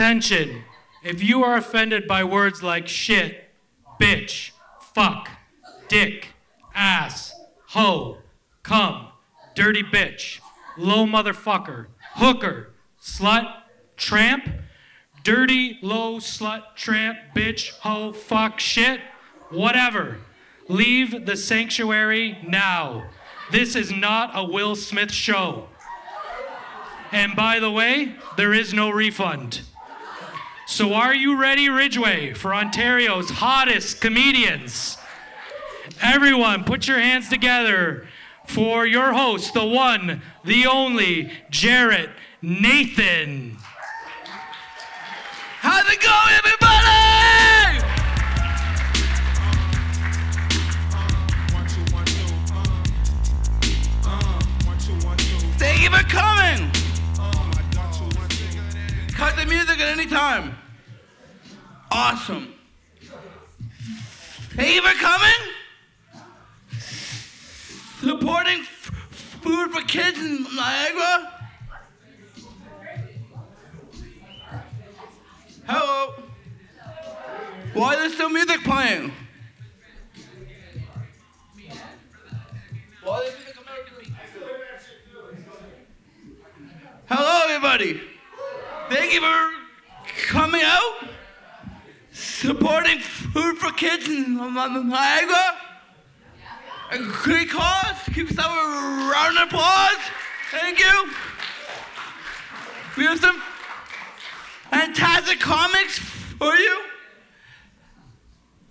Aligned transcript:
Attention. 0.00 0.64
If 1.02 1.22
you 1.22 1.44
are 1.44 1.58
offended 1.58 2.08
by 2.08 2.24
words 2.24 2.62
like 2.62 2.88
shit, 2.88 3.50
bitch, 4.00 4.52
fuck, 4.94 5.28
dick, 5.88 6.28
ass, 6.74 7.34
hoe, 7.66 8.16
cum, 8.62 9.08
dirty 9.54 9.82
bitch, 9.82 10.40
low 10.78 11.04
motherfucker, 11.04 11.88
hooker, 12.14 12.70
slut, 12.98 13.44
tramp, 13.98 14.48
dirty, 15.22 15.78
low, 15.82 16.16
slut, 16.16 16.62
tramp, 16.76 17.18
bitch, 17.36 17.68
hoe, 17.80 18.14
fuck, 18.14 18.58
shit, 18.58 19.02
whatever. 19.50 20.16
Leave 20.66 21.26
the 21.26 21.36
sanctuary 21.36 22.38
now. 22.42 23.10
This 23.50 23.76
is 23.76 23.92
not 23.92 24.30
a 24.32 24.44
Will 24.50 24.76
Smith 24.76 25.12
show. 25.12 25.68
And 27.12 27.36
by 27.36 27.60
the 27.60 27.70
way, 27.70 28.14
there 28.38 28.54
is 28.54 28.72
no 28.72 28.88
refund. 28.88 29.60
So 30.70 30.94
are 30.94 31.12
you 31.12 31.36
ready, 31.36 31.68
Ridgeway, 31.68 32.32
for 32.34 32.54
Ontario's 32.54 33.28
hottest 33.28 34.00
comedians? 34.00 34.96
Everyone, 36.00 36.62
put 36.62 36.86
your 36.86 37.00
hands 37.00 37.28
together 37.28 38.06
for 38.46 38.86
your 38.86 39.12
host, 39.12 39.52
the 39.52 39.66
one, 39.66 40.22
the 40.44 40.66
only, 40.66 41.32
Jared 41.50 42.10
Nathan. 42.40 43.56
How's 45.58 45.92
it 45.92 46.00
going, 46.00 46.34
everybody? 46.38 46.60
Thank 55.58 55.82
you 55.82 55.90
for 55.90 56.04
coming. 56.08 56.70
Cut 59.12 59.36
the 59.36 59.44
music 59.44 59.80
at 59.80 59.98
any 59.98 60.06
time. 60.06 60.59
Awesome. 61.90 62.54
For 64.82 64.94
coming. 64.98 65.30
Supporting 68.00 68.60
f- 68.60 68.90
food 69.42 69.70
for 69.72 69.82
kids 69.82 70.18
in 70.18 70.44
Niagara. 70.54 71.32
Hello. 75.66 76.14
Why 77.74 77.92
is 77.94 77.98
there 78.00 78.10
still 78.10 78.28
music 78.30 78.62
playing? 78.64 79.12
Hello, 87.08 87.40
everybody. 87.48 88.00
Thank 88.88 89.12
you 89.12 89.20
for 89.20 89.50
coming 90.28 90.62
out, 90.64 91.09
supporting 92.20 92.98
food 92.98 93.58
for 93.58 93.72
kids 93.72 94.08
in 94.08 94.36
Niagara. 94.36 95.56
A 96.92 96.98
great 96.98 97.50
cause. 97.50 97.96
Keep 98.12 98.30
some 98.30 99.10
round 99.10 99.38
of 99.38 99.48
applause. 99.48 100.02
Thank 100.50 100.80
you. 100.80 101.10
We 102.96 103.04
have 103.04 103.20
some 103.20 103.40
fantastic 104.70 105.40
comics 105.40 105.98
for 105.98 106.54
you. 106.54 106.82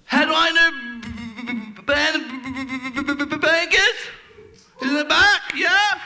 Headliner 0.05 0.71
band 1.85 2.39
Vegas 3.39 4.07
in 4.81 4.93
the 4.95 5.05
back, 5.05 5.41
yeah. 5.55 5.99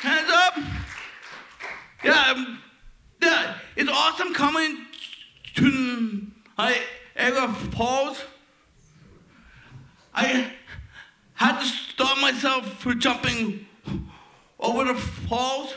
Hands 0.00 0.30
up. 0.30 0.58
Yeah, 2.02 2.32
um, 2.32 2.58
yeah. 3.22 3.58
It's 3.76 3.90
awesome 3.90 4.34
coming 4.34 4.81
to 5.54 6.26
Niagara 6.58 7.48
Falls. 7.72 8.24
I 10.14 10.52
had 11.34 11.58
to 11.60 11.66
stop 11.66 12.18
myself 12.18 12.80
from 12.80 13.00
jumping 13.00 13.66
over 14.60 14.84
the 14.84 14.94
falls. 14.94 15.74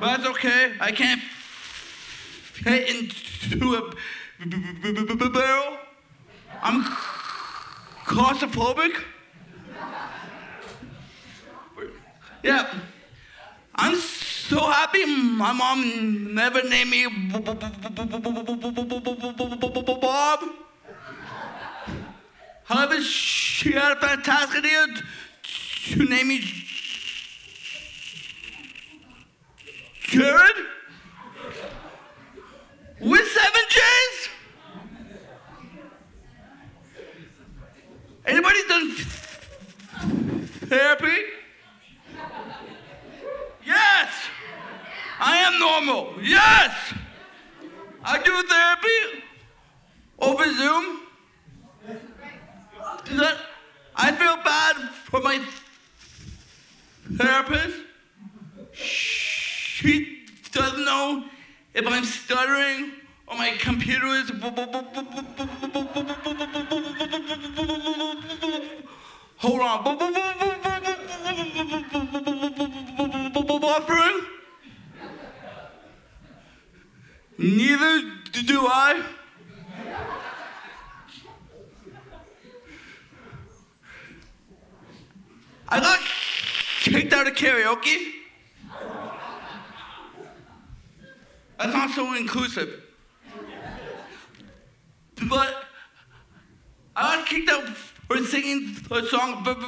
But 0.00 0.16
that's 0.16 0.26
okay. 0.30 0.74
I 0.80 0.92
can't 0.92 1.20
fit 1.22 2.88
into 2.88 3.74
a 3.74 5.30
barrel. 5.30 5.78
I'm 6.62 6.84
claustrophobic. 8.04 8.94
Yeah. 12.42 12.74
I'm 13.74 13.94
so 14.48 14.60
happy 14.60 15.04
my 15.04 15.52
mom 15.52 16.34
never 16.34 16.62
named 16.66 16.90
me 16.90 17.06
Bob. 20.00 20.40
However, 22.64 23.02
she 23.02 23.72
had 23.72 23.92
a 23.92 24.00
fantastic 24.00 24.64
idea 24.64 24.86
to 25.92 26.04
name 26.04 26.28
me 26.28 26.40
Jared? 30.00 30.56
With 33.00 33.26
seven 33.28 33.62
J's? 33.68 34.28
Anybody 38.24 38.58
done 38.68 38.90
therapy? 40.70 41.22
Yes! 43.66 44.37
I 45.20 45.36
am 45.38 45.58
normal. 45.58 46.14
Yes! 46.22 46.94
I 48.04 48.22
do 48.22 48.42
therapy 48.42 49.24
over 50.18 50.44
Zoom. 50.54 51.00
That- 53.18 53.38
I 53.96 54.12
feel 54.12 54.36
bad 54.44 54.76
for 55.10 55.20
my 55.20 55.40
therapist. 57.16 57.76
She 58.74 60.24
doesn't 60.52 60.84
know 60.84 61.24
if 61.74 61.86
I'm 61.86 62.04
stuttering 62.04 62.92
or 63.26 63.36
my 63.36 63.56
computer 63.58 64.06
is 64.06 64.30
hold 69.38 69.60
on 69.60 69.84
buffering. 73.60 74.37
Neither 77.38 78.00
do 78.46 78.66
I. 78.66 79.04
I 85.68 85.80
got 85.80 86.00
kicked 86.80 87.12
out 87.12 87.28
of 87.28 87.34
karaoke. 87.34 88.12
That's 91.58 91.72
not 91.72 91.90
so 91.90 92.14
inclusive. 92.14 92.82
But 95.28 95.64
I 96.96 97.16
got 97.16 97.26
kicked 97.26 97.50
out 97.50 97.68
for 97.68 98.16
singing 98.24 98.76
a 98.90 99.06
song 99.06 99.44
bad. 99.44 99.58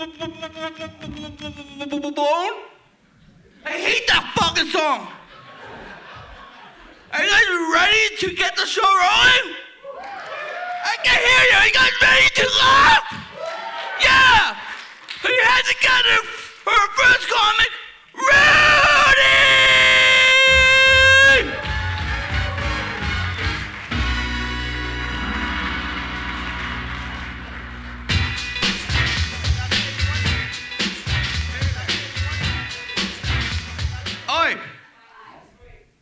I 0.00 0.06
hate 3.66 4.06
that 4.06 4.32
fucking 4.36 4.70
song. 4.70 5.08
Are 7.12 7.24
you 7.24 7.28
guys 7.28 7.48
ready 7.74 8.16
to 8.18 8.30
get 8.36 8.54
the 8.54 8.64
show 8.64 8.80
rolling? 8.80 9.56
I 9.98 10.94
can 11.02 11.18
hear 11.18 11.42
you. 11.50 11.56
Are 11.58 11.66
you 11.66 11.72
guys 11.72 11.90
ready 12.00 12.28
to 12.32 12.46
laugh? 12.62 13.10
Yeah! 14.00 14.56
Put 15.20 15.32
your 15.32 15.44
hands 15.44 15.66
together 15.66 16.22
for 16.62 16.70
our 16.70 16.88
first 16.94 17.28
comic, 17.28 17.70
Rudy! 18.14 19.67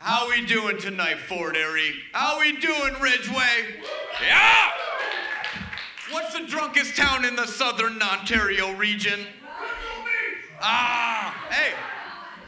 How 0.07 0.29
we 0.29 0.47
doing 0.47 0.79
tonight, 0.79 1.19
Fort 1.19 1.57
Erie? 1.57 1.97
How 2.13 2.39
we 2.39 2.57
doing, 2.59 2.95
Ridgeway? 3.01 3.83
Yeah! 4.25 4.71
What's 6.13 6.33
the 6.33 6.47
drunkest 6.47 6.97
town 6.97 7.25
in 7.25 7.35
the 7.35 7.45
southern 7.45 8.01
Ontario 8.01 8.73
region? 8.75 9.27
Ah, 10.61 11.49
hey, 11.51 11.73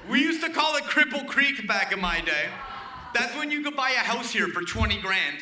we 0.09 0.21
used 0.21 0.41
to 0.45 0.51
call 0.51 0.77
it 0.77 0.85
Cripple 0.85 1.27
Creek 1.27 1.67
back 1.67 1.93
in 1.93 1.99
my 1.99 2.21
day. 2.21 2.47
That's 3.13 3.35
when 3.35 3.51
you 3.51 3.65
could 3.65 3.75
buy 3.75 3.91
a 3.91 4.05
house 4.05 4.31
here 4.31 4.47
for 4.47 4.63
20 4.63 5.01
grand. 5.01 5.39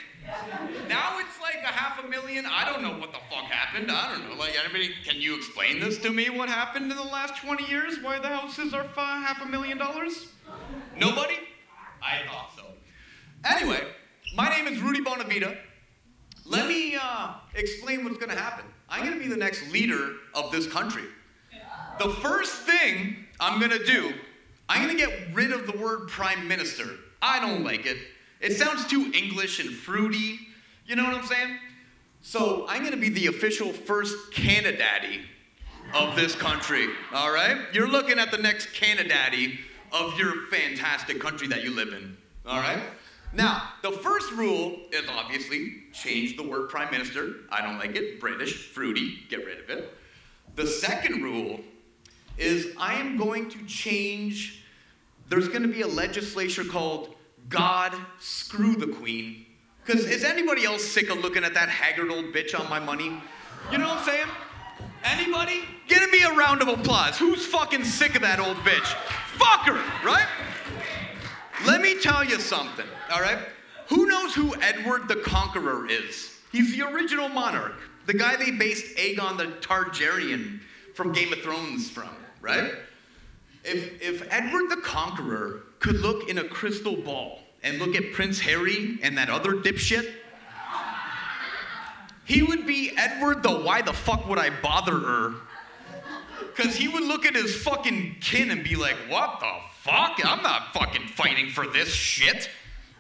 Now 0.89 1.19
it's 1.19 1.39
like 1.43 1.63
a 1.65 1.67
half 1.67 2.03
a 2.03 2.09
million. 2.09 2.47
I 2.47 2.65
don't 2.65 2.81
know 2.81 2.99
what 2.99 3.13
the 3.13 3.21
fuck 3.29 3.45
happened. 3.45 3.91
I 3.91 4.13
don't 4.13 4.27
know. 4.27 4.37
Like, 4.37 4.55
anybody, 4.59 4.95
can 5.05 5.21
you 5.21 5.37
explain 5.37 5.81
this 5.81 5.99
to 5.99 6.11
me? 6.11 6.31
What 6.31 6.49
happened 6.49 6.91
in 6.91 6.97
the 6.97 7.05
last 7.05 7.43
20 7.43 7.67
years? 7.71 7.99
Why 8.01 8.19
the 8.19 8.29
houses 8.29 8.73
are 8.73 8.87
half 8.95 9.43
a 9.43 9.47
million 9.47 9.77
dollars? 9.77 10.29
Nobody? 10.97 11.37
I 12.07 12.25
thought 12.29 12.53
so. 12.57 12.63
Anyway, 13.45 13.83
my 14.37 14.49
name 14.49 14.69
is 14.69 14.81
Rudy 14.81 15.01
Bonavita. 15.03 15.57
Let 16.45 16.69
me 16.69 16.97
uh, 17.01 17.35
explain 17.57 18.05
what's 18.05 18.19
gonna 18.19 18.37
happen. 18.37 18.65
I'm 18.89 19.05
gonna 19.05 19.19
be 19.21 19.27
the 19.27 19.37
next 19.37 19.73
leader 19.73 20.13
of 20.33 20.53
this 20.53 20.69
country. 20.69 21.03
The 21.99 22.11
first 22.11 22.63
thing 22.63 23.17
I'm 23.41 23.61
gonna 23.61 23.85
do, 23.85 24.13
I'm 24.69 24.87
gonna 24.87 24.97
get 24.97 25.35
rid 25.35 25.51
of 25.51 25.67
the 25.67 25.77
word 25.77 26.09
prime 26.09 26.47
minister. 26.47 26.85
I 27.21 27.41
don't 27.41 27.65
like 27.65 27.87
it. 27.87 27.97
It 28.41 28.53
sounds 28.53 28.87
too 28.87 29.11
English 29.13 29.59
and 29.59 29.71
fruity. 29.71 30.39
You 30.87 30.95
know 30.95 31.05
what 31.05 31.15
I'm 31.15 31.27
saying? 31.27 31.59
So 32.23 32.67
I'm 32.69 32.85
gonna 32.85 32.97
be 32.97 33.09
the 33.09 33.27
official 33.27 33.73
first 33.73 34.33
Canadaddy 34.33 35.23
of 35.95 36.15
this 36.15 36.37
country. 36.37 36.87
All 37.13 37.33
right? 37.33 37.59
You're 37.73 37.89
looking 37.89 38.21
at 38.21 38.31
the 38.31 38.39
next 38.39 38.73
Canadaddy 38.73 39.59
of 39.93 40.19
your 40.19 40.47
fantastic 40.47 41.21
country 41.21 41.47
that 41.49 41.63
you 41.65 41.75
live 41.75 41.89
in. 41.89 42.17
All 42.47 42.59
right? 42.59 42.79
Mm-hmm. 42.79 43.37
Now, 43.37 43.71
the 43.83 43.93
first 43.93 44.33
rule 44.33 44.79
is 44.93 45.09
obviously 45.09 45.75
change 45.93 46.37
the 46.37 46.43
word 46.43 46.69
prime 46.71 46.91
minister. 46.91 47.35
I 47.51 47.61
don't 47.61 47.79
like 47.79 47.97
it. 47.97 48.21
British, 48.21 48.69
fruity, 48.69 49.19
get 49.29 49.45
rid 49.45 49.61
of 49.61 49.71
it. 49.71 49.93
The 50.55 50.67
second 50.67 51.23
rule 51.23 51.61
is 52.39 52.69
I 52.79 52.95
am 52.95 53.17
going 53.17 53.51
to 53.51 53.65
change, 53.67 54.65
there's 55.29 55.49
going 55.49 55.63
to 55.63 55.69
be 55.69 55.83
a 55.83 55.87
legislature 55.87 56.65
called 56.65 57.15
God 57.49 57.95
Screw 58.21 58.75
the 58.77 58.89
Queen. 58.89 59.47
Because 59.85 60.05
is 60.05 60.25
anybody 60.25 60.65
else 60.65 60.85
sick 60.85 61.11
of 61.11 61.19
looking 61.19 61.45
at 61.45 61.55
that 61.55 61.69
haggard 61.69 62.11
old 62.11 62.27
bitch 62.27 62.59
on 62.59 62.69
my 62.69 62.81
money? 62.81 63.21
You 63.71 63.79
know 63.79 63.89
what 63.89 63.99
I'm 63.99 64.05
saying? 64.05 64.27
Anybody? 65.05 65.61
Give 65.87 66.11
me 66.11 66.23
a 66.23 66.33
round 66.33 66.63
of 66.63 66.69
applause. 66.69 67.19
Who's 67.19 67.47
fucking 67.47 67.85
sick 67.85 68.17
of 68.17 68.23
that 68.23 68.41
old 68.41 68.57
bitch? 68.59 68.97
Fuck 69.39 69.67
her, 69.67 70.07
right? 70.07 70.27
Let 71.67 71.81
me 71.81 72.01
tell 72.01 72.25
you 72.25 72.39
something, 72.39 72.87
all 73.13 73.21
right? 73.21 73.39
Who 73.89 74.07
knows 74.07 74.35
who 74.35 74.55
Edward 74.61 75.09
the 75.09 75.17
Conqueror 75.17 75.89
is? 75.89 76.37
He's 76.53 76.77
the 76.77 76.87
original 76.89 77.29
monarch, 77.29 77.75
the 78.07 78.15
guy 78.15 78.37
they 78.37 78.51
based 78.51 78.97
Aegon 78.97 79.37
the 79.37 79.47
Targaryen 79.67 80.61
from 80.95 81.13
Game 81.13 81.33
of 81.33 81.41
Thrones 81.41 81.91
from, 81.91 82.11
right? 82.41 82.73
If, 83.65 84.01
if 84.01 84.33
Edward 84.33 84.71
the 84.71 84.81
Conqueror 84.83 85.63
could 85.81 85.97
look 85.97 86.29
in 86.29 86.39
a 86.39 86.45
crystal 86.45 86.97
ball 86.97 87.41
and 87.63 87.79
look 87.79 87.95
at 87.97 88.13
Prince 88.13 88.41
Harry 88.41 88.99
and 89.03 89.19
that 89.19 89.29
other 89.29 89.53
dipshit, 89.53 90.09
he 92.25 92.43
would 92.43 92.67
be 92.67 92.93
Edward 92.97 93.43
the 93.43 93.51
why 93.51 93.83
the 93.83 93.93
fuck 93.93 94.29
would 94.29 94.39
I 94.39 94.51
bother 94.51 94.99
her? 94.99 95.35
Because 96.57 96.77
he 96.77 96.89
would 96.89 97.03
look 97.03 97.27
at 97.27 97.35
his 97.35 97.55
fucking 97.55 98.17
kin 98.21 98.51
and 98.51 98.65
be 98.65 98.77
like, 98.77 98.97
what 99.09 99.41
the 99.41 99.53
fuck? 99.83 100.19
I'm 100.25 100.43
not 100.43 100.73
fucking 100.73 101.09
fighting 101.09 101.51
for 101.51 101.67
this 101.67 101.93
shit. 101.93 102.49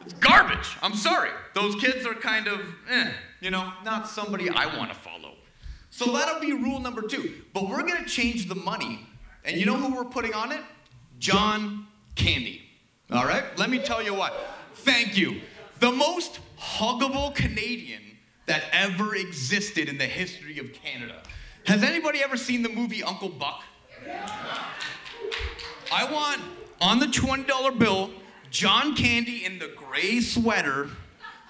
It's 0.05 0.14
garbage. 0.14 0.76
I'm 0.82 0.94
sorry. 0.94 1.31
Those 1.55 1.75
kids 1.76 2.06
are 2.06 2.14
kind 2.14 2.49
of, 2.49 2.61
eh, 2.88 3.11
you 3.41 3.50
know, 3.50 3.73
not 3.85 4.08
somebody 4.08 4.50
I 4.50 4.76
want 4.76 4.93
to 4.93 4.99
follow. 4.99 5.32
So 5.91 6.12
that'll 6.12 6.41
be 6.41 6.53
rule 6.53 6.81
number 6.81 7.00
two. 7.00 7.32
But 7.55 7.69
we're 7.69 7.82
going 7.82 8.05
to 8.05 8.08
change 8.08 8.47
the 8.47 8.55
money. 8.55 9.06
And 9.44 9.56
you 9.56 9.64
know 9.64 9.76
who 9.76 9.97
we're 9.97 10.05
putting 10.05 10.35
on 10.35 10.52
it? 10.52 10.61
John 11.19 11.87
Candy. 12.14 12.61
All 13.11 13.25
right? 13.25 13.44
Let 13.56 13.70
me 13.70 13.79
tell 13.79 14.02
you 14.02 14.12
what. 14.12 14.35
Thank 14.75 15.17
you. 15.17 15.41
The 15.81 15.93
most 15.93 16.41
huggable 16.59 17.35
Canadian 17.35 18.02
that 18.44 18.64
ever 18.73 19.14
existed 19.17 19.88
in 19.88 19.97
the 19.97 20.05
history 20.05 20.59
of 20.59 20.73
Canada. 20.75 21.23
Has 21.66 21.82
anybody 21.82 22.23
ever 22.23 22.37
seen 22.37 22.62
the 22.62 22.68
movie 22.68 23.02
Uncle 23.02 23.28
Buck? 23.28 23.62
I 25.92 26.11
want 26.12 26.40
on 26.80 27.00
the 27.00 27.06
$20 27.06 27.78
bill 27.78 28.11
John 28.50 28.94
Candy 28.94 29.44
in 29.44 29.58
the 29.58 29.73
gray 29.76 30.20
sweater 30.20 30.88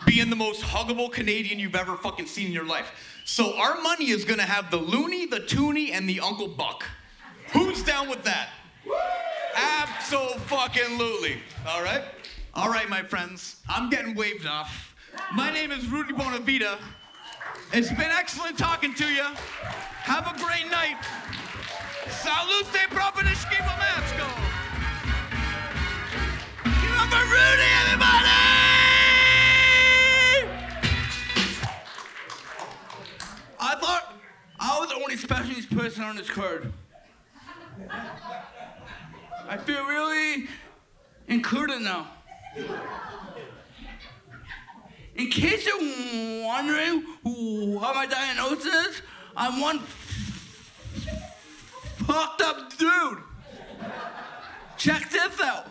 being 0.06 0.30
the 0.30 0.36
most 0.36 0.62
huggable 0.62 1.12
Canadian 1.12 1.58
you've 1.58 1.76
ever 1.76 1.96
fucking 1.96 2.26
seen 2.26 2.46
in 2.46 2.52
your 2.52 2.64
life. 2.64 2.90
So 3.26 3.58
our 3.58 3.80
money 3.82 4.10
is 4.10 4.24
gonna 4.24 4.44
have 4.44 4.70
the 4.70 4.78
loony, 4.78 5.26
the 5.26 5.40
toonie, 5.40 5.92
and 5.92 6.08
the 6.08 6.20
Uncle 6.20 6.48
Buck. 6.48 6.84
Who's 7.52 7.82
down 7.82 8.08
with 8.08 8.22
that? 8.24 8.48
Absolutely. 9.54 11.38
All 11.68 11.82
right? 11.82 12.02
All 12.54 12.70
right, 12.70 12.88
my 12.88 13.02
friends. 13.02 13.56
I'm 13.68 13.90
getting 13.90 14.14
waved 14.14 14.46
off. 14.46 14.94
My 15.34 15.52
name 15.52 15.72
is 15.72 15.86
Rudy 15.88 16.14
Bonavita. 16.14 16.78
It's 17.72 17.90
been 17.90 18.10
excellent 18.10 18.56
talking 18.56 18.94
to 18.94 19.04
you. 19.04 19.26
Have 20.02 20.26
a 20.26 20.38
great 20.42 20.70
night. 20.70 20.96
Salute 22.08 22.66
Propanishki 22.90 23.56
Mamasco. 23.66 24.28
Give 26.64 26.96
up 26.96 27.12
Rudy, 27.12 27.70
everybody! 27.82 28.46
I 33.58 33.74
thought 33.80 34.14
I 34.58 34.78
was 34.80 34.88
the 34.88 34.94
only 34.94 35.16
special 35.16 35.76
person 35.76 36.04
on 36.04 36.16
this 36.16 36.30
card. 36.30 36.72
I 39.48 39.56
feel 39.58 39.84
really 39.84 40.48
included 41.28 41.82
now. 41.82 42.08
In 45.16 45.30
case 45.30 45.66
you're 45.66 46.44
wondering 46.44 47.02
what 47.22 47.94
my 47.94 48.06
diagnosis 48.06 48.66
is, 48.66 49.02
I'm 49.34 49.60
one 49.60 49.78
fucked 52.06 52.42
up 52.42 52.76
dude. 52.76 53.18
Check 54.76 55.08
this 55.10 55.40
out. 55.40 55.68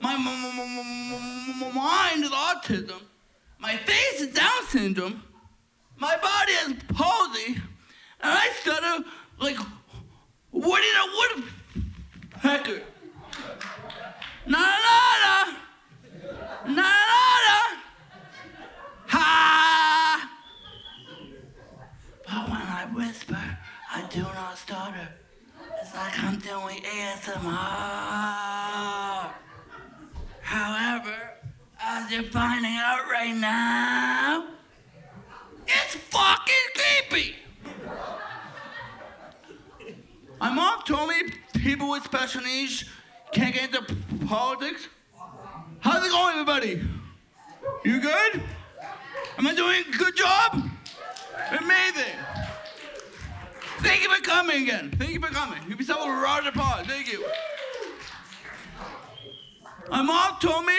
My 0.00 0.16
mind 0.16 2.24
is 2.24 2.30
autism. 2.30 3.00
My 3.58 3.76
face 3.76 4.20
is 4.20 4.32
Down 4.34 4.66
syndrome. 4.68 5.22
My 5.98 6.16
body 6.16 6.52
is 6.52 6.74
palsy. 6.94 7.54
And 8.20 8.32
I 8.32 8.48
stutter 8.60 9.04
like 9.40 9.58
Woody 10.52 10.86
the 10.94 11.42
Woodpecker. 12.42 12.82
Na 14.46 14.58
na 14.58 15.16
na 15.24 15.44
na 16.66 16.82
na 16.82 17.58
ha. 19.08 20.30
But 22.26 22.48
when 22.48 22.62
I 22.62 22.86
whisper, 22.94 23.58
I 23.90 24.06
do 24.10 24.22
not 24.22 24.56
stutter. 24.58 25.08
It's 25.80 25.94
like 25.94 26.22
I'm 26.22 26.38
doing 26.38 26.82
ASMR. 26.82 27.38
However, 30.42 31.16
as 31.80 32.10
you're 32.10 32.22
finding 32.24 32.76
out 32.76 33.08
right 33.10 33.34
now, 33.34 34.48
it's 35.66 35.94
fucking 35.94 36.54
creepy. 37.10 37.36
My 40.40 40.50
mom 40.50 40.82
told 40.86 41.08
me 41.08 41.32
people 41.54 41.90
with 41.90 42.04
special 42.04 42.42
needs 42.42 42.84
can't 43.32 43.54
get 43.54 43.74
into 43.74 43.94
politics. 44.26 44.88
How's 45.80 46.04
it 46.04 46.10
going, 46.10 46.32
everybody? 46.32 46.82
You 47.84 48.00
good? 48.00 48.42
Am 49.36 49.46
I 49.46 49.54
doing 49.54 49.84
a 49.86 49.96
good 49.96 50.16
job? 50.16 50.68
Amazing. 51.50 52.16
Thank 53.78 54.02
you 54.02 54.14
for 54.14 54.22
coming 54.22 54.62
again. 54.62 54.90
Thank 54.98 55.12
you 55.12 55.20
for 55.20 55.28
coming. 55.28 55.58
Give 55.68 55.78
yourself 55.78 56.06
a 56.06 56.10
round 56.10 56.46
of 56.46 56.54
applause. 56.54 56.86
Thank 56.86 57.12
you. 57.12 57.24
My 59.90 60.02
mom 60.02 60.36
told 60.40 60.66
me 60.66 60.78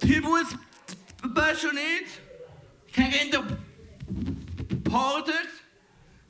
people 0.00 0.32
with 0.32 0.54
special 1.24 1.72
needs 1.72 2.18
can't 2.92 3.12
get 3.12 3.26
into 3.26 3.58
politics. 4.84 5.60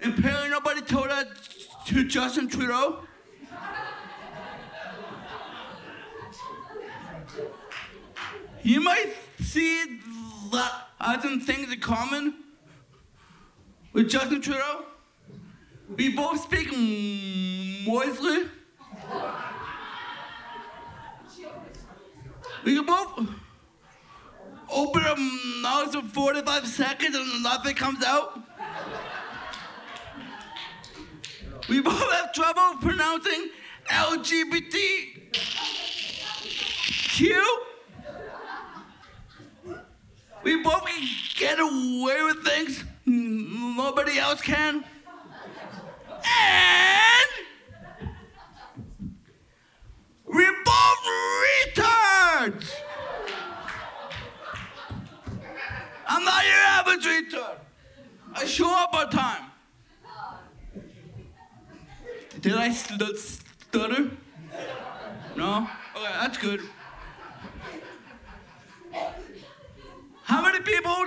And 0.01 0.19
apparently 0.19 0.51
nobody 0.51 0.81
told 0.81 1.11
that 1.11 1.29
to 1.87 2.05
Justin 2.05 2.49
Trudeau. 2.49 3.01
You 8.63 8.81
might 8.81 9.15
see 9.41 10.01
as 10.55 11.23
some 11.23 11.41
things 11.41 11.73
in 11.73 11.81
common 11.81 12.35
with 13.93 14.09
Justin 14.09 14.41
Trudeau. 14.41 14.85
We 15.97 16.15
both 16.15 16.41
speak 16.43 16.69
moistly. 17.87 18.49
We 22.65 22.77
can 22.77 22.87
both 22.87 23.29
open 24.71 25.03
our 25.03 25.17
mouths 25.63 25.95
for 25.95 26.03
45 26.03 26.67
seconds 26.67 27.17
and 27.17 27.43
nothing 27.43 27.75
comes 27.75 28.05
out. 28.05 28.39
We 31.69 31.81
both 31.81 32.13
have 32.13 32.33
trouble 32.33 32.79
pronouncing 32.81 33.51
LGBTQ. 33.89 35.31
We 40.43 40.63
both 40.63 40.85
can 40.87 41.09
get 41.37 41.59
away 41.59 42.23
with 42.23 42.45
things 42.45 42.85
nobody 43.07 44.19
else 44.19 44.41
can. 44.41 44.85
And 46.07 47.31
we're 50.27 50.57
both 50.65 51.05
retards. 51.45 52.73
I'm 56.07 56.25
not 56.25 56.45
your 56.45 56.55
average 56.55 57.05
retard. 57.05 57.57
I 58.35 58.45
show 58.45 58.71
up 58.73 58.95
on 58.95 59.11
time. 59.11 59.45
Did 62.41 62.55
I 62.55 62.73
st- 62.73 63.19
stutter? 63.19 64.11
No? 65.37 65.69
Okay, 65.95 66.13
that's 66.21 66.39
good. 66.39 66.61
How 70.31 70.41
many 70.43 70.61
people, 70.61 71.07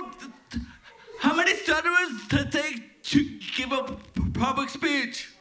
how 1.18 1.34
many 1.34 1.54
stutterers 1.54 2.28
to 2.28 2.44
take 2.44 3.02
to 3.04 3.24
give 3.56 3.72
a 3.72 3.96
public 4.34 4.68
speech? 4.68 5.32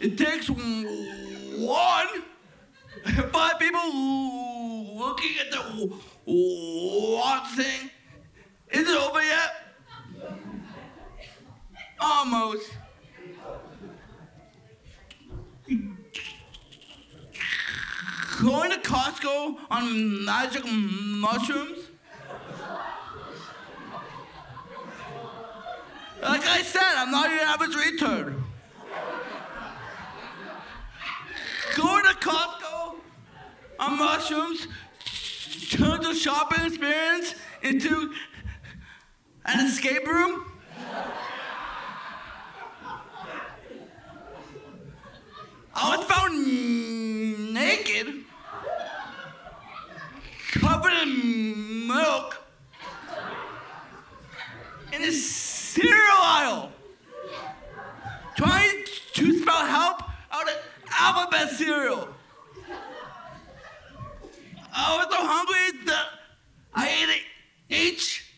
It 0.00 0.16
takes 0.16 0.48
one. 0.48 2.08
Five 3.32 3.58
people 3.58 3.94
looking 4.96 5.32
at 5.40 5.50
the 5.50 5.60
one 6.24 7.46
thing. 7.54 7.90
Is 8.70 8.88
it 8.88 8.96
over 8.96 9.22
yet? 9.22 9.50
Almost. 12.00 12.70
Going 18.40 18.70
to 18.70 18.78
Costco 18.78 19.58
on 19.70 20.24
magic 20.24 20.64
mushrooms? 20.64 21.79
Like 26.22 26.46
I 26.46 26.62
said, 26.62 26.94
I'm 26.96 27.10
not 27.10 27.30
your 27.30 27.40
average 27.40 27.74
retard. 27.74 28.34
Going 31.76 32.04
to 32.04 32.14
Costco 32.14 32.96
on 33.78 33.98
mushrooms 33.98 34.66
turns 35.70 36.06
a 36.06 36.14
shopping 36.14 36.66
experience 36.66 37.34
into 37.62 38.12
an 39.46 39.66
escape 39.66 40.06
room? 40.06 40.44
I 45.74 45.96
was 45.96 46.04
found 46.06 47.54
naked, 47.54 48.24
covered 50.52 50.92
in 51.02 51.86
milk, 51.86 52.39
in 55.00 55.08
a 55.08 55.12
cereal 55.12 56.20
aisle, 56.20 56.72
trying 58.36 58.84
to 59.14 59.38
spell 59.38 59.66
help 59.66 60.02
out 60.30 60.48
of 60.48 60.56
alphabet 60.90 61.50
cereal. 61.50 62.08
I 64.72 64.96
was 64.96 65.06
so 65.10 65.26
hungry 65.26 65.84
that 65.86 66.06
I 66.74 66.88
ate 66.88 67.22
H 67.70 68.32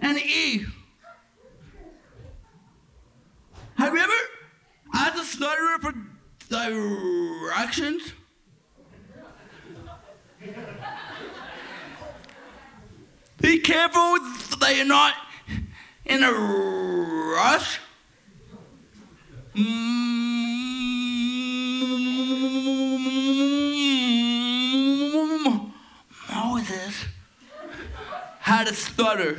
and 0.00 0.18
E. 0.18 0.66
Have 3.76 3.92
you 3.94 4.00
ever 4.00 4.12
asked 4.94 5.18
a 5.18 5.24
stutterer 5.24 5.78
for 5.80 5.94
directions? 6.48 8.12
Be 13.40 13.58
careful 13.60 14.18
that 14.58 14.74
you're 14.76 14.86
not 14.86 15.14
in 16.06 16.22
a 16.22 16.32
rush. 16.32 17.80
Moses 26.32 27.04
had 28.40 28.68
a 28.68 28.74
stutter. 28.74 29.38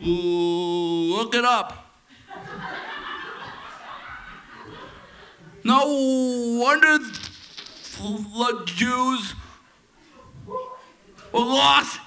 Look 0.00 1.34
it 1.34 1.44
up. 1.44 1.82
No 5.64 6.58
wonder 6.60 6.98
the 6.98 8.62
Jews 8.64 9.34
were 11.32 11.40
lost 11.40 12.00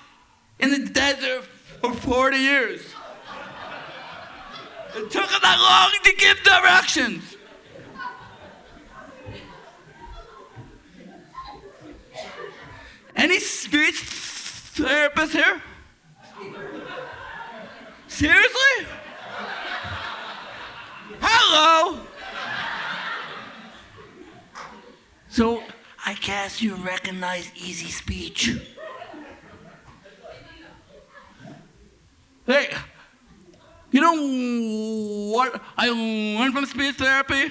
in 0.60 0.72
the 0.72 0.90
desert 0.90 1.46
for 1.82 1.94
40 1.94 2.38
years. 2.38 2.95
It 4.96 5.12
took 5.12 5.30
them 5.30 5.40
that 5.44 5.60
long 5.60 5.92
to 6.04 6.16
give 6.16 6.42
directions. 6.42 7.36
Any 13.14 13.40
speech 13.40 14.00
therapist 14.00 15.34
here? 15.34 15.62
Seriously? 18.08 18.88
Hello? 21.20 22.00
So, 25.28 25.62
I 26.06 26.14
guess 26.14 26.62
you 26.62 26.76
recognize 26.76 27.52
easy 27.56 27.90
speech. 27.90 28.58
Hey, 32.46 32.70
you 33.96 34.02
know 34.02 35.32
what 35.34 35.62
I 35.78 35.88
learned 35.88 36.54
from 36.54 36.66
speech 36.66 36.96
therapy? 36.96 37.50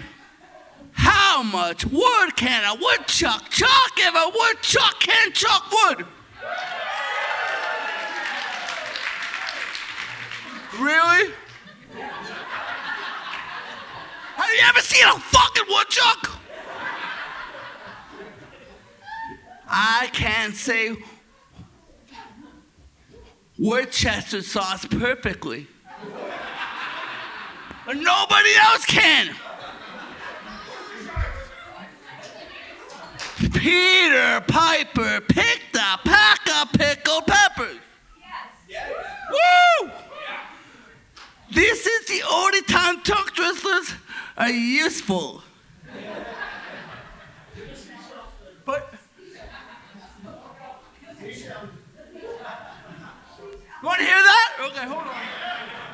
How 0.92 1.42
much 1.42 1.86
wood 1.86 2.36
can 2.36 2.64
a 2.64 2.78
woodchuck 2.78 3.48
chuck 3.48 3.92
if 3.96 4.14
a 4.14 4.30
woodchuck 4.38 5.00
can 5.00 5.32
chuck 5.32 5.72
wood? 5.72 6.06
Really? 10.78 11.32
Have 14.36 14.50
you 14.50 14.60
ever 14.68 14.80
seen 14.80 15.06
a 15.06 15.18
fucking 15.18 15.64
woodchuck? 15.66 16.40
I 19.66 20.10
can't 20.12 20.54
say 20.54 20.94
Worcester 23.58 24.42
sauce 24.42 24.84
perfectly. 24.84 25.68
Nobody 27.86 28.50
else 28.62 28.86
can. 28.86 29.36
Peter 33.52 34.42
Piper 34.48 35.20
picked 35.20 35.76
a 35.76 35.98
pack 36.04 36.40
of 36.62 36.72
pickled 36.72 37.26
peppers. 37.26 37.76
Yes. 38.68 38.90
Woo! 39.30 39.90
This 41.52 41.86
is 41.86 42.06
the 42.06 42.22
only 42.30 42.62
time 42.62 43.02
tongue 43.02 43.28
twisters 43.34 43.94
are 44.38 44.50
useful. 44.50 45.42
But 48.64 48.94
you 53.82 53.88
want 53.88 53.98
to 53.98 54.04
hear 54.04 54.14
that? 54.14 54.56
Okay, 54.60 54.86
hold 54.86 55.02
on. 55.02 55.14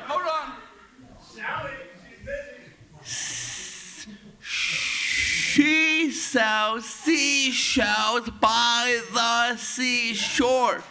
Hold 0.07 0.21
on. 0.21 0.60
She 4.41 6.11
sells 6.11 6.85
seashells 6.85 8.29
by 8.39 9.01
the 9.13 9.57
seashore. 9.57 10.83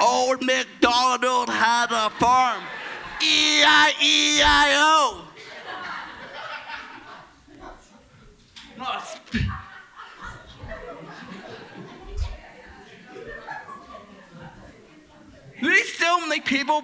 Old 0.00 0.42
MacDonald 0.44 1.48
had 1.48 1.90
a 1.90 2.10
farm. 2.10 2.62
E 3.22 3.60
E-I-E-I-O. 3.60 5.22
No, 5.22 5.25
they 15.76 15.82
still 15.82 16.26
make 16.26 16.44
people 16.44 16.82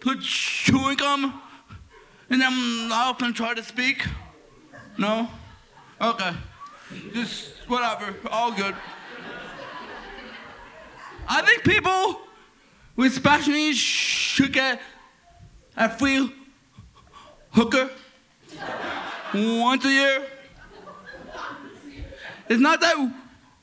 put 0.00 0.20
chewing 0.20 0.96
gum 0.96 1.40
their 2.28 2.50
mouth 2.50 3.22
and 3.22 3.34
try 3.34 3.54
to 3.54 3.62
speak? 3.62 4.06
No? 4.98 5.28
Okay. 6.00 6.32
Just 7.14 7.52
whatever. 7.66 8.14
All 8.30 8.52
good. 8.52 8.74
I 11.28 11.42
think 11.42 11.64
people 11.64 12.20
with 12.94 13.14
special 13.14 13.52
needs 13.54 13.78
should 13.78 14.52
get 14.52 14.80
a 15.76 15.88
free 15.88 16.32
hooker 17.50 17.90
once 19.34 19.84
a 19.84 19.90
year. 19.90 20.26
It's 22.48 22.60
not 22.60 22.80
that 22.80 23.12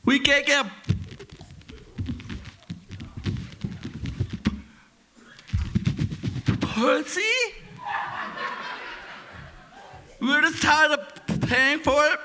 we 0.03 0.19
can't 0.19 0.45
get 0.45 0.65
pussy. 6.83 7.21
We're 10.19 10.41
just 10.41 10.61
tired 10.61 10.91
of 10.91 11.39
paying 11.47 11.79
for 11.79 12.05
it. 12.07 12.19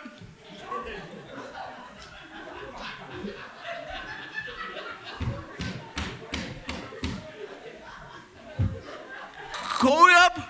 Growing 9.78 10.14
up 10.16 10.40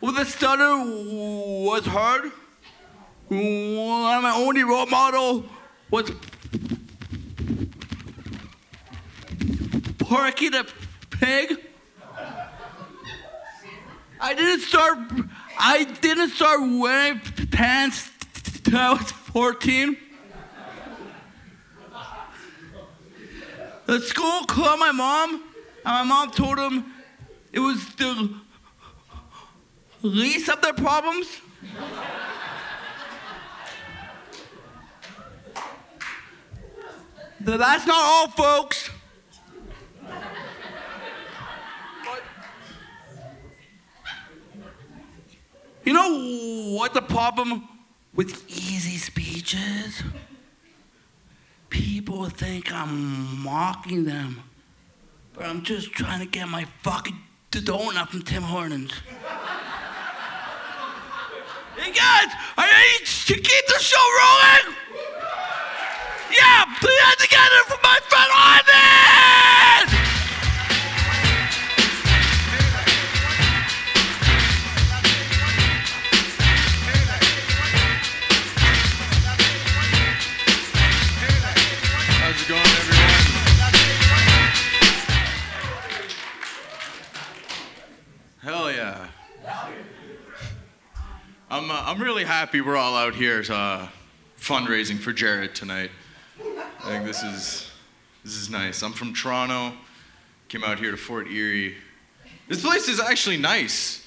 with 0.00 0.18
a 0.18 0.24
stutter 0.24 0.78
was 0.78 1.86
hard. 1.86 2.32
My 3.28 4.32
only 4.34 4.64
role 4.64 4.86
model 4.86 5.44
was 5.88 6.10
Porky 10.00 10.48
the 10.48 10.66
pig. 11.10 11.69
I 14.20 14.34
didn't 14.34 14.60
start. 14.60 14.98
I 15.58 15.84
didn't 15.84 16.30
start 16.30 16.60
wearing 16.60 17.20
pants 17.50 18.10
till 18.62 18.76
I 18.76 18.92
was 18.92 19.10
14. 19.10 19.96
The 23.86 24.00
school 24.00 24.44
called 24.44 24.78
my 24.78 24.92
mom, 24.92 25.42
and 25.84 25.84
my 25.84 26.02
mom 26.04 26.30
told 26.30 26.58
him 26.58 26.84
it 27.52 27.60
was 27.60 27.94
the 27.94 28.34
least 30.02 30.48
of 30.48 30.60
their 30.60 30.74
problems. 30.74 31.26
That's 37.40 37.86
not 37.86 37.98
all, 37.98 38.28
folks. 38.28 38.90
You 45.90 45.94
know 45.94 46.76
what 46.78 46.94
the 46.94 47.02
problem 47.02 47.68
with 48.14 48.48
easy 48.48 48.96
speech 48.96 49.54
is? 49.54 50.04
People 51.68 52.26
think 52.26 52.72
I'm 52.72 53.42
mocking 53.42 54.04
them, 54.04 54.40
but 55.34 55.46
I'm 55.46 55.64
just 55.64 55.90
trying 55.90 56.20
to 56.20 56.26
get 56.26 56.46
my 56.46 56.64
fucking 56.84 57.18
donut 57.50 58.06
from 58.06 58.22
Tim 58.22 58.44
Hortons. 58.44 58.92
hey 61.76 61.90
guys, 61.90 62.32
I 62.56 62.98
need 63.00 63.06
to 63.26 63.34
keep 63.34 63.66
the 63.66 63.80
show 63.80 64.06
rolling. 64.20 64.76
Yeah, 66.30 66.66
put 66.78 66.92
that 67.02 67.16
together 67.18 67.64
for 67.66 67.78
my 67.82 67.98
friend 68.08 68.30
Ivan! 68.32 69.99
Yeah. 88.80 89.08
I'm, 91.50 91.70
uh, 91.70 91.82
I'm 91.84 92.00
really 92.00 92.24
happy 92.24 92.62
we're 92.62 92.76
all 92.76 92.96
out 92.96 93.14
here 93.14 93.44
uh, 93.50 93.88
fundraising 94.38 94.98
for 94.98 95.12
Jared 95.12 95.54
tonight. 95.54 95.90
I 96.82 96.88
think 96.88 97.04
this 97.04 97.22
is, 97.22 97.70
this 98.24 98.36
is 98.36 98.48
nice. 98.48 98.82
I'm 98.82 98.92
from 98.92 99.12
Toronto, 99.12 99.76
came 100.48 100.64
out 100.64 100.78
here 100.78 100.92
to 100.92 100.96
Fort 100.96 101.30
Erie. 101.30 101.74
This 102.48 102.64
place 102.64 102.88
is 102.88 103.00
actually 103.00 103.36
nice. 103.36 104.02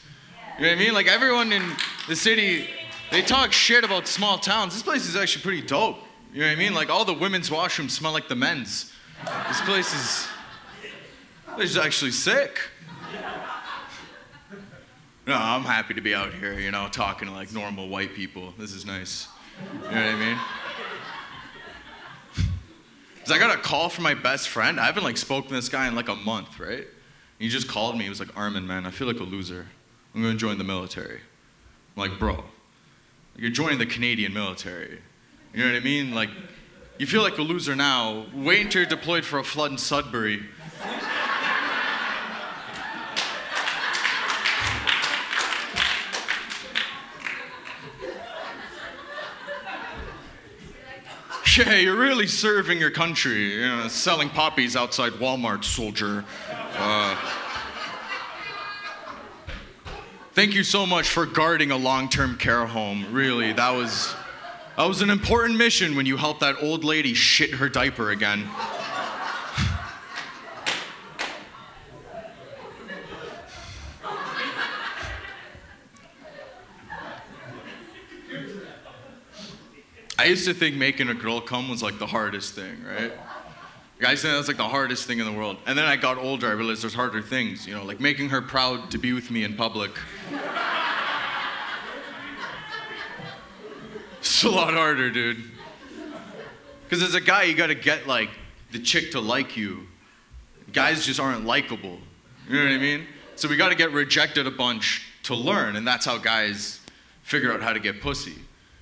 You 0.58 0.64
know 0.64 0.70
what 0.70 0.78
I 0.78 0.80
mean? 0.80 0.94
Like 0.96 1.08
everyone 1.08 1.54
in 1.54 1.64
the 2.08 2.16
city, 2.16 2.68
they 3.12 3.22
talk 3.22 3.54
shit 3.54 3.84
about 3.84 4.08
small 4.08 4.40
towns. 4.40 4.74
This 4.74 4.82
place 4.82 5.08
is 5.08 5.16
actually 5.16 5.44
pretty 5.44 5.62
dope. 5.62 5.98
You 6.34 6.40
know 6.40 6.48
what 6.48 6.54
I 6.54 6.56
mean? 6.56 6.74
Like 6.74 6.90
all 6.90 7.06
the 7.06 7.14
women's 7.14 7.52
washrooms 7.52 7.92
smell 7.92 8.12
like 8.12 8.28
the 8.28 8.36
men's. 8.36 8.92
This 9.50 9.62
place 9.62 9.94
is, 9.94 10.28
this 11.46 11.56
place 11.56 11.70
is 11.70 11.78
actually 11.78 12.12
sick. 12.12 12.60
No, 15.26 15.36
I'm 15.36 15.64
happy 15.64 15.94
to 15.94 16.02
be 16.02 16.14
out 16.14 16.34
here, 16.34 16.60
you 16.60 16.72
know, 16.72 16.90
talking 16.90 17.30
to 17.30 17.34
like 17.34 17.54
normal 17.54 17.88
white 17.88 18.14
people. 18.14 18.54
This 18.58 18.74
is 18.74 18.86
nice. 18.86 19.30
You 19.74 19.80
know 19.80 19.88
what 19.88 19.96
I 19.96 20.16
mean? 20.16 20.38
Cause 23.24 23.32
I 23.32 23.40
got 23.40 23.58
a 23.58 23.62
call 23.62 23.88
from 23.88 24.04
my 24.04 24.16
best 24.16 24.50
friend. 24.50 24.80
I 24.80 24.86
haven't 24.86 25.04
like 25.04 25.16
spoken 25.16 25.50
to 25.50 25.56
this 25.56 25.70
guy 25.70 25.88
in 25.88 25.96
like 25.96 26.10
a 26.10 26.16
month, 26.16 26.60
right? 26.60 26.86
He 27.40 27.48
just 27.48 27.70
called 27.70 27.98
me. 27.98 28.04
He 28.04 28.10
was 28.10 28.20
like, 28.20 28.36
Armin, 28.38 28.68
man, 28.68 28.86
I 28.86 28.92
feel 28.92 29.08
like 29.08 29.20
a 29.20 29.24
loser. 29.24 29.68
I'm 30.14 30.22
gonna 30.22 30.36
join 30.36 30.58
the 30.58 30.66
military. 30.66 31.22
I'm 31.96 32.10
like, 32.10 32.20
bro, 32.20 32.44
you're 33.38 33.50
joining 33.50 33.80
the 33.80 33.86
Canadian 33.86 34.34
military. 34.34 35.00
You 35.54 35.64
know 35.64 35.72
what 35.72 35.82
I 35.82 35.84
mean? 35.84 36.14
Like, 36.14 36.30
you 36.98 37.08
feel 37.08 37.22
like 37.22 37.38
a 37.38 37.42
loser 37.42 37.76
now. 37.76 38.26
Wait 38.34 38.66
until 38.66 38.82
you're 38.82 38.90
deployed 38.90 39.24
for 39.24 39.40
a 39.40 39.44
flood 39.44 39.72
in 39.72 39.78
Sudbury. 39.78 40.44
Yeah, 51.56 51.76
you're 51.76 51.98
really 51.98 52.26
serving 52.26 52.80
your 52.80 52.90
country. 52.90 53.56
You 53.56 53.68
know, 53.68 53.88
selling 53.88 54.30
poppies 54.30 54.76
outside 54.76 55.14
Walmart, 55.14 55.64
soldier. 55.64 56.26
Uh, 56.50 57.16
thank 60.34 60.56
you 60.56 60.64
so 60.64 60.88
much 60.88 61.08
for 61.10 61.28
guarding 61.28 61.70
a 61.70 61.78
long-term 61.78 62.38
care 62.38 62.66
home. 62.66 63.06
Really, 63.12 63.54
that 63.54 63.70
was 63.70 64.16
that 64.78 64.88
was 64.88 65.04
an 65.04 65.12
important 65.12 65.60
mission 65.60 65.96
when 65.96 66.08
you 66.08 66.18
helped 66.18 66.40
that 66.40 66.56
old 66.60 66.84
lady 66.84 67.14
shit 67.14 67.52
her 67.52 67.70
diaper 67.70 68.10
again. 68.10 68.50
Used 80.34 80.46
to 80.46 80.54
think 80.56 80.76
making 80.76 81.10
a 81.10 81.14
girl 81.14 81.40
come 81.40 81.70
was 81.70 81.84
like 81.84 82.00
the 82.00 82.08
hardest 82.08 82.56
thing, 82.56 82.84
right? 82.84 83.12
Guys 84.00 84.22
say 84.22 84.32
that's 84.32 84.48
like 84.48 84.58
the 84.58 84.64
hardest 84.64 85.06
thing 85.06 85.20
in 85.20 85.26
the 85.26 85.32
world. 85.32 85.58
And 85.68 85.78
then 85.78 85.86
I 85.86 85.96
got 85.96 86.18
older, 86.18 86.48
I 86.48 86.54
realized 86.54 86.82
there's 86.82 86.96
harder 86.96 87.22
things, 87.22 87.68
you 87.68 87.76
know, 87.76 87.86
like 87.86 88.00
making 88.00 88.30
her 88.30 88.42
proud 88.42 88.90
to 88.90 88.98
be 88.98 89.14
with 89.14 89.30
me 89.30 89.44
in 89.44 89.56
public. 89.56 89.92
It's 94.18 94.44
a 94.44 94.50
lot 94.50 94.74
harder, 94.74 95.12
dude. 95.12 95.38
Because 96.84 97.04
as 97.04 97.14
a 97.14 97.22
guy, 97.22 97.44
you 97.44 97.54
gotta 97.54 97.76
get 97.76 98.08
like 98.08 98.32
the 98.72 98.80
chick 98.80 99.12
to 99.12 99.20
like 99.20 99.56
you. 99.56 99.86
Guys 100.72 101.06
just 101.06 101.20
aren't 101.20 101.46
likable. 101.46 102.00
You 102.50 102.56
know 102.56 102.64
what 102.64 102.74
I 102.74 102.78
mean? 102.80 103.06
So 103.36 103.48
we 103.48 103.56
gotta 103.56 103.76
get 103.76 103.92
rejected 103.92 104.48
a 104.48 104.52
bunch 104.52 105.06
to 105.24 105.36
learn, 105.36 105.76
and 105.76 105.88
that's 105.88 106.08
how 106.08 106.18
guys 106.18 106.80
figure 107.22 107.54
out 107.54 107.62
how 107.62 107.72
to 107.72 107.80
get 107.80 108.02
pussy. 108.02 108.40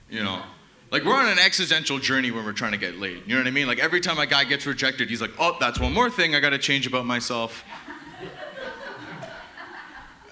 You 0.09 0.23
know? 0.23 0.41
Like 0.91 1.05
we're 1.05 1.15
on 1.15 1.29
an 1.29 1.39
existential 1.39 1.99
journey 1.99 2.31
when 2.31 2.43
we're 2.43 2.51
trying 2.51 2.73
to 2.73 2.77
get 2.77 2.97
laid. 2.97 3.23
You 3.25 3.35
know 3.35 3.39
what 3.39 3.47
I 3.47 3.51
mean? 3.51 3.65
Like 3.65 3.79
every 3.79 4.01
time 4.01 4.19
a 4.19 4.25
guy 4.25 4.43
gets 4.43 4.65
rejected, 4.65 5.09
he's 5.09 5.21
like, 5.21 5.31
oh, 5.39 5.55
that's 5.57 5.79
one 5.79 5.93
more 5.93 6.09
thing 6.09 6.35
I 6.35 6.41
gotta 6.41 6.57
change 6.57 6.85
about 6.85 7.05
myself. 7.05 7.63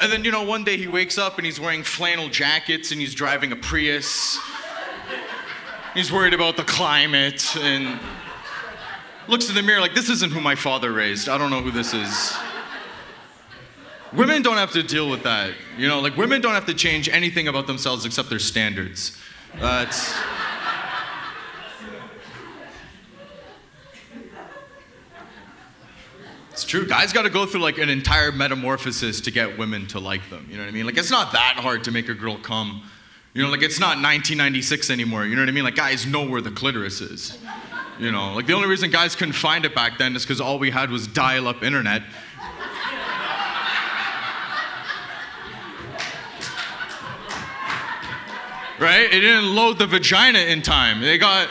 And 0.02 0.12
then, 0.12 0.24
you 0.26 0.32
know, 0.32 0.44
one 0.44 0.66
day 0.66 0.78
he 0.78 0.88
wakes 0.88 1.18
up 1.18 1.38
and 1.38 1.46
he's 1.46 1.60
wearing 1.60 1.84
flannel 1.84 2.30
jackets 2.30 2.92
and 2.92 3.00
he's 3.00 3.14
driving 3.14 3.52
a 3.52 3.56
Prius. 3.56 4.38
He's 5.94 6.12
worried 6.12 6.34
about 6.34 6.58
the 6.58 6.64
climate 6.64 7.56
and 7.58 8.00
looks 9.28 9.50
in 9.50 9.56
the 9.56 9.64
mirror 9.64 9.82
like, 9.82 9.96
this 9.96 10.10
isn't 10.10 10.32
who 10.32 10.42
my 10.42 10.56
father 10.56 10.92
raised. 10.92 11.30
I 11.30 11.38
don't 11.38 11.50
know 11.50 11.62
who 11.62 11.72
this 11.72 11.94
is. 11.94 12.38
Women 14.12 14.42
don't 14.42 14.58
have 14.58 14.72
to 14.72 14.84
deal 14.84 15.10
with 15.10 15.24
that. 15.24 15.54
You 15.78 15.88
know, 15.88 16.00
like 16.02 16.18
women 16.18 16.42
don't 16.42 16.54
have 16.54 16.66
to 16.66 16.74
change 16.74 17.08
anything 17.08 17.48
about 17.48 17.68
themselves 17.68 18.06
except 18.06 18.30
their 18.30 18.40
standards. 18.40 19.18
That's. 19.58 20.16
It's 26.52 26.66
true. 26.66 26.86
Guys 26.86 27.14
got 27.14 27.22
to 27.22 27.30
go 27.30 27.46
through 27.46 27.62
like 27.62 27.78
an 27.78 27.90
entire 27.90 28.34
metamorphosis 28.34 29.22
to 29.22 29.32
get 29.32 29.58
women 29.58 29.88
to 29.88 30.00
like 30.00 30.30
them. 30.30 30.46
You 30.52 30.58
know 30.58 30.64
what 30.64 30.70
I 30.70 30.72
mean? 30.72 30.86
Like 30.86 30.98
it's 30.98 31.10
not 31.10 31.32
that 31.32 31.56
hard 31.58 31.86
to 31.86 31.92
make 31.92 32.10
a 32.10 32.14
girl 32.14 32.38
come. 32.38 32.84
You 33.34 33.44
know, 33.44 33.50
like 33.50 33.62
it's 33.62 33.80
not 33.80 33.96
1996 33.96 34.90
anymore. 34.90 35.26
You 35.26 35.36
know 35.36 35.42
what 35.42 35.48
I 35.48 35.54
mean? 35.54 35.64
Like 35.64 35.76
guys 35.76 36.06
know 36.06 36.28
where 36.28 36.42
the 36.42 36.52
clitoris 36.52 37.00
is. 37.00 37.38
You 37.98 38.12
know, 38.12 38.34
like 38.34 38.46
the 38.46 38.54
only 38.54 38.68
reason 38.68 38.92
guys 38.92 39.16
couldn't 39.16 39.36
find 39.36 39.66
it 39.66 39.74
back 39.74 39.98
then 39.98 40.16
is 40.16 40.24
because 40.24 40.42
all 40.42 40.60
we 40.60 40.70
had 40.72 40.90
was 40.90 41.08
dial-up 41.08 41.64
internet. 41.64 42.04
Right? 48.80 49.12
It 49.12 49.20
didn't 49.20 49.54
load 49.56 49.78
the 49.78 49.88
vagina 49.88 50.40
in 50.40 50.62
time. 50.62 51.02
They 51.02 51.18
got 51.18 51.50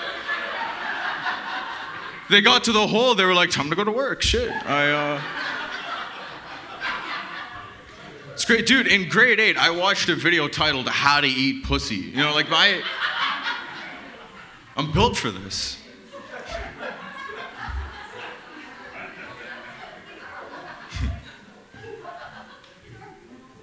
they 2.30 2.42
got 2.42 2.64
to 2.64 2.72
the 2.72 2.86
hole, 2.86 3.14
they 3.14 3.24
were 3.24 3.34
like, 3.34 3.50
time 3.50 3.70
to 3.70 3.76
go 3.76 3.84
to 3.84 3.90
work. 3.90 4.22
Shit. 4.22 4.50
I, 4.66 4.90
uh. 4.90 5.22
It's 8.34 8.44
great. 8.44 8.66
Dude, 8.66 8.86
in 8.86 9.08
grade 9.08 9.40
eight, 9.40 9.56
I 9.56 9.70
watched 9.70 10.08
a 10.10 10.14
video 10.14 10.46
titled 10.46 10.88
How 10.88 11.20
to 11.20 11.26
Eat 11.26 11.64
Pussy. 11.64 11.96
You 11.96 12.18
know, 12.18 12.34
like 12.34 12.48
my. 12.50 12.82
I'm 14.76 14.92
built 14.92 15.16
for 15.16 15.30
this. 15.30 15.78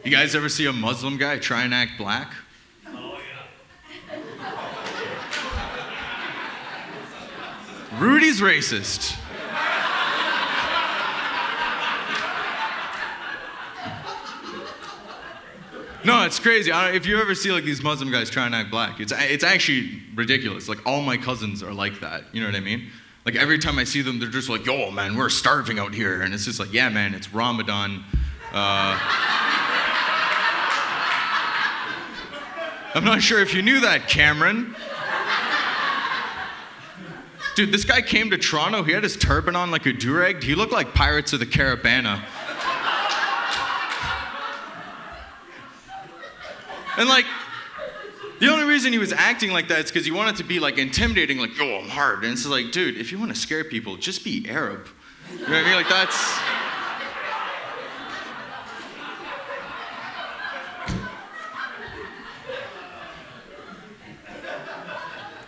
You 0.04 0.12
guys 0.12 0.36
ever 0.36 0.49
see 0.49 0.67
a 0.67 0.73
Muslim 0.73 1.17
guy 1.17 1.39
try 1.39 1.63
and 1.63 1.73
act 1.73 1.93
black? 1.97 2.32
Rudy's 7.99 8.41
racist. 8.41 9.17
No, 16.03 16.23
it's 16.23 16.38
crazy. 16.38 16.71
If 16.71 17.08
you 17.08 17.19
ever 17.19 17.34
see 17.34 17.51
like 17.51 17.63
these 17.63 17.81
Muslim 17.81 18.12
guys 18.12 18.29
trying 18.29 18.51
to 18.51 18.58
act 18.58 18.69
black, 18.69 18.99
it's 18.99 19.12
it's 19.15 19.43
actually 19.43 20.03
ridiculous. 20.13 20.69
Like 20.69 20.86
all 20.86 21.01
my 21.01 21.17
cousins 21.17 21.63
are 21.63 21.73
like 21.73 22.01
that. 22.01 22.25
You 22.31 22.41
know 22.41 22.47
what 22.47 22.55
I 22.55 22.60
mean? 22.60 22.91
Like 23.25 23.36
every 23.36 23.58
time 23.58 23.79
I 23.79 23.86
see 23.86 24.03
them, 24.03 24.19
they're 24.19 24.29
just 24.29 24.47
like, 24.47 24.67
"Yo, 24.67 24.91
man, 24.91 25.15
we're 25.15 25.29
starving 25.29 25.79
out 25.79 25.95
here," 25.95 26.21
and 26.21 26.31
it's 26.31 26.45
just 26.45 26.60
like, 26.60 26.71
"Yeah, 26.71 26.89
man, 26.89 27.15
it's 27.15 27.34
Ramadan." 27.34 28.03
Uh, 28.53 28.99
I'm 32.93 33.03
not 33.03 33.23
sure 33.23 33.39
if 33.39 33.55
you 33.55 33.63
knew 33.63 33.79
that, 33.79 34.08
Cameron. 34.08 34.75
Dude, 37.56 37.72
this 37.72 37.86
guy 37.86 38.02
came 38.02 38.30
to 38.32 38.38
Toronto. 38.38 38.84
He 38.84 38.91
had 38.91 39.04
his 39.04 39.15
turban 39.15 39.56
on 39.56 39.72
like 39.72 39.86
a 39.86 39.94
durag. 39.94 40.44
He 40.44 40.56
looked 40.56 40.74
like 40.74 40.94
Pirates 40.94 41.32
of 41.32 41.39
the 41.39 41.46
Carabana. 41.46 42.22
And 46.98 47.08
like, 47.08 47.26
the 48.39 48.50
only 48.50 48.65
reason 48.65 48.91
he 48.91 49.00
was 49.00 49.13
acting 49.13 49.52
like 49.52 49.70
that 49.70 49.80
is 49.80 49.91
because 49.91 50.06
he 50.06 50.12
wanted 50.12 50.36
to 50.38 50.44
be 50.44 50.60
like 50.60 50.78
intimidating, 50.78 51.38
like, 51.38 51.58
yo, 51.58 51.80
I'm 51.80 51.88
hard. 51.88 52.24
And 52.26 52.34
it's 52.34 52.46
like, 52.46 52.72
dude, 52.72 52.98
if 52.98 53.13
you 53.13 53.20
want 53.20 53.34
to 53.34 53.39
scare 53.39 53.63
people, 53.63 53.96
just 53.96 54.26
be 54.26 54.46
Arab. 54.50 54.88
You 55.32 55.39
know 55.39 55.44
what 55.46 55.54
I 55.54 55.63
mean? 55.63 55.76
Like, 55.76 55.89
that's. 55.89 56.39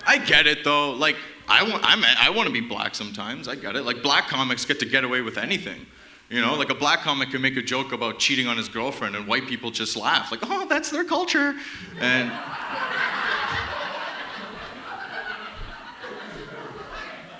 I 0.09 0.19
get 0.25 0.47
it 0.47 0.63
though. 0.63 0.91
Like, 0.91 1.17
I 1.47 1.63
want, 1.63 1.81
I'm, 1.85 2.03
I 2.03 2.29
want 2.29 2.47
to 2.47 2.53
be 2.53 2.61
black 2.61 2.93
sometimes. 2.93 3.47
I 3.47 3.55
get 3.55 3.75
it. 3.75 3.83
Like, 3.83 4.03
black 4.03 4.27
comics 4.27 4.65
get 4.65 4.79
to 4.79 4.85
get 4.85 5.03
away 5.03 5.21
with 5.21 5.37
anything. 5.37 5.85
You 6.29 6.41
know, 6.41 6.55
like 6.55 6.69
a 6.69 6.75
black 6.75 6.99
comic 7.01 7.29
can 7.31 7.41
make 7.41 7.55
a 7.55 7.61
joke 7.61 7.93
about 7.93 8.19
cheating 8.19 8.47
on 8.47 8.57
his 8.57 8.67
girlfriend, 8.67 9.15
and 9.15 9.25
white 9.27 9.47
people 9.47 9.71
just 9.71 9.95
laugh, 9.95 10.29
like, 10.29 10.41
oh, 10.43 10.67
that's 10.67 10.91
their 10.91 11.05
culture. 11.05 11.55
And 12.01 12.29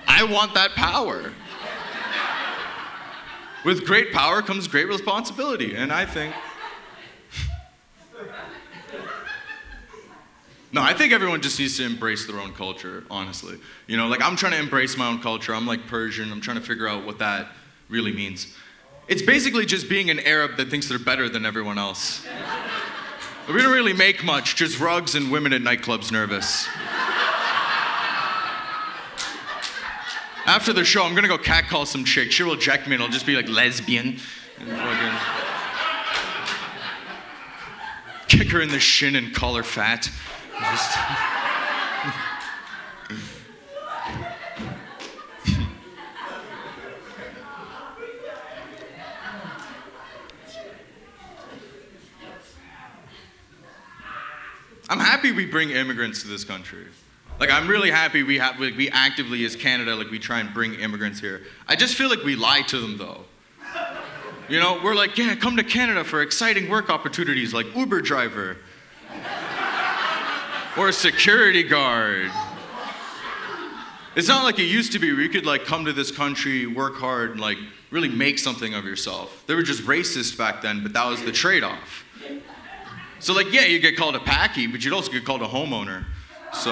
I 0.08 0.24
want 0.24 0.54
that 0.54 0.72
power. 0.72 1.34
With 3.66 3.86
great 3.86 4.14
power 4.14 4.42
comes 4.42 4.70
great 4.70 4.88
responsibility, 4.88 5.76
and 5.76 5.92
I 5.92 6.06
think. 6.06 6.34
No, 10.72 10.82
I 10.82 10.94
think 10.94 11.14
everyone 11.14 11.42
just 11.42 11.60
needs 11.60 11.78
to 11.78 11.86
embrace 11.86 12.26
their 12.26 12.40
own 12.40 12.54
culture, 12.54 13.04
honestly. 13.10 13.58
You 13.88 13.96
know, 13.96 14.08
like 14.08 14.22
I'm 14.22 14.36
trying 14.36 14.52
to 14.52 14.60
embrace 14.60 14.98
my 14.98 15.08
own 15.08 15.20
culture. 15.20 15.56
I'm 15.56 15.66
like 15.66 15.88
Persian. 15.88 16.32
I'm 16.32 16.42
trying 16.42 16.58
to 16.58 16.64
figure 16.64 16.88
out 16.88 17.06
what 17.06 17.20
that 17.20 17.48
really 17.90 18.12
means. 18.12 18.54
It's 19.08 19.22
basically 19.22 19.66
just 19.66 19.88
being 19.88 20.10
an 20.10 20.20
Arab 20.20 20.58
that 20.58 20.70
thinks 20.70 20.90
they're 20.90 21.00
better 21.00 21.30
than 21.30 21.46
everyone 21.46 21.78
else. 21.78 22.28
We 23.48 23.62
don't 23.62 23.72
really 23.72 23.94
make 23.94 24.26
much, 24.26 24.58
just 24.58 24.78
rugs 24.82 25.16
and 25.16 25.32
women 25.32 25.54
at 25.54 25.62
nightclubs 25.62 26.12
nervous. 26.12 26.68
After 30.46 30.74
the 30.74 30.84
show, 30.84 31.04
I'm 31.04 31.16
gonna 31.16 31.30
go 31.30 31.38
catcall 31.38 31.86
some 31.86 32.04
chick. 32.04 32.34
She 32.34 32.44
will 32.44 32.56
reject 32.56 32.88
me 32.88 32.96
and 32.96 33.04
I'll 33.04 33.10
just 33.10 33.26
be 33.26 33.38
like 33.38 33.48
lesbian. 33.48 34.20
Kick 38.28 38.50
her 38.52 38.62
in 38.62 38.70
the 38.70 38.80
shin 38.80 39.16
and 39.16 39.34
call 39.34 39.56
her 39.56 39.64
fat. 39.64 40.10
Just- 40.60 40.98
I'm 54.90 55.00
happy 55.00 55.32
we 55.32 55.46
bring 55.46 55.70
immigrants 55.72 56.22
to 56.22 56.28
this 56.28 56.44
country. 56.44 56.86
Like 57.40 57.52
I'm 57.52 57.68
really 57.68 57.92
happy 57.92 58.24
we 58.24 58.38
have 58.40 58.60
like, 58.60 58.76
we 58.78 58.90
actively 58.90 59.44
as 59.46 59.56
Canada 59.56 59.96
like 59.96 60.10
we 60.10 60.18
try 60.18 60.40
and 60.40 60.54
bring 60.54 60.76
immigrants 60.76 61.20
here. 61.20 61.44
I 61.68 61.76
just 61.76 61.96
feel 61.96 62.10
like 62.10 62.24
we 62.24 62.36
lie 62.36 62.62
to 62.64 62.80
them 62.80 62.98
though. 62.98 63.26
You 64.50 64.62
know, 64.62 64.80
we're 64.82 64.96
like, 64.96 65.18
yeah, 65.18 65.36
come 65.36 65.58
to 65.58 65.64
Canada 65.64 66.06
for 66.06 66.22
exciting 66.22 66.70
work 66.70 66.90
opportunities 66.90 67.54
like 67.54 67.68
Uber 67.76 68.02
driver 68.02 68.58
or 70.78 70.90
a 70.90 70.94
security 70.94 71.64
guard. 71.64 72.32
It's 74.16 74.28
not 74.28 74.44
like 74.44 74.58
it 74.60 74.64
used 74.64 74.94
to 74.94 75.00
be 75.00 75.12
where 75.12 75.22
you 75.22 75.30
could 75.30 75.46
like 75.46 75.66
come 75.66 75.86
to 75.86 75.94
this 75.94 76.12
country, 76.12 76.66
work 76.66 76.96
hard, 76.96 77.32
and 77.32 77.40
like 77.40 77.58
really 77.92 78.10
make 78.10 78.40
something 78.40 78.74
of 78.74 78.86
yourself. 78.86 79.44
They 79.48 79.56
were 79.56 79.64
just 79.64 79.84
racist 79.84 80.38
back 80.38 80.62
then, 80.62 80.84
but 80.84 80.94
that 80.94 81.06
was 81.08 81.24
the 81.24 81.32
trade-off. 81.32 82.04
So 83.20 83.34
like, 83.34 83.52
yeah, 83.52 83.66
you 83.66 83.80
get 83.80 83.96
called 83.98 84.16
a 84.16 84.20
packy, 84.20 84.68
but 84.68 84.84
you'd 84.84 84.94
also 84.94 85.12
get 85.12 85.26
called 85.26 85.42
a 85.42 85.48
homeowner. 85.48 86.06
So. 86.54 86.72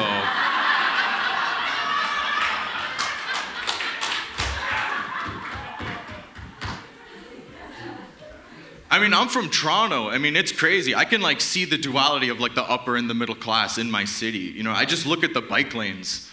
I 8.95 8.99
mean, 8.99 9.13
I'm 9.13 9.27
from 9.27 9.49
Toronto. 9.49 10.07
I 10.07 10.19
mean, 10.19 10.37
it's 10.37 10.53
crazy. 10.53 10.95
I 10.95 11.03
can 11.03 11.19
like 11.19 11.41
see 11.41 11.65
the 11.65 11.77
duality 11.77 12.29
of 12.29 12.39
like 12.39 12.55
the 12.55 12.63
upper 12.63 12.95
and 12.95 13.09
the 13.09 13.13
middle 13.13 13.35
class 13.35 13.77
in 13.77 13.91
my 13.91 14.05
city. 14.05 14.37
You 14.37 14.63
know, 14.63 14.71
I 14.71 14.85
just 14.85 15.05
look 15.05 15.21
at 15.21 15.33
the 15.33 15.41
bike 15.41 15.75
lanes. 15.75 16.31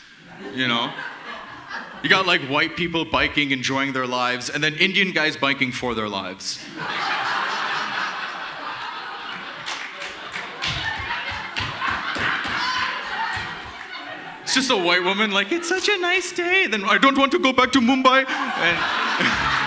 You 0.55 0.68
know, 0.68 0.92
you 2.05 2.09
got 2.09 2.25
like 2.25 2.40
white 2.42 2.77
people 2.77 3.05
biking, 3.05 3.51
enjoying 3.51 3.92
their 3.92 4.07
lives, 4.07 4.48
and 4.48 4.62
then 4.62 4.75
Indian 4.75 5.11
guys 5.11 5.37
biking 5.37 5.72
for 5.72 5.96
their 5.96 6.09
lives. 6.09 6.64
It's 14.44 14.55
just 14.55 14.70
a 14.70 14.77
white 14.77 15.03
woman, 15.03 15.33
like, 15.33 15.51
it's 15.51 15.68
such 15.68 15.88
a 15.88 15.98
nice 15.98 16.31
day. 16.31 16.68
Then 16.68 16.85
I 16.85 16.98
don't 16.98 17.18
want 17.18 17.33
to 17.33 17.40
go 17.40 17.53
back 17.53 17.72
to 17.72 17.81
Mumbai. 17.81 18.25
And 18.29 19.59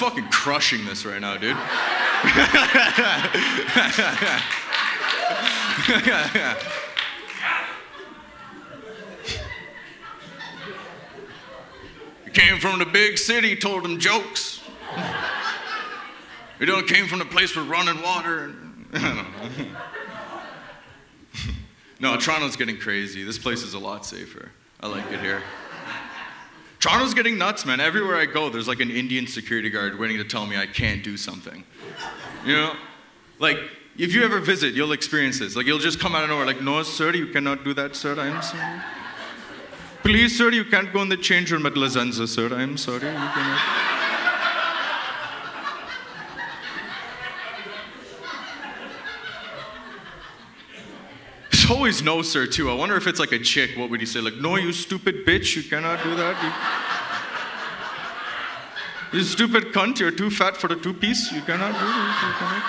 fucking 0.00 0.30
crushing 0.30 0.82
this 0.86 1.04
right 1.04 1.20
now, 1.20 1.36
dude. 1.36 1.54
You 12.24 12.32
came 12.32 12.58
from 12.60 12.78
the 12.78 12.86
big 12.86 13.18
city, 13.18 13.54
told 13.54 13.84
them 13.84 13.98
jokes. 13.98 14.62
You 16.58 16.64
don't 16.64 16.88
came 16.88 17.06
from 17.06 17.18
the 17.18 17.26
place 17.26 17.54
with 17.54 17.68
running 17.68 18.00
water. 18.00 18.54
I 18.94 18.98
don't 18.98 19.60
know. 19.60 19.66
no, 22.00 22.16
Toronto's 22.16 22.56
getting 22.56 22.78
crazy. 22.78 23.22
This 23.22 23.38
place 23.38 23.62
is 23.62 23.74
a 23.74 23.78
lot 23.78 24.06
safer. 24.06 24.48
I 24.80 24.86
like 24.86 25.12
it 25.12 25.20
here. 25.20 25.42
Toronto's 26.80 27.12
getting 27.12 27.36
nuts, 27.36 27.66
man. 27.66 27.78
Everywhere 27.78 28.16
I 28.16 28.26
go, 28.26 28.48
there's 28.48 28.66
like 28.66 28.80
an 28.80 28.90
Indian 28.90 29.26
security 29.26 29.68
guard 29.68 29.98
waiting 29.98 30.16
to 30.16 30.24
tell 30.24 30.46
me 30.46 30.56
I 30.56 30.66
can't 30.66 31.04
do 31.04 31.16
something. 31.16 31.62
You 32.44 32.56
know? 32.56 32.76
Like, 33.38 33.58
if 33.98 34.14
you 34.14 34.24
ever 34.24 34.40
visit, 34.40 34.74
you'll 34.74 34.92
experience 34.92 35.38
this. 35.38 35.56
Like, 35.56 35.66
you'll 35.66 35.78
just 35.78 36.00
come 36.00 36.14
out 36.14 36.24
of 36.24 36.30
nowhere, 36.30 36.46
like, 36.46 36.62
no, 36.62 36.82
sir, 36.82 37.14
you 37.14 37.26
cannot 37.26 37.64
do 37.64 37.74
that, 37.74 37.94
sir. 37.94 38.18
I'm 38.18 38.40
sorry. 38.42 38.80
Please, 40.02 40.36
sir, 40.36 40.50
you 40.50 40.64
can't 40.64 40.90
go 40.92 41.02
in 41.02 41.10
the 41.10 41.16
change 41.18 41.52
room 41.52 41.66
at 41.66 41.76
La 41.76 41.88
Senza, 41.88 42.26
sir. 42.26 42.52
I'm 42.54 42.78
sorry. 42.78 43.06
You 43.06 43.12
cannot. 43.12 43.89
Always 51.70 52.02
no, 52.02 52.22
sir, 52.22 52.46
too. 52.46 52.68
I 52.68 52.74
wonder 52.74 52.96
if 52.96 53.06
it's 53.06 53.20
like 53.20 53.30
a 53.32 53.38
chick. 53.38 53.76
What 53.76 53.90
would 53.90 54.00
he 54.00 54.06
say? 54.06 54.20
Like, 54.20 54.34
no, 54.34 54.56
you 54.56 54.72
stupid 54.72 55.24
bitch, 55.24 55.54
you 55.54 55.62
cannot 55.62 56.02
do 56.02 56.14
that. 56.16 56.36
You- 56.42 56.96
You 59.18 59.24
stupid 59.24 59.72
cunt, 59.72 59.98
you're 59.98 60.12
too 60.12 60.30
fat 60.30 60.56
for 60.56 60.68
the 60.68 60.76
two 60.76 60.94
piece. 60.94 61.32
You 61.32 61.40
cannot 61.42 61.72
do 61.72 61.78
cannot. 61.78 62.62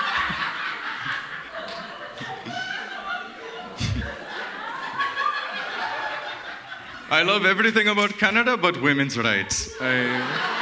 I 7.12 7.24
love 7.24 7.46
everything 7.46 7.88
about 7.90 8.18
Canada 8.18 8.56
but 8.58 8.82
women's 8.82 9.18
rights. 9.18 9.76
I... 9.82 10.61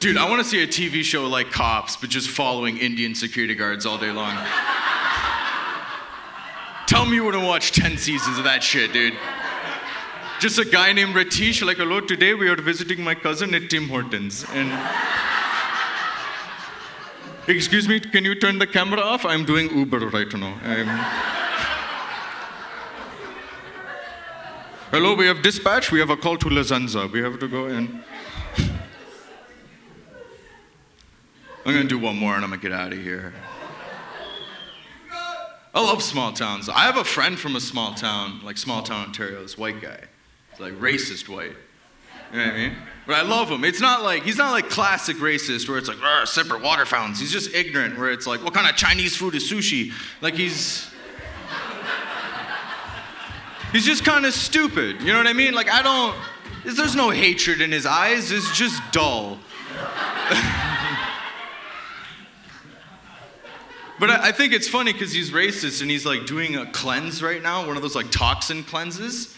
Dude, 0.00 0.16
I 0.16 0.26
want 0.26 0.42
to 0.42 0.48
see 0.48 0.62
a 0.62 0.66
TV 0.66 1.02
show 1.04 1.26
like 1.26 1.50
Cops, 1.50 1.94
but 1.94 2.08
just 2.08 2.30
following 2.30 2.78
Indian 2.78 3.14
security 3.14 3.54
guards 3.54 3.84
all 3.84 3.98
day 3.98 4.10
long. 4.10 4.34
Tell 6.86 7.04
me 7.04 7.16
you 7.16 7.24
wouldn't 7.24 7.44
watch 7.44 7.72
10 7.72 7.98
seasons 7.98 8.38
of 8.38 8.44
that 8.44 8.62
shit, 8.62 8.94
dude. 8.94 9.12
Just 10.40 10.58
a 10.58 10.64
guy 10.64 10.94
named 10.94 11.14
Ratish, 11.14 11.62
like, 11.62 11.76
hello, 11.76 12.00
today 12.00 12.32
we 12.32 12.48
are 12.48 12.56
visiting 12.56 13.04
my 13.04 13.14
cousin 13.14 13.54
at 13.54 13.68
Tim 13.68 13.90
Hortons. 13.90 14.46
And. 14.54 14.72
Excuse 17.46 17.86
me, 17.86 18.00
can 18.00 18.24
you 18.24 18.34
turn 18.34 18.58
the 18.58 18.66
camera 18.66 19.02
off? 19.02 19.26
I'm 19.26 19.44
doing 19.44 19.68
Uber 19.68 20.08
right 20.08 20.32
now. 20.32 20.58
I'm... 20.64 20.88
Hello, 24.92 25.14
we 25.14 25.26
have 25.26 25.42
dispatch. 25.42 25.92
We 25.92 26.00
have 26.00 26.08
a 26.08 26.16
call 26.16 26.38
to 26.38 26.48
La 26.48 26.62
Senza. 26.62 27.06
We 27.06 27.20
have 27.20 27.38
to 27.38 27.46
go 27.48 27.66
in. 27.66 28.02
I'm 31.64 31.74
gonna 31.74 31.84
do 31.84 31.98
one 31.98 32.16
more 32.16 32.34
and 32.34 32.44
I'm 32.44 32.50
gonna 32.50 32.62
get 32.62 32.72
out 32.72 32.92
of 32.92 32.98
here. 32.98 33.34
I 35.72 35.80
love 35.80 36.02
small 36.02 36.32
towns. 36.32 36.68
I 36.68 36.80
have 36.80 36.96
a 36.96 37.04
friend 37.04 37.38
from 37.38 37.54
a 37.54 37.60
small 37.60 37.94
town, 37.94 38.40
like 38.42 38.58
small 38.58 38.82
town 38.82 39.06
Ontario, 39.06 39.42
this 39.42 39.56
white 39.56 39.80
guy. 39.80 40.00
He's 40.50 40.60
like 40.60 40.72
racist 40.74 41.28
white. 41.28 41.52
You 42.32 42.38
know 42.38 42.44
what 42.44 42.54
I 42.54 42.56
mean? 42.56 42.72
But 43.06 43.16
I 43.16 43.22
love 43.22 43.50
him. 43.50 43.64
It's 43.64 43.80
not 43.80 44.02
like, 44.02 44.22
he's 44.22 44.36
not 44.36 44.52
like 44.52 44.68
classic 44.68 45.16
racist 45.16 45.68
where 45.68 45.78
it's 45.78 45.88
like, 45.88 45.98
separate 46.26 46.62
water 46.62 46.86
fountains. 46.86 47.20
He's 47.20 47.32
just 47.32 47.54
ignorant 47.54 47.98
where 47.98 48.10
it's 48.10 48.26
like, 48.26 48.42
what 48.42 48.54
kind 48.54 48.68
of 48.68 48.76
Chinese 48.76 49.16
food 49.16 49.34
is 49.34 49.50
sushi? 49.50 49.92
Like 50.20 50.34
he's, 50.34 50.90
he's 53.72 53.84
just 53.84 54.04
kind 54.04 54.26
of 54.26 54.32
stupid. 54.32 55.00
You 55.00 55.12
know 55.12 55.18
what 55.18 55.26
I 55.26 55.32
mean? 55.34 55.54
Like 55.54 55.70
I 55.70 55.82
don't, 55.82 56.16
there's 56.64 56.96
no 56.96 57.10
hatred 57.10 57.60
in 57.60 57.70
his 57.70 57.86
eyes. 57.86 58.32
It's 58.32 58.56
just 58.56 58.80
dull. 58.92 59.38
But 64.00 64.08
I, 64.10 64.28
I 64.28 64.32
think 64.32 64.54
it's 64.54 64.66
funny 64.66 64.94
because 64.94 65.12
he's 65.12 65.30
racist 65.30 65.82
and 65.82 65.90
he's 65.90 66.06
like 66.06 66.24
doing 66.24 66.56
a 66.56 66.64
cleanse 66.64 67.22
right 67.22 67.42
now, 67.42 67.66
one 67.66 67.76
of 67.76 67.82
those 67.82 67.94
like 67.94 68.10
toxin 68.10 68.64
cleanses. 68.64 69.36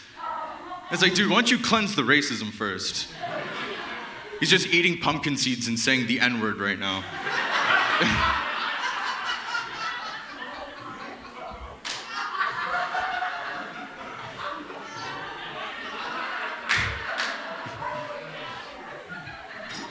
It's 0.89 1.01
like, 1.01 1.13
dude, 1.13 1.29
why 1.29 1.35
don't 1.35 1.51
you 1.51 1.57
cleanse 1.57 1.95
the 1.95 2.01
racism 2.01 2.49
first? 2.49 3.09
He's 4.39 4.49
just 4.49 4.67
eating 4.67 4.99
pumpkin 4.99 5.35
seeds 5.35 5.67
and 5.67 5.77
saying 5.77 6.07
the 6.07 6.21
N 6.21 6.39
word 6.39 6.61
right 6.61 6.79
now. 6.79 7.03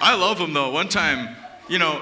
I 0.00 0.16
love 0.16 0.38
him 0.38 0.54
though. 0.54 0.70
One 0.70 0.88
time, 0.88 1.36
you 1.68 1.78
know, 1.78 2.00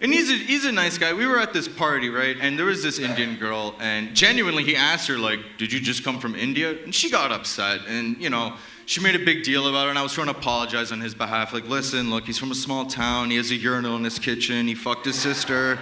and 0.00 0.12
he's 0.12 0.30
a, 0.30 0.34
he's 0.34 0.64
a 0.64 0.72
nice 0.72 0.98
guy. 0.98 1.12
We 1.12 1.26
were 1.26 1.38
at 1.40 1.52
this 1.52 1.66
party, 1.68 2.08
right? 2.08 2.36
And 2.40 2.58
there 2.58 2.66
was 2.66 2.82
this 2.82 2.98
Indian 2.98 3.36
girl, 3.36 3.74
and 3.80 4.14
genuinely 4.14 4.64
he 4.64 4.76
asked 4.76 5.08
her, 5.08 5.18
like, 5.18 5.40
did 5.58 5.72
you 5.72 5.80
just 5.80 6.04
come 6.04 6.20
from 6.20 6.34
India? 6.34 6.76
And 6.84 6.94
she 6.94 7.10
got 7.10 7.32
upset. 7.32 7.80
And, 7.88 8.16
you 8.20 8.30
know, 8.30 8.54
she 8.86 9.00
made 9.00 9.16
a 9.16 9.24
big 9.24 9.42
deal 9.42 9.68
about 9.68 9.86
it, 9.86 9.90
and 9.90 9.98
I 9.98 10.02
was 10.02 10.12
trying 10.12 10.28
to 10.28 10.36
apologize 10.36 10.92
on 10.92 11.00
his 11.00 11.14
behalf. 11.14 11.52
Like, 11.52 11.68
listen, 11.68 12.10
look, 12.10 12.24
he's 12.24 12.38
from 12.38 12.50
a 12.50 12.54
small 12.54 12.86
town. 12.86 13.30
He 13.30 13.36
has 13.36 13.50
a 13.50 13.56
urinal 13.56 13.96
in 13.96 14.04
his 14.04 14.18
kitchen. 14.18 14.66
He 14.66 14.74
fucked 14.74 15.04
his 15.04 15.16
sister. 15.16 15.78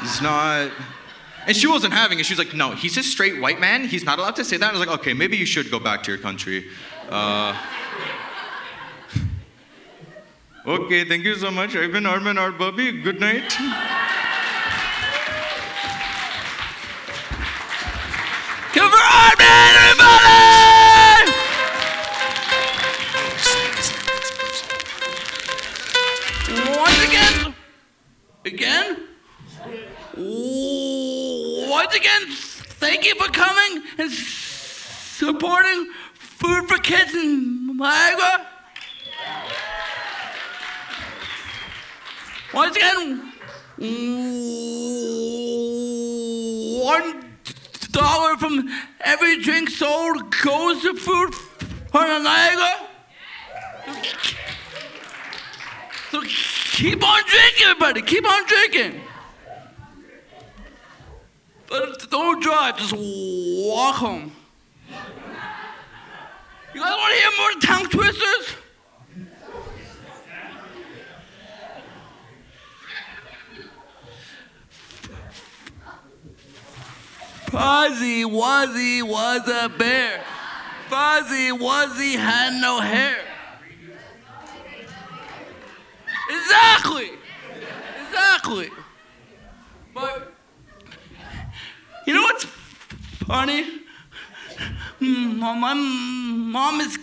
He's 0.00 0.20
not. 0.20 0.70
And 1.46 1.56
she 1.56 1.68
wasn't 1.68 1.92
having 1.92 2.18
it. 2.18 2.26
She 2.26 2.32
was 2.32 2.38
like, 2.38 2.54
no, 2.54 2.72
he's 2.72 2.96
a 2.96 3.02
straight 3.02 3.40
white 3.40 3.60
man. 3.60 3.84
He's 3.84 4.04
not 4.04 4.18
allowed 4.18 4.36
to 4.36 4.44
say 4.44 4.56
that. 4.56 4.68
I 4.68 4.72
was 4.72 4.80
like, 4.80 4.98
okay, 5.00 5.12
maybe 5.12 5.36
you 5.36 5.46
should 5.46 5.70
go 5.70 5.78
back 5.78 6.02
to 6.02 6.10
your 6.10 6.20
country. 6.20 6.66
Uh, 7.08 7.56
Okay, 10.66 11.04
thank 11.04 11.22
you 11.24 11.36
so 11.36 11.48
much. 11.52 11.76
I've 11.76 11.92
been 11.92 12.06
Armin 12.06 12.38
Art 12.38 12.58
Bobby. 12.58 12.90
Good 12.90 13.20
night. 13.20 13.54
Give 18.74 18.82
for 18.82 18.98
Armin, 18.98 19.46
everybody! 19.78 21.30
Once 26.76 27.00
again, 27.06 27.54
again, 28.44 29.06
once 31.70 31.94
again, 31.94 32.22
thank 32.80 33.04
you 33.06 33.14
for 33.14 33.28
coming 33.30 33.84
and 33.98 34.10
supporting 34.10 35.92
Food 36.14 36.68
for 36.68 36.78
Kids 36.78 37.14
in 37.14 37.76
Niagara. 37.76 38.48
Once 42.56 42.74
again, 42.74 43.32
one 46.82 47.36
dollar 47.90 48.36
from 48.38 48.70
every 49.00 49.42
drink 49.42 49.68
sold 49.68 50.34
goes 50.42 50.80
to 50.80 50.94
food 50.94 51.34
for 51.34 52.00
Niagara. 52.00 52.88
So 56.10 56.22
keep 56.22 57.06
on 57.06 57.20
drinking, 57.26 57.66
everybody. 57.66 58.00
Keep 58.00 58.26
on 58.26 58.46
drinking. 58.46 59.02
But 61.68 62.10
don't 62.10 62.42
drive, 62.42 62.78
just 62.78 62.94
walk 62.96 63.96
home. 63.96 64.32
You 66.72 66.80
guys 66.80 66.96
want 66.96 67.12
to 67.12 67.20
hear 67.20 67.30
more 67.38 67.52
tongue 67.60 67.86
twisters? 67.90 68.56
Fuzzy 77.50 78.24
Wuzzy 78.24 79.02
was 79.02 79.48
a 79.48 79.68
bear. 79.68 80.22
Fuzzy 80.88 81.50
Wuzzy 81.50 82.16
had 82.16 82.60
no 82.60 82.80
hair. 82.80 83.18
Exactly. 86.28 87.10
Exactly. 88.08 88.70
But 89.94 90.32
you 92.06 92.14
know 92.14 92.22
what's 92.22 92.44
funny? 92.44 93.80
Mm, 95.00 95.38
my, 95.38 95.54
my 95.54 95.74
mom 95.74 96.80
is 96.80 96.98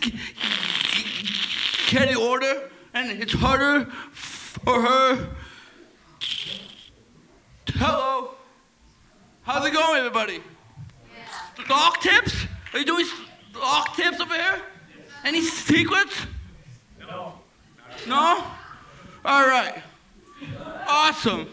getting 1.87 2.17
older, 2.17 2.69
and 2.93 3.21
it's 3.21 3.33
harder 3.33 3.85
for 4.11 4.81
her. 4.81 5.29
Hello. 7.67 8.32
How's 9.45 9.65
it 9.65 9.73
going, 9.73 9.97
everybody? 9.97 10.35
Yeah. 10.35 11.65
Dog 11.67 11.99
tips? 11.99 12.33
Are 12.71 12.79
you 12.79 12.85
doing 12.85 13.05
dog 13.53 13.93
tips 13.93 14.21
over 14.21 14.33
here? 14.33 14.61
Any 15.25 15.41
secrets? 15.41 16.15
No. 16.97 17.33
No? 18.07 18.41
All 19.25 19.45
right. 19.45 19.83
Awesome. 20.87 21.49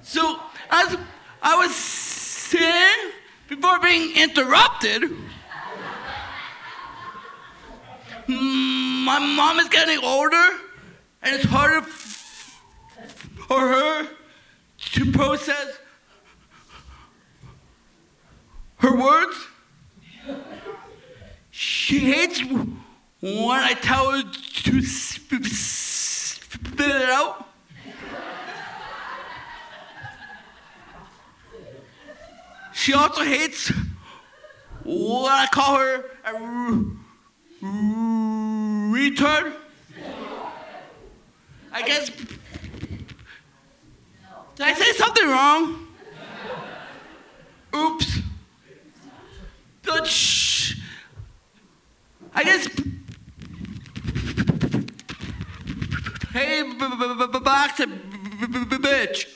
So, 0.00 0.40
as 0.70 0.96
I 1.42 1.56
was 1.56 1.74
saying, 1.74 3.12
before 3.50 3.78
being 3.80 4.16
interrupted, 4.16 5.10
my 8.28 9.18
mom 9.18 9.58
is 9.58 9.68
getting 9.68 10.02
older, 10.02 10.58
and 11.22 11.34
it's 11.36 11.44
harder 11.44 11.82
for 13.46 13.60
her 13.60 14.08
to 14.78 15.12
process 15.12 15.78
her 18.82 18.94
words? 18.96 19.36
She 21.50 22.00
hates 22.00 22.42
when 23.20 23.60
I 23.60 23.74
tell 23.74 24.10
her 24.10 24.22
to 24.22 24.82
spit 24.82 25.40
it 26.78 27.08
out. 27.08 27.46
She 32.72 32.92
also 32.94 33.22
hates 33.22 33.72
when 34.84 35.32
I 35.32 35.46
call 35.52 35.76
her 35.78 36.04
a. 36.24 36.32
I 41.72 41.82
guess. 41.82 42.10
Did 44.56 44.66
I 44.66 44.74
say 44.74 44.92
something 44.92 45.28
wrong? 45.28 45.86
Oops. 47.74 48.18
I 52.34 52.44
guess. 52.44 52.66
Hey, 56.32 56.62
b-b-b-b-b-b-bitch. 56.62 59.26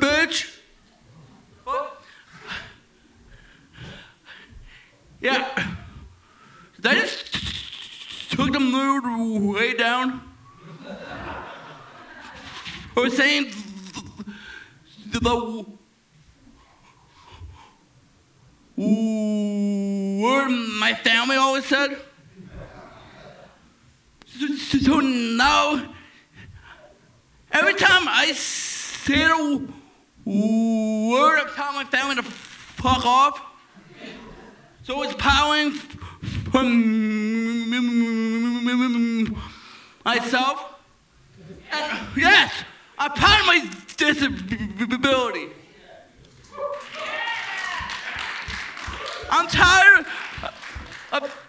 Bitch. 0.00 0.54
Yeah. 5.20 5.74
They 6.78 6.94
just 6.94 8.30
took 8.30 8.52
the 8.52 8.60
mood 8.60 9.04
way 9.54 9.74
down. 9.74 10.22
I 12.96 13.00
was 13.00 13.16
saying 13.16 13.52
the, 15.10 15.66
word 18.76 20.48
my 20.80 20.94
family 21.02 21.36
always 21.36 21.64
said? 21.64 21.98
So, 24.26 24.46
so 24.78 25.00
now, 25.00 25.94
every 27.52 27.74
time 27.74 28.06
I 28.06 28.32
say 28.32 29.26
the 29.26 29.68
word, 30.24 31.40
I'm 31.40 31.48
telling 31.54 31.74
my 31.74 31.84
family 31.84 32.16
to 32.16 32.22
fuck 32.22 33.04
off. 33.04 33.42
So 34.84 35.02
it's 35.02 35.14
powering 35.14 35.72
from 35.72 36.98
myself. 40.04 40.74
And 41.70 41.98
yes, 42.16 42.52
I'm 42.98 43.12
proud 43.12 43.46
my 43.46 43.70
disability. 43.98 45.48
I'm 49.30 49.46
tired 49.48 50.06
of. 51.12 51.44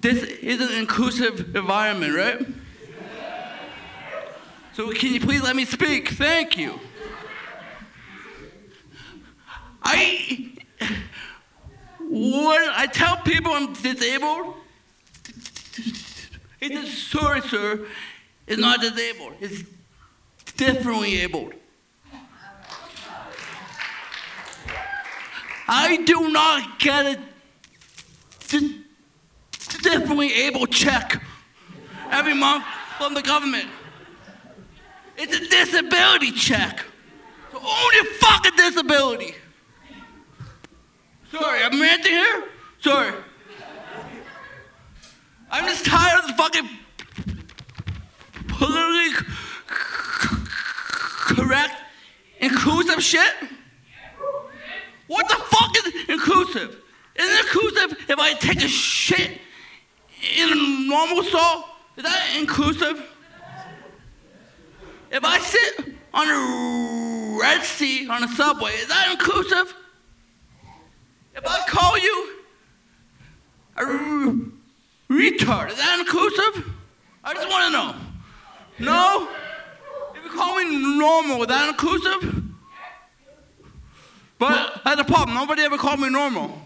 This 0.00 0.22
is 0.22 0.60
an 0.62 0.78
inclusive 0.78 1.54
environment, 1.54 2.16
right? 2.16 2.46
So 4.72 4.90
can 4.92 5.12
you 5.12 5.20
please 5.20 5.42
let 5.42 5.54
me 5.54 5.66
speak? 5.66 6.08
Thank 6.10 6.56
you. 6.56 6.80
I 9.82 10.54
when 12.10 12.62
I 12.70 12.86
tell 12.86 13.18
people 13.18 13.52
I'm 13.52 13.72
disabled, 13.74 14.54
it's 16.60 16.76
a 16.76 16.86
sorry, 16.86 17.40
sir. 17.42 17.86
It's 18.50 18.60
not 18.60 18.80
disabled. 18.80 19.34
It's 19.40 19.62
differently 20.56 21.20
abled. 21.20 21.52
I 25.68 25.98
do 26.04 26.32
not 26.32 26.80
get 26.80 27.06
a 27.06 27.20
di- 28.48 28.82
differently 29.82 30.34
able 30.34 30.66
check 30.66 31.22
every 32.10 32.34
month 32.34 32.64
from 32.98 33.14
the 33.14 33.22
government. 33.22 33.68
It's 35.16 35.32
a 35.32 35.48
disability 35.48 36.32
check. 36.32 36.84
So 37.52 37.58
own 37.58 37.90
your 37.94 38.04
fucking 38.14 38.56
disability. 38.56 39.36
Sorry, 41.30 41.62
I'm 41.62 41.80
ranting 41.80 42.10
here? 42.10 42.48
Sorry. 42.80 43.12
I'm 45.52 45.68
just 45.68 45.86
tired 45.86 46.18
of 46.18 46.26
the 46.26 46.32
fucking 46.32 46.68
politically 48.70 49.26
correct, 51.34 51.74
inclusive 52.40 53.02
shit. 53.02 53.34
What 55.06 55.28
the 55.28 55.34
fuck 55.34 55.76
is 55.78 56.08
inclusive? 56.08 56.76
Isn't 57.16 57.38
inclusive 57.38 57.98
if 58.08 58.18
I 58.18 58.34
take 58.34 58.62
a 58.62 58.68
shit 58.68 59.38
in 60.36 60.52
a 60.52 60.88
normal 60.88 61.22
stall? 61.24 61.76
Is 61.96 62.04
that 62.04 62.36
inclusive? 62.38 63.04
If 65.10 65.24
I 65.24 65.38
sit 65.38 65.94
on 66.14 66.28
a 66.28 67.38
red 67.40 67.62
seat 67.64 68.08
on 68.08 68.22
a 68.22 68.28
subway, 68.28 68.72
is 68.72 68.88
that 68.88 69.08
inclusive? 69.10 69.74
If 71.34 71.46
I 71.46 71.60
call 71.66 71.98
you 71.98 72.36
a 73.76 73.84
retard, 75.12 75.70
is 75.70 75.76
that 75.76 75.98
inclusive? 75.98 76.72
I 77.24 77.34
just 77.34 77.48
want 77.48 77.64
to 77.66 77.72
know. 77.72 78.09
No? 78.80 79.28
If 80.14 80.24
you 80.24 80.30
call 80.30 80.56
me 80.56 80.98
normal, 80.98 81.46
that 81.46 81.68
inclusive? 81.68 82.44
But 84.38 84.80
that's 84.84 85.00
a 85.00 85.04
problem. 85.04 85.34
Nobody 85.34 85.62
ever 85.62 85.76
called 85.76 86.00
me 86.00 86.08
normal. 86.08 86.62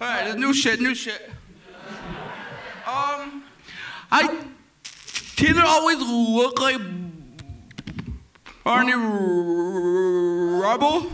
All 0.00 0.06
right, 0.06 0.38
new 0.38 0.54
shit, 0.54 0.80
new 0.80 0.94
shit. 0.94 1.28
Um, 2.86 3.42
I 4.12 4.44
didn't 5.34 5.64
always 5.64 5.98
look 5.98 6.60
like 6.60 6.80
Barney 8.62 8.94
Rubble. 8.94 11.10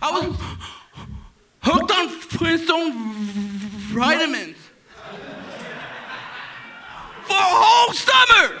I 0.00 0.10
was 0.12 0.36
hooked 1.62 1.90
on 1.90 2.08
Flintstone 2.08 2.92
vitamins 3.92 4.55
for 7.26 7.34
a 7.34 7.56
whole 7.62 7.92
summer. 7.92 8.60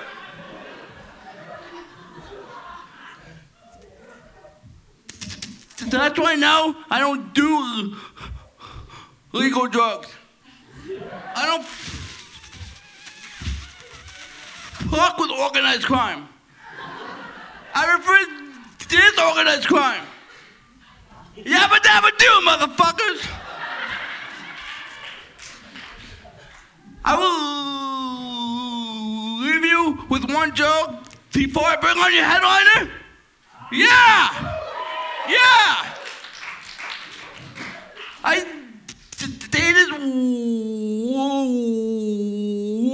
That's 5.88 6.18
why 6.18 6.34
now 6.34 6.74
I 6.90 6.98
don't 6.98 7.32
do 7.32 7.94
legal 9.32 9.68
drugs. 9.68 10.08
I 11.34 11.46
don't 11.46 11.64
fuck 14.90 15.18
with 15.18 15.30
organized 15.30 15.84
crime. 15.84 16.28
I 17.74 17.92
refer 17.94 18.18
to 18.78 18.88
this 18.88 19.18
organized 19.18 19.68
crime. 19.68 20.04
Yabba 21.36 21.78
dabba 21.86 22.10
do, 22.18 22.30
motherfuckers. 22.48 23.28
I 27.04 27.16
will 27.16 27.65
leave 29.56 29.70
you 29.70 29.98
with 30.08 30.24
one 30.32 30.54
joke 30.54 30.90
before 31.32 31.64
I 31.64 31.76
bring 31.76 31.98
on 31.98 32.14
your 32.14 32.24
headliner. 32.24 32.90
Yeah! 33.72 34.58
Yeah! 35.28 35.94
I 38.24 38.44
dated 39.50 39.92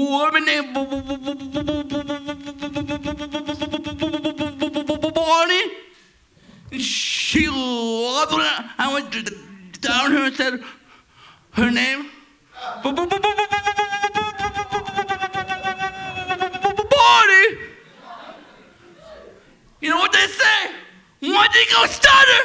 woman 0.08 0.44
named 0.44 0.74
Bonnie. 5.14 5.70
She 6.78 7.48
loved 7.48 8.32
it. 8.32 8.64
I 8.78 8.92
went 8.92 9.80
down 9.80 10.12
her 10.12 10.24
and 10.26 10.36
said 10.36 10.60
her 11.52 11.70
name. 11.70 12.06
Bonnie! 17.02 17.58
You 19.80 19.90
know 19.90 19.98
what 19.98 20.12
they 20.12 20.26
say? 20.26 20.60
One 21.20 21.48
goes 21.74 21.90
stutter, 21.90 22.42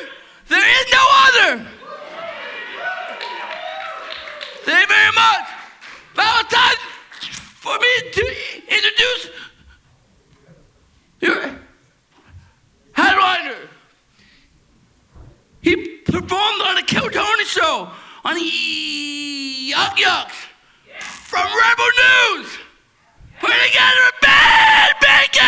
there 0.47 0.67
is 0.79 0.85
no 0.91 1.03
other. 1.25 1.67
Thank 4.65 4.81
you 4.81 4.95
very 4.95 5.13
much. 5.23 5.45
Now 6.17 6.39
it's 6.39 6.53
time 6.53 6.75
for 7.63 7.75
me 7.77 8.11
to 8.17 8.25
introduce 8.75 9.29
your 11.21 11.39
headliner. 12.93 13.59
He 15.61 15.75
performed 15.99 16.61
on 16.67 16.75
the 16.75 16.83
Kill 16.83 17.09
Tony 17.09 17.45
show 17.45 17.89
on 18.25 18.35
Yuk 18.39 19.99
Yuk's 19.99 20.47
from 21.29 21.45
Rebel 21.45 21.91
News. 22.03 22.66
Put 23.39 23.53
together 23.53 24.03
a 24.09 24.15
bad 24.21 24.97
bacon! 24.99 25.45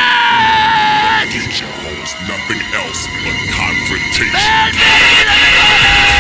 Confrontation 1.25 1.67
holds 1.81 2.13
nothing 2.29 2.61
else 2.77 3.01
but 3.25 3.37
confrontation. 3.49 4.33
Bad 4.33 4.73
bacon, 4.77 6.18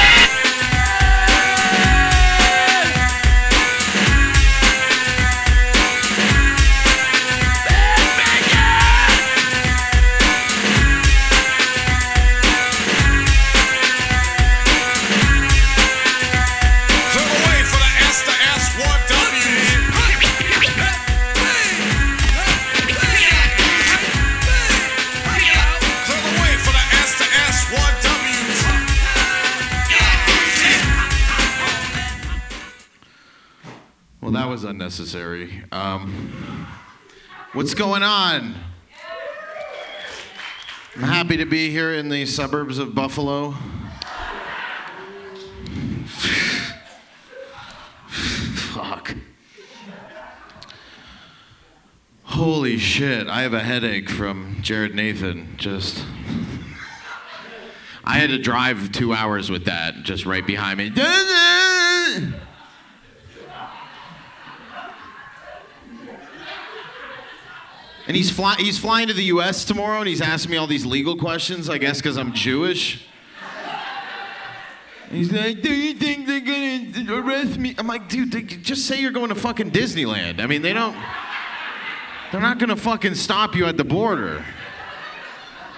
was 34.49 34.63
unnecessary. 34.63 35.63
Um, 35.71 36.65
what's 37.53 37.75
going 37.75 38.01
on? 38.01 38.55
I'm 40.95 41.01
happy 41.03 41.37
to 41.37 41.45
be 41.45 41.69
here 41.69 41.93
in 41.93 42.09
the 42.09 42.25
suburbs 42.25 42.79
of 42.79 42.95
Buffalo. 42.95 43.53
Fuck. 48.07 49.15
Holy 52.23 52.79
shit, 52.79 53.27
I 53.27 53.43
have 53.43 53.53
a 53.53 53.59
headache 53.59 54.09
from 54.09 54.57
Jared 54.63 54.95
Nathan. 54.95 55.57
Just. 55.57 56.03
I 58.03 58.17
had 58.17 58.31
to 58.31 58.39
drive 58.39 58.91
two 58.91 59.13
hours 59.13 59.51
with 59.51 59.65
that 59.65 60.01
just 60.01 60.25
right 60.25 60.45
behind 60.45 60.79
me. 60.79 60.91
And 68.09 68.15
he's, 68.17 68.31
fly- 68.31 68.55
he's 68.55 68.79
flying 68.79 69.07
to 69.09 69.13
the 69.13 69.25
US 69.25 69.63
tomorrow 69.63 69.99
and 69.99 70.07
he's 70.07 70.19
asking 70.19 70.49
me 70.49 70.57
all 70.57 70.65
these 70.65 70.83
legal 70.83 71.15
questions, 71.15 71.69
I 71.69 71.77
guess 71.77 71.97
because 71.97 72.17
I'm 72.17 72.33
Jewish. 72.33 73.05
He's 75.11 75.31
like, 75.31 75.61
Do 75.61 75.71
you 75.71 75.93
think 75.93 76.25
they're 76.25 76.39
gonna 76.39 77.21
arrest 77.21 77.59
me? 77.59 77.75
I'm 77.77 77.85
like, 77.85 78.09
dude, 78.09 78.31
they, 78.31 78.41
just 78.41 78.87
say 78.87 78.99
you're 78.99 79.11
going 79.11 79.29
to 79.29 79.35
fucking 79.35 79.69
Disneyland. 79.69 80.39
I 80.39 80.47
mean, 80.47 80.63
they 80.63 80.73
don't. 80.73 80.97
They're 82.31 82.41
not 82.41 82.57
gonna 82.57 82.75
fucking 82.75 83.13
stop 83.13 83.55
you 83.55 83.67
at 83.67 83.77
the 83.77 83.83
border. 83.83 84.43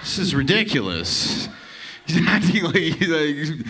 This 0.00 0.16
is 0.16 0.34
ridiculous. 0.34 1.50
He's 2.06 2.26
acting 2.26 2.64
like 2.64 2.76
he's 2.76 3.08
like. 3.08 3.66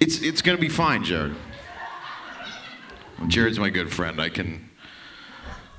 It's 0.00 0.22
it's 0.22 0.40
gonna 0.40 0.56
be 0.56 0.70
fine, 0.70 1.04
Jared. 1.04 1.34
Jared's 3.28 3.58
my 3.58 3.68
good 3.68 3.92
friend. 3.92 4.18
I 4.20 4.30
can 4.30 4.65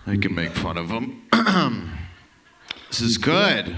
I 0.07 0.15
can 0.15 0.33
make 0.33 0.51
fun 0.51 0.77
of 0.77 0.87
them. 0.87 1.27
this 2.87 3.01
is 3.01 3.17
good. 3.17 3.75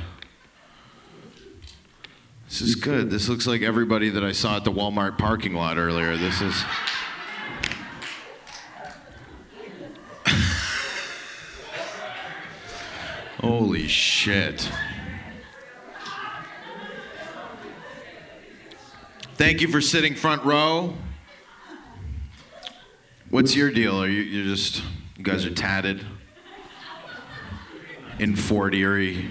This 2.47 2.61
is 2.61 2.75
good. 2.75 3.09
This 3.09 3.27
looks 3.27 3.47
like 3.47 3.63
everybody 3.63 4.09
that 4.09 4.23
I 4.23 4.31
saw 4.31 4.57
at 4.57 4.63
the 4.63 4.71
Walmart 4.71 5.17
parking 5.17 5.55
lot 5.55 5.79
earlier. 5.79 6.17
This 6.17 6.39
is. 6.39 6.53
Holy 13.39 13.87
shit. 13.87 14.71
Thank 19.33 19.61
you 19.61 19.67
for 19.67 19.81
sitting 19.81 20.13
front 20.13 20.43
row. 20.43 20.93
What's 23.31 23.55
your 23.55 23.71
deal? 23.71 23.99
Are 24.03 24.07
you 24.07 24.21
you're 24.21 24.55
just 24.55 24.83
you 25.17 25.23
guys 25.23 25.43
are 25.43 25.53
tatted 25.53 26.05
in 28.19 28.35
Fort 28.35 28.75
Erie? 28.75 29.27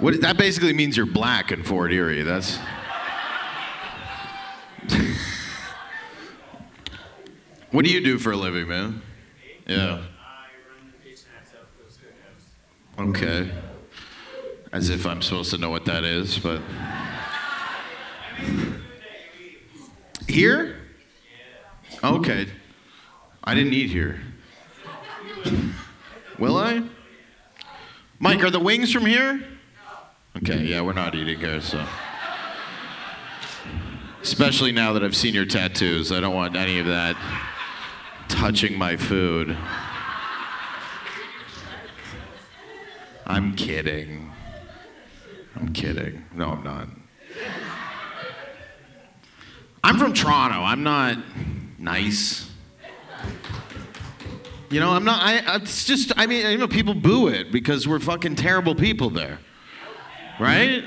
what 0.00 0.20
that 0.20 0.36
basically 0.36 0.72
means 0.72 0.96
you're 0.96 1.06
black 1.06 1.52
in 1.52 1.62
Fort 1.62 1.92
Erie. 1.92 2.22
That's 2.22 2.58
What 7.74 7.84
do 7.84 7.90
you 7.90 8.00
do 8.00 8.18
for 8.18 8.30
a 8.30 8.36
living, 8.36 8.68
man? 8.68 9.02
Yeah. 9.66 9.76
I 9.76 9.88
run 9.88 10.92
Peace 11.02 11.24
Hats 11.24 11.50
Okay. 12.96 13.50
As 14.72 14.90
if 14.90 15.06
I'm 15.06 15.20
supposed 15.20 15.50
to 15.50 15.58
know 15.58 15.70
what 15.70 15.84
that 15.86 16.04
is, 16.04 16.38
but. 16.38 16.62
Here? 20.28 20.76
Okay. 22.04 22.46
I 23.42 23.54
didn't 23.54 23.72
eat 23.72 23.90
here. 23.90 24.20
Will 26.38 26.56
I? 26.56 26.82
Mike, 28.18 28.42
are 28.42 28.50
the 28.50 28.60
wings 28.60 28.92
from 28.92 29.06
here? 29.06 29.42
Okay, 30.38 30.64
yeah, 30.64 30.80
we're 30.80 30.92
not 30.92 31.14
eating 31.14 31.38
here, 31.38 31.60
so. 31.60 31.84
Especially 34.22 34.72
now 34.72 34.92
that 34.94 35.04
I've 35.04 35.14
seen 35.14 35.34
your 35.34 35.44
tattoos. 35.44 36.10
I 36.10 36.20
don't 36.20 36.34
want 36.34 36.56
any 36.56 36.78
of 36.78 36.86
that 36.86 37.16
touching 38.28 38.76
my 38.76 38.96
food. 38.96 39.56
I'm 43.26 43.54
kidding. 43.54 44.32
I'm 45.54 45.72
kidding. 45.72 46.24
No, 46.34 46.50
I'm 46.50 46.64
not. 46.64 46.88
I'm 49.84 49.98
from 49.98 50.14
Toronto. 50.14 50.62
I'm 50.62 50.82
not 50.82 51.18
nice. 51.78 52.50
You 54.74 54.80
know, 54.80 54.90
I'm 54.90 55.04
not. 55.04 55.22
I, 55.22 55.54
it's 55.54 55.84
just. 55.84 56.12
I 56.16 56.26
mean, 56.26 56.50
you 56.50 56.58
know, 56.58 56.66
people 56.66 56.94
boo 56.94 57.28
it 57.28 57.52
because 57.52 57.86
we're 57.86 58.00
fucking 58.00 58.34
terrible 58.34 58.74
people 58.74 59.08
there, 59.08 59.38
right? 60.40 60.82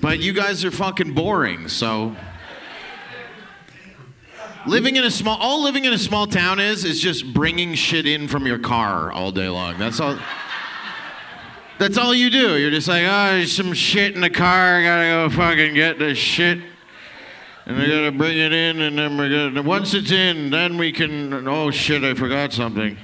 But 0.00 0.20
you 0.20 0.32
guys 0.32 0.64
are 0.64 0.70
fucking 0.70 1.14
boring. 1.14 1.66
So, 1.66 2.14
living 4.68 4.94
in 4.94 5.02
a 5.02 5.10
small, 5.10 5.36
all 5.40 5.64
living 5.64 5.84
in 5.84 5.92
a 5.92 5.98
small 5.98 6.28
town 6.28 6.60
is 6.60 6.84
is 6.84 7.00
just 7.00 7.34
bringing 7.34 7.74
shit 7.74 8.06
in 8.06 8.28
from 8.28 8.46
your 8.46 8.60
car 8.60 9.10
all 9.10 9.32
day 9.32 9.48
long. 9.48 9.76
That's 9.76 9.98
all. 9.98 10.16
That's 11.80 11.98
all 11.98 12.14
you 12.14 12.30
do. 12.30 12.56
You're 12.56 12.70
just 12.70 12.86
like, 12.86 13.02
oh, 13.02 13.30
there's 13.30 13.50
some 13.50 13.72
shit 13.72 14.14
in 14.14 14.20
the 14.20 14.30
car. 14.30 14.76
I 14.76 14.82
gotta 14.84 15.08
go 15.08 15.30
fucking 15.36 15.74
get 15.74 15.98
this 15.98 16.18
shit. 16.18 16.60
And 17.68 17.76
I 17.76 17.86
gotta 17.86 18.12
bring 18.12 18.38
it 18.38 18.50
in, 18.50 18.80
and 18.80 18.98
then 18.98 19.18
we're 19.18 19.50
gonna, 19.50 19.62
once 19.62 19.92
it's 19.92 20.10
in, 20.10 20.48
then 20.48 20.78
we 20.78 20.90
can, 20.90 21.46
oh 21.46 21.70
shit, 21.70 22.02
I 22.02 22.14
forgot 22.14 22.50
something. 22.50 22.96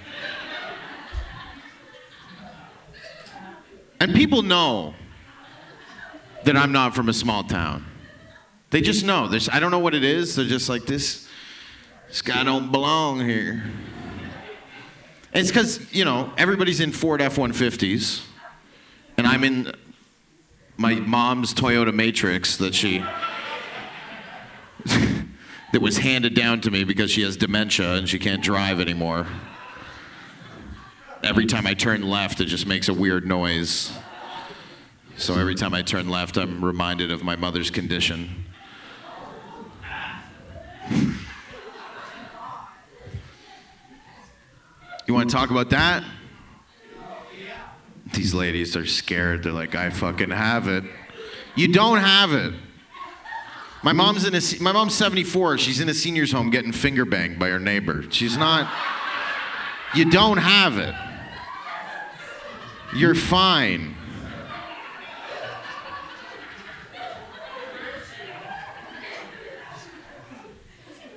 And 4.01 4.15
people 4.15 4.41
know 4.41 4.95
that 6.45 6.57
I'm 6.57 6.73
not 6.73 6.95
from 6.95 7.11
a 7.11 7.13
small 7.13 7.45
town. 7.45 7.85
They 8.71 8.81
just 8.81 9.05
know. 9.05 9.29
There's, 9.29 9.51
I 9.51 9.61
don't 9.61 9.71
know 9.71 9.79
what 9.81 9.95
it 9.95 10.03
is. 10.03 10.35
They're 10.35 10.47
just 10.47 10.71
like, 10.71 10.87
this, 10.87 11.29
this 12.09 12.23
guy 12.23 12.43
don't 12.43 12.73
belong 12.73 13.21
here. 13.21 13.65
It's 15.35 15.51
because, 15.51 15.93
you 15.93 16.07
know, 16.07 16.33
everybody's 16.39 16.81
in 16.81 16.91
Ford 16.91 17.21
F 17.21 17.37
150s 17.37 18.25
and 19.19 19.27
I'm 19.27 19.45
in 19.45 19.73
my 20.79 20.95
mom's 20.95 21.53
Toyota 21.53 21.93
Matrix 21.93 22.57
that 22.57 22.75
she 22.75 23.05
that 25.73 25.81
was 25.81 25.99
handed 25.99 26.35
down 26.35 26.61
to 26.63 26.71
me 26.71 26.85
because 26.85 27.11
she 27.11 27.23
has 27.23 27.37
dementia 27.37 27.95
and 27.95 28.09
she 28.09 28.19
can't 28.19 28.43
drive 28.43 28.81
anymore. 28.81 29.27
Every 31.23 31.47
time 31.47 31.67
I 31.67 31.75
turn 31.75 32.03
left, 32.03 32.41
it 32.41 32.47
just 32.47 32.67
makes 32.67 32.89
a 32.89 32.95
weird 32.95 33.27
noise. 33.27 33.93
So 35.17 35.39
every 35.39 35.55
time 35.55 35.75
I 35.75 35.83
turn 35.83 36.09
left, 36.09 36.37
I'm 36.37 36.65
reminded 36.65 37.11
of 37.11 37.23
my 37.23 37.37
mother's 37.37 37.71
condition. 37.71 38.45
You 45.07 45.13
want 45.13 45.29
to 45.29 45.37
talk 45.37 45.51
about 45.51 45.71
that? 45.71 46.03
These 48.15 48.33
ladies 48.33 48.77
are 48.77 48.87
scared. 48.87 49.43
They're 49.43 49.53
like, 49.53 49.75
I 49.75 49.91
fucking 49.91 50.31
have 50.31 50.69
it. 50.69 50.85
You 51.57 51.69
don't 51.69 51.99
have 51.99 52.33
it. 52.33 52.55
My 53.85 53.93
mom's 53.93 54.25
in 54.25 54.35
a 54.35 54.63
my 54.63 54.73
mom's 54.73 54.95
74. 54.95 55.59
She's 55.59 55.79
in 55.79 55.91
a 55.91 55.95
senior's 55.95 56.33
home 56.33 56.49
getting 56.49 56.73
finger 56.73 57.05
banged 57.05 57.39
by 57.39 57.51
her 57.51 57.61
neighbor. 57.61 58.07
She's 58.09 58.35
not. 58.35 58.73
You 59.95 60.11
don't 60.11 60.39
have 60.39 60.79
it. 60.79 60.95
You're 62.97 63.15
fine. 63.15 63.95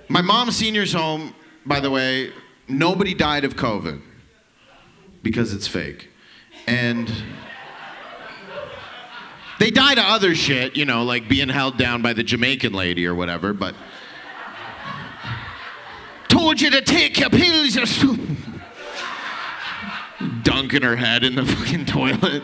My 0.09 0.21
mom's 0.21 0.57
senior's 0.57 0.91
home, 0.91 1.33
by 1.65 1.79
the 1.79 1.89
way, 1.89 2.33
nobody 2.67 3.13
died 3.13 3.45
of 3.45 3.55
COVID 3.55 4.01
because 5.23 5.53
it's 5.53 5.67
fake. 5.67 6.09
And 6.67 7.09
they 9.59 9.71
die 9.71 9.95
to 9.95 10.01
other 10.01 10.35
shit, 10.35 10.75
you 10.75 10.85
know, 10.85 11.03
like 11.03 11.27
being 11.27 11.49
held 11.49 11.77
down 11.77 12.01
by 12.01 12.13
the 12.13 12.23
Jamaican 12.23 12.73
lady 12.73 13.05
or 13.05 13.15
whatever, 13.15 13.53
but. 13.53 13.75
Told 16.27 16.61
you 16.61 16.69
to 16.69 16.81
take 16.81 17.19
your 17.19 17.29
pills. 17.29 17.77
Dunking 20.43 20.81
her 20.83 20.95
head 20.95 21.23
in 21.23 21.35
the 21.35 21.45
fucking 21.45 21.85
toilet. 21.85 22.43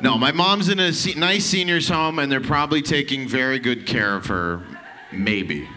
No, 0.00 0.18
my 0.18 0.32
mom's 0.32 0.68
in 0.68 0.80
a 0.80 0.92
se- 0.92 1.14
nice 1.14 1.44
senior's 1.44 1.88
home 1.88 2.18
and 2.18 2.30
they're 2.30 2.40
probably 2.40 2.82
taking 2.82 3.28
very 3.28 3.60
good 3.60 3.86
care 3.86 4.16
of 4.16 4.26
her. 4.26 4.64
Maybe. 5.12 5.68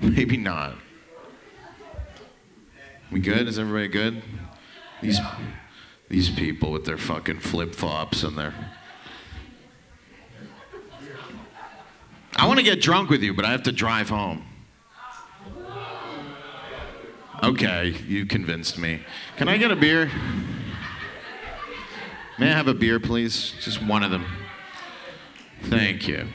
Maybe 0.00 0.38
not. 0.38 0.76
We 3.10 3.20
good? 3.20 3.48
Is 3.48 3.58
everybody 3.58 3.88
good? 3.88 4.22
These 5.02 5.20
these 6.08 6.30
people 6.30 6.70
with 6.70 6.84
their 6.84 6.98
fucking 6.98 7.40
flip 7.40 7.74
flops 7.74 8.22
and 8.22 8.38
their 8.38 8.54
I 12.38 12.46
want 12.46 12.58
to 12.58 12.64
get 12.64 12.82
drunk 12.82 13.08
with 13.08 13.22
you, 13.22 13.32
but 13.32 13.46
I 13.46 13.50
have 13.50 13.62
to 13.62 13.72
drive 13.72 14.10
home. 14.10 14.44
Okay, 17.42 17.94
you 18.06 18.26
convinced 18.26 18.78
me. 18.78 19.00
Can 19.36 19.48
I 19.48 19.56
get 19.56 19.70
a 19.70 19.76
beer? 19.76 20.10
May 22.38 22.50
I 22.50 22.54
have 22.54 22.68
a 22.68 22.74
beer, 22.74 23.00
please? 23.00 23.54
Just 23.60 23.82
one 23.82 24.02
of 24.02 24.10
them. 24.10 24.26
Thank 25.64 26.06
you. 26.06 26.28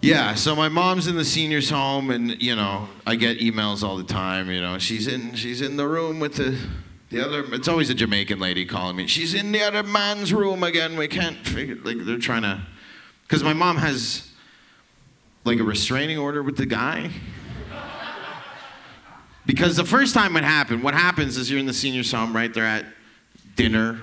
Yeah, 0.00 0.34
so 0.34 0.54
my 0.56 0.68
mom's 0.68 1.06
in 1.06 1.16
the 1.16 1.24
seniors 1.24 1.68
home 1.68 2.10
and 2.10 2.40
you 2.40 2.54
know, 2.54 2.88
I 3.06 3.16
get 3.16 3.40
emails 3.40 3.82
all 3.82 3.96
the 3.96 4.04
time, 4.04 4.50
you 4.50 4.60
know. 4.60 4.78
She's 4.78 5.06
in 5.06 5.34
she's 5.34 5.60
in 5.60 5.76
the 5.76 5.86
room 5.86 6.20
with 6.20 6.36
the 6.36 6.58
the 7.10 7.24
other 7.24 7.44
it's 7.54 7.68
always 7.68 7.90
a 7.90 7.94
Jamaican 7.94 8.38
lady 8.38 8.64
calling 8.64 8.96
me. 8.96 9.06
She's 9.06 9.34
in 9.34 9.52
the 9.52 9.62
other 9.62 9.82
man's 9.82 10.32
room 10.32 10.62
again. 10.62 10.96
We 10.96 11.08
can't 11.08 11.38
figure 11.46 11.76
like 11.82 12.04
they're 12.04 12.18
trying 12.18 12.42
to 12.42 12.62
cuz 13.28 13.42
my 13.42 13.52
mom 13.52 13.76
has 13.76 14.30
like 15.44 15.58
a 15.58 15.64
restraining 15.64 16.18
order 16.18 16.42
with 16.42 16.56
the 16.56 16.66
guy. 16.66 17.10
Because 19.46 19.76
the 19.76 19.84
first 19.84 20.12
time 20.12 20.36
it 20.36 20.44
happened, 20.44 20.82
what 20.82 20.92
happens 20.92 21.38
is 21.38 21.50
you're 21.50 21.58
in 21.58 21.64
the 21.64 21.72
senior 21.72 22.02
home, 22.04 22.36
right? 22.36 22.52
They're 22.52 22.66
at 22.66 22.84
dinner 23.56 24.02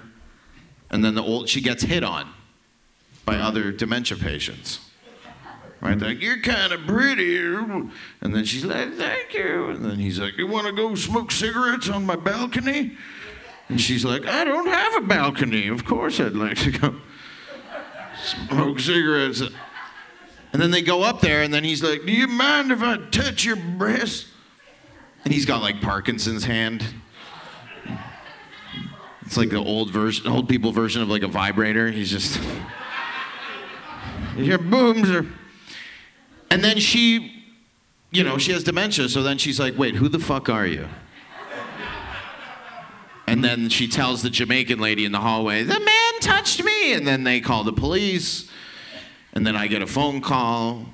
and 0.90 1.04
then 1.04 1.16
the 1.16 1.22
old 1.22 1.50
she 1.50 1.62
gets 1.62 1.84
hit 1.84 2.04
on 2.04 2.32
by 3.26 3.38
other 3.38 3.72
dementia 3.72 4.18
patients. 4.18 4.80
Right? 5.82 6.00
They're 6.00 6.10
like, 6.10 6.22
you're 6.22 6.42
kind 6.42 6.74
of 6.74 6.86
pretty. 6.88 7.38
And 7.38 7.92
then 8.22 8.46
she's 8.46 8.66
like, 8.66 8.94
thank 8.94 9.34
you. 9.34 9.70
And 9.70 9.86
then 9.86 9.98
he's 9.98 10.20
like, 10.20 10.38
you 10.38 10.48
want 10.48 10.68
to 10.68 10.74
go 10.74 10.96
smoke 10.96 11.32
cigarettes 11.32 11.90
on 11.90 12.06
my 12.06 12.16
balcony? 12.16 12.98
And 13.70 13.80
she's 13.80 14.06
like, 14.06 14.26
I 14.26 14.44
don't 14.44 14.68
have 14.68 15.04
a 15.04 15.06
balcony. 15.06 15.68
Of 15.68 15.86
course 15.86 16.20
I'd 16.20 16.34
like 16.34 16.58
to 16.60 16.72
go 16.72 16.96
smoke 18.24 18.80
cigarettes. 18.80 19.42
And 20.54 20.62
then 20.62 20.72
they 20.72 20.82
go 20.82 21.04
up 21.04 21.20
there, 21.20 21.44
and 21.44 21.54
then 21.54 21.64
he's 21.64 21.84
like, 21.84 22.06
do 22.06 22.12
you 22.12 22.28
mind 22.28 22.72
if 22.72 22.82
I 22.82 22.98
touch 23.10 23.44
your 23.44 23.58
breast? 23.58 24.28
And 25.26 25.34
he's 25.34 25.46
got 25.46 25.62
like 25.62 25.82
Parkinson's 25.82 26.46
hand. 26.46 26.86
It's 29.26 29.38
like 29.38 29.50
the 29.50 29.58
old 29.58 29.90
version, 29.90 30.28
old 30.28 30.48
people 30.48 30.72
version 30.72 31.02
of 31.02 31.10
like 31.10 31.24
a 31.24 31.28
vibrator. 31.28 31.92
He's 31.92 32.12
just, 32.12 32.40
your 34.38 34.60
booms 34.60 35.10
are. 35.10 35.26
And 36.50 36.64
then 36.64 36.80
she, 36.80 37.44
you 38.12 38.24
know, 38.24 38.38
she 38.38 38.52
has 38.52 38.64
dementia, 38.64 39.10
so 39.10 39.24
then 39.24 39.38
she's 39.38 39.60
like, 39.60 39.78
wait, 39.78 39.96
who 39.96 40.08
the 40.08 40.20
fuck 40.20 40.50
are 40.50 40.66
you? 40.66 40.88
And 43.28 43.44
then 43.44 43.70
she 43.70 43.88
tells 43.88 44.22
the 44.22 44.30
Jamaican 44.30 44.80
lady 44.80 45.04
in 45.04 45.12
the 45.12 45.20
hallway, 45.20 45.64
the 45.64 45.80
man 45.80 46.20
touched 46.22 46.64
me. 46.64 46.94
And 46.94 47.08
then 47.08 47.24
they 47.24 47.42
call 47.42 47.64
the 47.64 47.74
police. 47.74 48.50
And 49.34 49.46
then 49.46 49.56
I 49.56 49.68
get 49.68 49.82
a 49.82 49.88
phone 49.88 50.22
call 50.22 50.86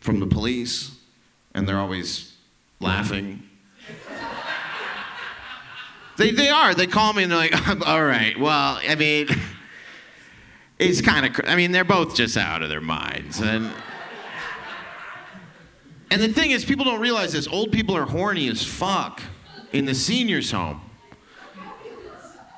from 0.00 0.20
the 0.20 0.26
police, 0.26 0.92
and 1.54 1.68
they're 1.68 1.78
always 1.78 2.34
laughing. 2.80 3.42
They, 6.16 6.30
they 6.30 6.50
are. 6.50 6.74
They 6.74 6.86
call 6.86 7.14
me 7.14 7.22
and 7.22 7.32
they're 7.32 7.38
like, 7.38 7.68
all 7.86 8.04
right, 8.04 8.38
well, 8.38 8.78
I 8.86 8.94
mean, 8.94 9.28
it's 10.78 11.00
kind 11.00 11.26
of, 11.26 11.40
I 11.48 11.56
mean, 11.56 11.72
they're 11.72 11.84
both 11.84 12.14
just 12.14 12.36
out 12.36 12.62
of 12.62 12.68
their 12.68 12.80
minds. 12.80 13.40
And, 13.40 13.72
and 16.12 16.20
the 16.20 16.28
thing 16.28 16.50
is, 16.50 16.62
people 16.62 16.84
don't 16.84 17.00
realize 17.00 17.32
this. 17.32 17.48
Old 17.48 17.72
people 17.72 17.96
are 17.96 18.04
horny 18.04 18.46
as 18.48 18.62
fuck 18.62 19.22
in 19.72 19.86
the 19.86 19.94
seniors' 19.94 20.50
home, 20.50 20.82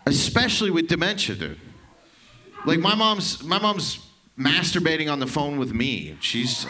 especially 0.07 0.73
with 0.73 0.89
dementia, 0.89 1.37
dude. 1.37 1.61
Like 2.67 2.81
my 2.81 2.97
mom's, 2.97 3.45
my 3.45 3.61
mom's 3.61 4.05
masturbating 4.37 5.09
on 5.09 5.21
the 5.21 5.29
phone 5.29 5.57
with 5.57 5.73
me. 5.73 6.17
She's, 6.19 6.67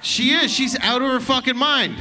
she 0.00 0.30
is. 0.30 0.50
She's 0.50 0.74
out 0.80 1.02
of 1.02 1.08
her 1.10 1.20
fucking 1.20 1.56
mind. 1.56 1.96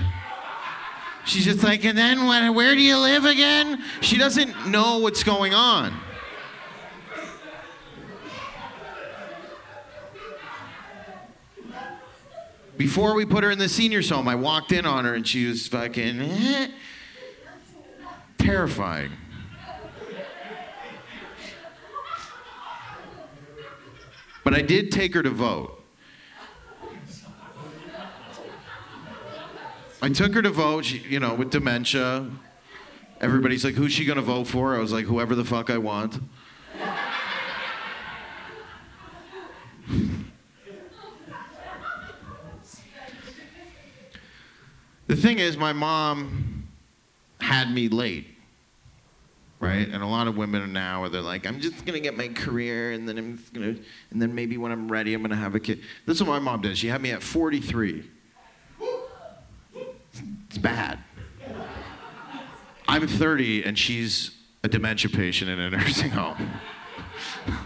She's 1.26 1.44
just 1.44 1.62
like, 1.62 1.84
and 1.84 1.98
then 1.98 2.26
when, 2.26 2.56
where 2.56 2.74
do 2.74 2.82
you 2.82 2.98
live 2.98 3.26
again? 3.26 3.84
She 4.00 4.18
doesn't 4.18 4.68
know 4.68 5.00
what's 5.00 5.24
going 5.24 5.54
on. 5.54 5.94
Before 12.84 13.14
we 13.14 13.26
put 13.26 13.46
her 13.46 13.50
in 13.50 13.60
the 13.60 13.70
senior's 13.70 14.10
home, 14.10 14.28
I 14.28 14.36
walked 14.36 14.74
in 14.74 14.86
on 14.86 15.06
her 15.06 15.14
and 15.16 15.26
she 15.26 15.46
was 15.46 15.70
fucking 15.70 16.20
eh, 16.20 16.68
terrifying. 18.38 19.10
But 24.44 24.54
I 24.54 24.62
did 24.62 24.92
take 24.92 25.14
her 25.14 25.24
to 25.24 25.30
vote. 25.30 25.82
I 30.02 30.10
took 30.10 30.34
her 30.34 30.42
to 30.42 30.50
vote, 30.50 30.84
she, 30.84 30.98
you 30.98 31.22
know, 31.22 31.36
with 31.36 31.52
dementia. 31.52 32.30
Everybody's 33.22 33.64
like, 33.64 33.76
who's 33.76 33.94
she 33.94 34.04
gonna 34.04 34.22
vote 34.22 34.48
for? 34.48 34.76
I 34.76 34.80
was 34.80 34.92
like, 34.92 35.06
whoever 35.06 35.36
the 35.36 35.46
fuck 35.46 35.70
I 35.70 35.78
want. 35.78 36.20
Thing 45.24 45.40
is, 45.40 45.56
my 45.56 45.72
mom 45.72 46.68
had 47.40 47.74
me 47.74 47.88
late, 47.88 48.28
right? 49.62 49.88
And 49.88 50.04
a 50.04 50.06
lot 50.06 50.28
of 50.28 50.36
women 50.36 50.62
are 50.62 50.68
now 50.68 51.04
are 51.04 51.10
they're 51.10 51.22
like, 51.22 51.48
I'm 51.48 51.62
just 51.62 51.86
gonna 51.86 52.02
get 52.02 52.18
my 52.18 52.28
career, 52.28 52.92
and 52.92 53.08
then 53.08 53.18
I'm 53.18 53.44
gonna, 53.54 53.76
and 54.12 54.22
then 54.22 54.36
maybe 54.36 54.58
when 54.58 54.74
I'm 54.74 54.92
ready, 54.92 55.14
I'm 55.14 55.22
gonna 55.22 55.38
have 55.38 55.56
a 55.56 55.62
kid. 55.62 55.80
That's 56.06 56.20
what 56.20 56.28
my 56.28 56.40
mom 56.40 56.62
did. 56.62 56.78
She 56.78 56.88
had 56.88 57.02
me 57.02 57.12
at 57.12 57.24
43. 57.24 58.04
It's 60.50 60.58
bad. 60.58 61.00
I'm 62.88 63.08
30, 63.08 63.64
and 63.64 63.80
she's 63.80 64.32
a 64.62 64.68
dementia 64.68 65.10
patient 65.10 65.50
in 65.50 65.58
a 65.58 65.70
nursing 65.70 66.12
home. 66.12 66.52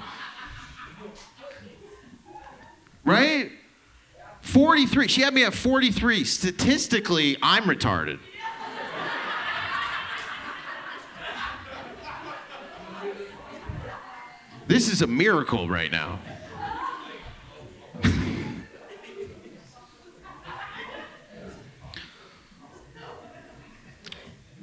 right? 3.03 3.51
43. 4.48 5.08
She 5.10 5.22
had 5.22 5.34
me 5.34 5.43
at 5.43 5.54
43. 5.54 6.24
Statistically, 6.24 7.38
I'm 7.41 7.64
retarded. 7.64 8.20
This 14.68 14.89
is 14.89 15.02
a 15.02 15.08
miracle 15.08 15.70
right 15.70 15.91
now. 15.91 16.20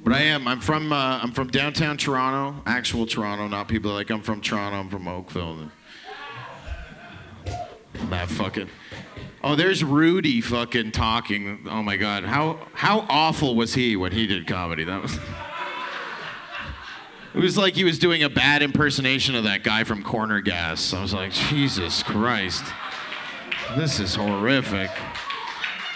but 0.03 0.13
I 0.13 0.21
am. 0.21 0.47
I'm 0.47 0.59
from. 0.61 0.91
Uh, 0.93 1.19
I'm 1.21 1.31
from 1.31 1.47
downtown 1.47 1.97
Toronto, 1.97 2.61
actual 2.67 3.07
Toronto. 3.07 3.47
Not 3.47 3.67
people 3.67 3.91
like 3.91 4.11
I'm 4.11 4.21
from 4.21 4.41
Toronto. 4.41 4.77
I'm 4.77 4.89
from 4.89 5.07
Oakville. 5.07 5.71
That 8.09 8.29
fucking. 8.29 8.69
Oh, 9.47 9.55
there's 9.55 9.83
Rudy 9.83 10.41
fucking 10.41 10.91
talking. 10.91 11.67
Oh 11.69 11.83
my 11.83 11.97
God, 11.97 12.23
how 12.23 12.67
how 12.73 13.05
awful 13.07 13.55
was 13.55 13.75
he 13.75 13.95
when 13.95 14.11
he 14.11 14.25
did 14.25 14.47
comedy? 14.47 14.83
That 14.83 15.03
was. 15.03 15.19
It 17.33 17.41
was 17.41 17.57
like 17.57 17.73
he 17.73 17.83
was 17.83 17.99
doing 17.99 18.23
a 18.23 18.29
bad 18.29 18.63
impersonation 18.63 19.35
of 19.35 19.43
that 19.43 19.61
guy 19.61 19.83
from 19.83 20.03
Corner 20.03 20.39
Gas. 20.39 20.93
I 20.93 21.01
was 21.01 21.13
like, 21.13 21.33
Jesus 21.33 22.01
Christ, 22.01 22.63
this 23.75 23.99
is 23.99 24.15
horrific. 24.15 24.89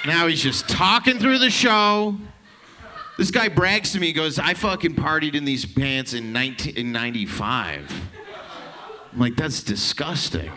Now 0.05 0.27
he's 0.27 0.43
just 0.43 0.67
talking 0.67 1.17
through 1.17 1.39
the 1.39 1.49
show. 1.49 2.17
This 3.17 3.31
guy 3.31 3.47
brags 3.47 3.93
to 3.93 4.01
me, 4.01 4.07
he 4.07 4.13
goes, 4.13 4.37
I 4.37 4.53
fucking 4.53 4.95
partied 4.95 5.33
in 5.33 5.45
these 5.45 5.65
pants 5.65 6.11
in 6.11 6.33
1995. 6.33 8.09
I'm 9.13 9.17
like, 9.17 9.37
that's 9.37 9.63
disgusting. 9.63 10.51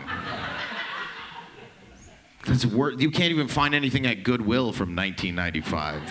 You 2.45 3.09
can't 3.11 3.31
even 3.31 3.47
find 3.47 3.73
anything 3.73 4.05
at 4.05 4.23
Goodwill 4.23 4.73
from 4.73 4.95
1995. 4.95 6.01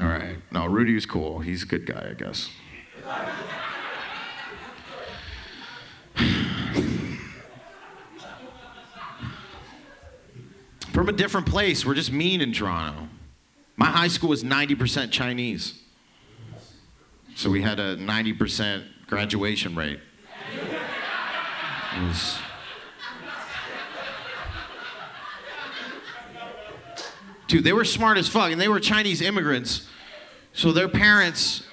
All 0.00 0.06
right. 0.06 0.36
No, 0.50 0.66
Rudy's 0.66 1.06
cool. 1.06 1.40
He's 1.40 1.62
a 1.62 1.66
good 1.66 1.86
guy, 1.86 2.08
I 2.10 2.14
guess. 2.14 2.50
From 10.92 11.08
a 11.10 11.12
different 11.12 11.46
place. 11.46 11.84
We're 11.84 11.94
just 11.94 12.10
mean 12.12 12.40
in 12.40 12.52
Toronto. 12.52 13.08
My 13.76 13.86
high 13.86 14.08
school 14.08 14.30
was 14.30 14.42
90% 14.42 15.10
Chinese. 15.10 15.82
So 17.34 17.50
we 17.50 17.60
had 17.60 17.78
a 17.78 17.96
90% 17.96 18.84
graduation 19.06 19.74
rate. 19.76 20.00
It 20.54 22.02
was- 22.02 22.38
Dude, 27.46 27.64
they 27.64 27.72
were 27.72 27.84
smart 27.84 28.18
as 28.18 28.28
fuck, 28.28 28.50
and 28.50 28.60
they 28.60 28.68
were 28.68 28.80
Chinese 28.80 29.22
immigrants. 29.22 29.88
So 30.52 30.72
their 30.72 30.88
parents 30.88 31.64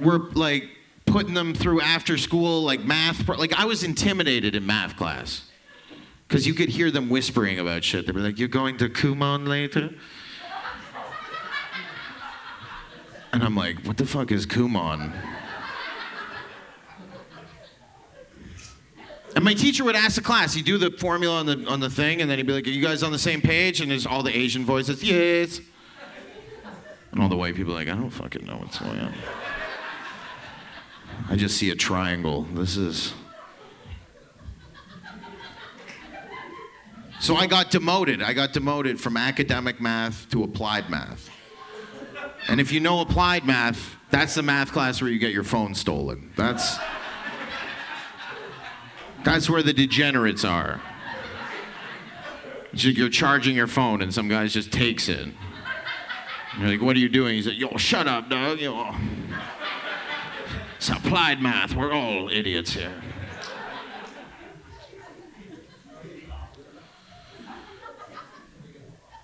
were 0.00 0.18
like 0.18 0.68
putting 1.06 1.34
them 1.34 1.54
through 1.54 1.80
after 1.80 2.16
school, 2.16 2.62
like 2.62 2.84
math. 2.84 3.28
Like 3.28 3.52
I 3.58 3.64
was 3.64 3.82
intimidated 3.82 4.54
in 4.54 4.66
math 4.66 4.96
class. 4.96 5.50
Because 6.26 6.46
you 6.46 6.54
could 6.54 6.70
hear 6.70 6.90
them 6.90 7.10
whispering 7.10 7.58
about 7.58 7.84
shit. 7.84 8.06
They'd 8.06 8.14
be 8.14 8.20
like, 8.20 8.38
You're 8.38 8.48
going 8.48 8.78
to 8.78 8.88
Kumon 8.88 9.46
later? 9.46 9.90
And 13.32 13.42
I'm 13.42 13.54
like, 13.54 13.84
What 13.84 13.98
the 13.98 14.06
fuck 14.06 14.32
is 14.32 14.46
Kumon? 14.46 15.12
And 19.34 19.44
my 19.44 19.54
teacher 19.54 19.82
would 19.84 19.96
ask 19.96 20.14
the 20.14 20.22
class, 20.22 20.54
he'd 20.54 20.64
do 20.64 20.78
the 20.78 20.92
formula 20.92 21.40
on 21.40 21.46
the, 21.46 21.66
on 21.66 21.80
the 21.80 21.90
thing, 21.90 22.20
and 22.20 22.30
then 22.30 22.38
he'd 22.38 22.46
be 22.46 22.52
like, 22.52 22.66
Are 22.66 22.70
you 22.70 22.82
guys 22.82 23.02
on 23.02 23.12
the 23.12 23.18
same 23.18 23.40
page? 23.40 23.80
And 23.80 23.90
there's 23.90 24.06
all 24.06 24.22
the 24.22 24.36
Asian 24.36 24.64
voices, 24.64 25.02
Yes. 25.02 25.60
And 27.10 27.22
all 27.22 27.28
the 27.28 27.36
white 27.36 27.54
people 27.54 27.72
are 27.72 27.76
like, 27.76 27.88
I 27.88 27.94
don't 27.94 28.10
fucking 28.10 28.44
know 28.44 28.56
what's 28.56 28.78
going 28.78 28.98
on. 28.98 29.14
I 31.28 31.36
just 31.36 31.56
see 31.56 31.70
a 31.70 31.76
triangle. 31.76 32.42
This 32.54 32.76
is. 32.76 33.14
So 37.20 37.36
I 37.36 37.46
got 37.46 37.70
demoted. 37.70 38.22
I 38.22 38.32
got 38.34 38.52
demoted 38.52 39.00
from 39.00 39.16
academic 39.16 39.80
math 39.80 40.28
to 40.30 40.42
applied 40.42 40.90
math. 40.90 41.30
And 42.48 42.60
if 42.60 42.72
you 42.72 42.80
know 42.80 43.00
applied 43.00 43.46
math, 43.46 43.96
that's 44.10 44.34
the 44.34 44.42
math 44.42 44.72
class 44.72 45.00
where 45.00 45.10
you 45.10 45.18
get 45.18 45.32
your 45.32 45.44
phone 45.44 45.74
stolen. 45.74 46.32
That's 46.36 46.76
That's 49.24 49.48
where 49.48 49.62
the 49.62 49.72
degenerates 49.72 50.44
are. 50.44 50.80
You're 52.72 53.08
charging 53.08 53.56
your 53.56 53.66
phone 53.66 54.02
and 54.02 54.12
some 54.12 54.28
guy 54.28 54.46
just 54.46 54.72
takes 54.72 55.08
it. 55.08 55.28
You're 56.58 56.68
like, 56.68 56.82
what 56.82 56.96
are 56.96 57.00
you 57.00 57.08
doing? 57.08 57.34
He's 57.34 57.46
like, 57.46 57.58
yo, 57.58 57.76
shut 57.76 58.06
up, 58.06 58.28
dog. 58.28 58.60
Yo. 58.60 58.94
It's 60.76 60.88
applied 60.88 61.40
math. 61.40 61.74
We're 61.74 61.92
all 61.92 62.28
idiots 62.28 62.72
here. 62.72 62.92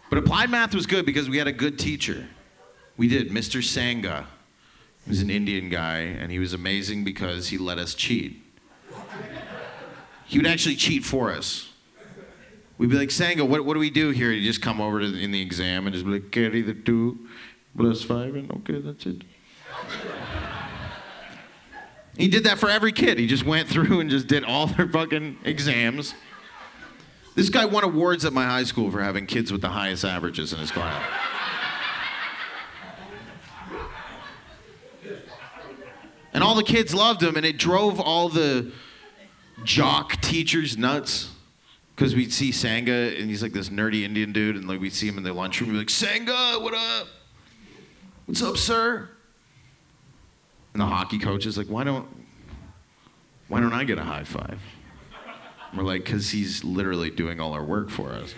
But 0.08 0.18
applied 0.18 0.50
math 0.50 0.74
was 0.74 0.86
good 0.86 1.06
because 1.06 1.28
we 1.28 1.38
had 1.38 1.46
a 1.46 1.52
good 1.52 1.78
teacher. 1.78 2.26
We 2.96 3.06
did. 3.06 3.30
Mr. 3.30 3.60
Sangha 3.60 4.26
he 5.04 5.10
was 5.10 5.22
an 5.22 5.30
Indian 5.30 5.70
guy, 5.70 5.98
and 5.98 6.30
he 6.30 6.38
was 6.38 6.52
amazing 6.52 7.04
because 7.04 7.48
he 7.48 7.58
let 7.58 7.78
us 7.78 7.94
cheat. 7.94 8.42
He 10.30 10.38
would 10.38 10.46
actually 10.46 10.76
cheat 10.76 11.04
for 11.04 11.32
us. 11.32 11.70
We'd 12.78 12.88
be 12.88 12.96
like, 12.96 13.08
Sangha, 13.08 13.46
what, 13.46 13.64
what 13.64 13.74
do 13.74 13.80
we 13.80 13.90
do 13.90 14.10
here? 14.10 14.30
He'd 14.30 14.44
just 14.44 14.62
come 14.62 14.80
over 14.80 15.00
to 15.00 15.10
the, 15.10 15.18
in 15.18 15.32
the 15.32 15.42
exam 15.42 15.88
and 15.88 15.92
just 15.92 16.06
be 16.06 16.12
like, 16.12 16.30
carry 16.30 16.62
the 16.62 16.72
two 16.72 17.18
plus 17.76 18.04
five, 18.04 18.36
and 18.36 18.48
okay, 18.52 18.78
that's 18.78 19.06
it. 19.06 19.22
He 22.16 22.28
did 22.28 22.44
that 22.44 22.60
for 22.60 22.70
every 22.70 22.92
kid. 22.92 23.18
He 23.18 23.26
just 23.26 23.44
went 23.44 23.68
through 23.70 23.98
and 23.98 24.08
just 24.08 24.28
did 24.28 24.44
all 24.44 24.68
their 24.68 24.88
fucking 24.88 25.38
exams. 25.44 26.14
This 27.34 27.48
guy 27.48 27.64
won 27.64 27.82
awards 27.82 28.24
at 28.24 28.32
my 28.32 28.44
high 28.44 28.64
school 28.64 28.88
for 28.92 29.02
having 29.02 29.26
kids 29.26 29.50
with 29.50 29.62
the 29.62 29.70
highest 29.70 30.04
averages 30.04 30.52
in 30.52 30.60
his 30.60 30.70
class. 30.70 31.04
And 36.32 36.44
all 36.44 36.54
the 36.54 36.62
kids 36.62 36.94
loved 36.94 37.20
him, 37.20 37.34
and 37.34 37.44
it 37.44 37.58
drove 37.58 37.98
all 37.98 38.28
the 38.28 38.70
jock 39.64 40.20
teachers 40.20 40.76
nuts. 40.76 41.30
Because 41.94 42.14
we'd 42.14 42.32
see 42.32 42.50
Sangha, 42.50 43.20
and 43.20 43.28
he's 43.28 43.42
like 43.42 43.52
this 43.52 43.68
nerdy 43.68 44.04
Indian 44.04 44.32
dude, 44.32 44.56
and 44.56 44.66
like 44.66 44.80
we'd 44.80 44.94
see 44.94 45.06
him 45.06 45.18
in 45.18 45.22
the 45.22 45.34
lunchroom, 45.34 45.68
we'd 45.68 45.74
be 45.74 45.78
like, 45.80 45.88
Sangha, 45.88 46.62
what 46.62 46.72
up? 46.72 47.08
What's 48.24 48.42
up, 48.42 48.56
sir? 48.56 49.10
And 50.72 50.80
the 50.80 50.86
hockey 50.86 51.18
coach 51.18 51.44
is 51.44 51.58
like, 51.58 51.66
why 51.66 51.84
don't, 51.84 52.08
why 53.48 53.60
don't 53.60 53.74
I 53.74 53.84
get 53.84 53.98
a 53.98 54.02
high 54.02 54.24
five? 54.24 54.62
And 55.70 55.78
we're 55.78 55.84
like, 55.84 56.04
because 56.04 56.30
he's 56.30 56.64
literally 56.64 57.10
doing 57.10 57.38
all 57.38 57.52
our 57.52 57.64
work 57.64 57.90
for 57.90 58.12
us. 58.12 58.34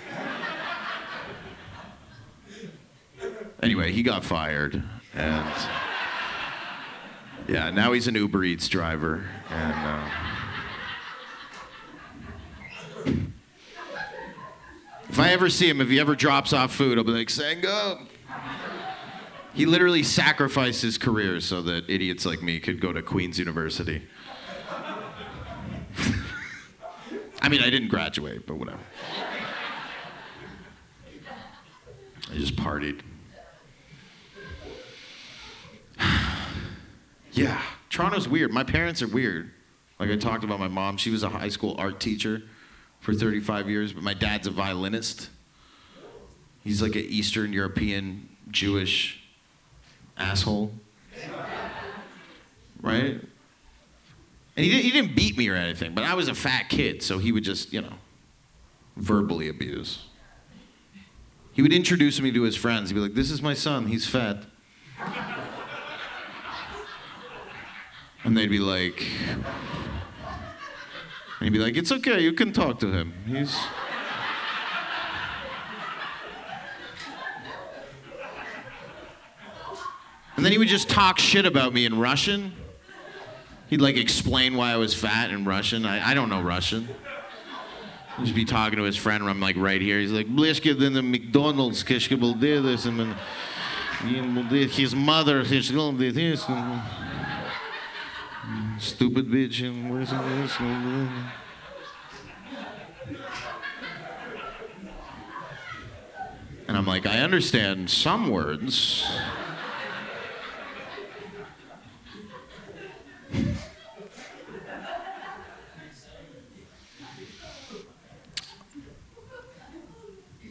anyway, 3.62 3.92
he 3.92 4.02
got 4.02 4.24
fired, 4.24 4.82
and 5.14 5.54
yeah, 7.46 7.70
now 7.70 7.92
he's 7.92 8.08
an 8.08 8.16
Uber 8.16 8.42
Eats 8.42 8.66
driver, 8.66 9.24
and. 9.50 9.86
Uh, 9.86 10.31
if 15.08 15.18
I 15.18 15.30
ever 15.32 15.50
see 15.50 15.68
him, 15.68 15.80
if 15.80 15.88
he 15.88 16.00
ever 16.00 16.14
drops 16.14 16.52
off 16.52 16.74
food, 16.74 16.98
I'll 16.98 17.04
be 17.04 17.12
like, 17.12 17.28
Sangha. 17.28 18.06
He 19.54 19.66
literally 19.66 20.02
sacrificed 20.02 20.80
his 20.80 20.96
career 20.96 21.38
so 21.40 21.60
that 21.62 21.88
idiots 21.90 22.24
like 22.24 22.42
me 22.42 22.58
could 22.58 22.80
go 22.80 22.92
to 22.92 23.02
Queen's 23.02 23.38
University. 23.38 24.02
I 27.42 27.48
mean, 27.50 27.60
I 27.60 27.68
didn't 27.68 27.88
graduate, 27.88 28.46
but 28.46 28.56
whatever. 28.56 28.78
I 32.30 32.34
just 32.34 32.56
partied. 32.56 33.00
yeah, 37.32 37.60
Toronto's 37.90 38.26
weird. 38.26 38.50
My 38.50 38.64
parents 38.64 39.02
are 39.02 39.08
weird. 39.08 39.50
Like 39.98 40.10
I 40.10 40.16
talked 40.16 40.44
about 40.44 40.58
my 40.58 40.68
mom, 40.68 40.96
she 40.96 41.10
was 41.10 41.22
a 41.22 41.28
high 41.28 41.50
school 41.50 41.76
art 41.78 42.00
teacher 42.00 42.42
for 43.02 43.12
35 43.12 43.68
years, 43.68 43.92
but 43.92 44.02
my 44.02 44.14
dad's 44.14 44.46
a 44.46 44.50
violinist. 44.50 45.28
He's 46.62 46.80
like 46.80 46.94
an 46.94 47.02
Eastern 47.02 47.52
European 47.52 48.28
Jewish 48.50 49.20
asshole. 50.16 50.72
Right? 52.80 53.20
And 54.56 54.64
he 54.64 54.70
didn't, 54.70 54.84
he 54.84 54.90
didn't 54.92 55.16
beat 55.16 55.36
me 55.36 55.48
or 55.48 55.54
anything, 55.54 55.94
but 55.94 56.04
I 56.04 56.14
was 56.14 56.28
a 56.28 56.34
fat 56.34 56.68
kid, 56.68 57.02
so 57.02 57.18
he 57.18 57.32
would 57.32 57.42
just, 57.42 57.72
you 57.72 57.82
know, 57.82 57.94
verbally 58.96 59.48
abuse. 59.48 60.06
He 61.52 61.60
would 61.60 61.72
introduce 61.72 62.20
me 62.20 62.30
to 62.32 62.42
his 62.42 62.56
friends. 62.56 62.90
He'd 62.90 62.94
be 62.94 63.00
like, 63.00 63.14
This 63.14 63.30
is 63.30 63.42
my 63.42 63.54
son, 63.54 63.86
he's 63.86 64.06
fat. 64.06 64.44
And 68.24 68.36
they'd 68.36 68.48
be 68.48 68.60
like, 68.60 69.04
and 71.42 71.52
he'd 71.52 71.58
be 71.58 71.64
like, 71.64 71.76
It's 71.76 71.90
okay, 71.90 72.20
you 72.20 72.34
can 72.34 72.52
talk 72.52 72.78
to 72.78 72.92
him. 72.92 73.12
He's. 73.26 73.58
And 80.36 80.44
then 80.44 80.52
he 80.52 80.58
would 80.58 80.68
just 80.68 80.88
talk 80.88 81.18
shit 81.18 81.44
about 81.44 81.72
me 81.72 81.84
in 81.84 81.98
Russian. 81.98 82.52
He'd 83.66 83.80
like 83.80 83.96
explain 83.96 84.56
why 84.56 84.70
I 84.70 84.76
was 84.76 84.94
fat 84.94 85.32
in 85.32 85.44
Russian. 85.44 85.84
I, 85.84 86.10
I 86.10 86.14
don't 86.14 86.28
know 86.28 86.40
Russian. 86.40 86.88
He'd 88.18 88.22
just 88.22 88.36
be 88.36 88.44
talking 88.44 88.78
to 88.78 88.84
his 88.84 88.96
friend, 88.96 89.22
and 89.22 89.28
I'm 89.28 89.40
like 89.40 89.56
right 89.56 89.80
here. 89.80 89.98
He's 89.98 90.12
like, 90.12 90.28
Blishka 90.28 90.80
in 90.80 90.92
the 90.92 91.02
McDonald's, 91.02 91.82
Kishka 91.82 92.20
will 92.20 92.34
do 92.34 92.62
this, 92.62 92.86
and 92.86 93.00
then 93.00 93.16
his 94.68 94.94
mother, 94.94 95.42
his 95.42 95.70
this, 95.70 96.48
and 96.48 96.82
stupid 98.78 99.28
bitch, 99.28 99.64
and 99.64 99.90
where's? 99.90 100.12
And 106.68 106.76
I'm 106.76 106.86
like, 106.86 107.06
I 107.06 107.18
understand 107.18 107.90
some 107.90 108.28
words. 108.28 109.06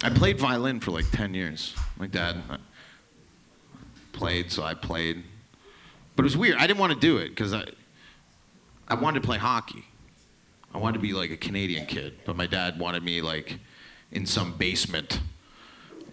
I 0.03 0.09
played 0.09 0.39
violin 0.39 0.79
for 0.79 0.91
like 0.91 1.09
10 1.11 1.33
years. 1.33 1.75
My 1.97 2.07
dad 2.07 2.37
played, 4.13 4.51
so 4.51 4.63
I 4.63 4.73
played. 4.73 5.23
But 6.15 6.23
it 6.23 6.25
was 6.25 6.37
weird. 6.37 6.57
I 6.57 6.67
didn't 6.67 6.79
want 6.79 6.93
to 6.93 6.99
do 6.99 7.17
it 7.17 7.29
because 7.29 7.53
I, 7.53 7.65
I 8.91 8.95
wanted 8.95 9.21
to 9.21 9.25
play 9.25 9.37
hockey. 9.37 9.85
I 10.73 10.77
wanted 10.77 10.97
to 10.97 10.99
be 10.99 11.13
like 11.13 11.31
a 11.31 11.37
Canadian 11.37 11.85
kid, 11.85 12.19
but 12.25 12.35
my 12.35 12.45
dad 12.45 12.77
wanted 12.77 13.03
me 13.03 13.21
like 13.21 13.57
in 14.11 14.25
some 14.25 14.57
basement 14.57 15.21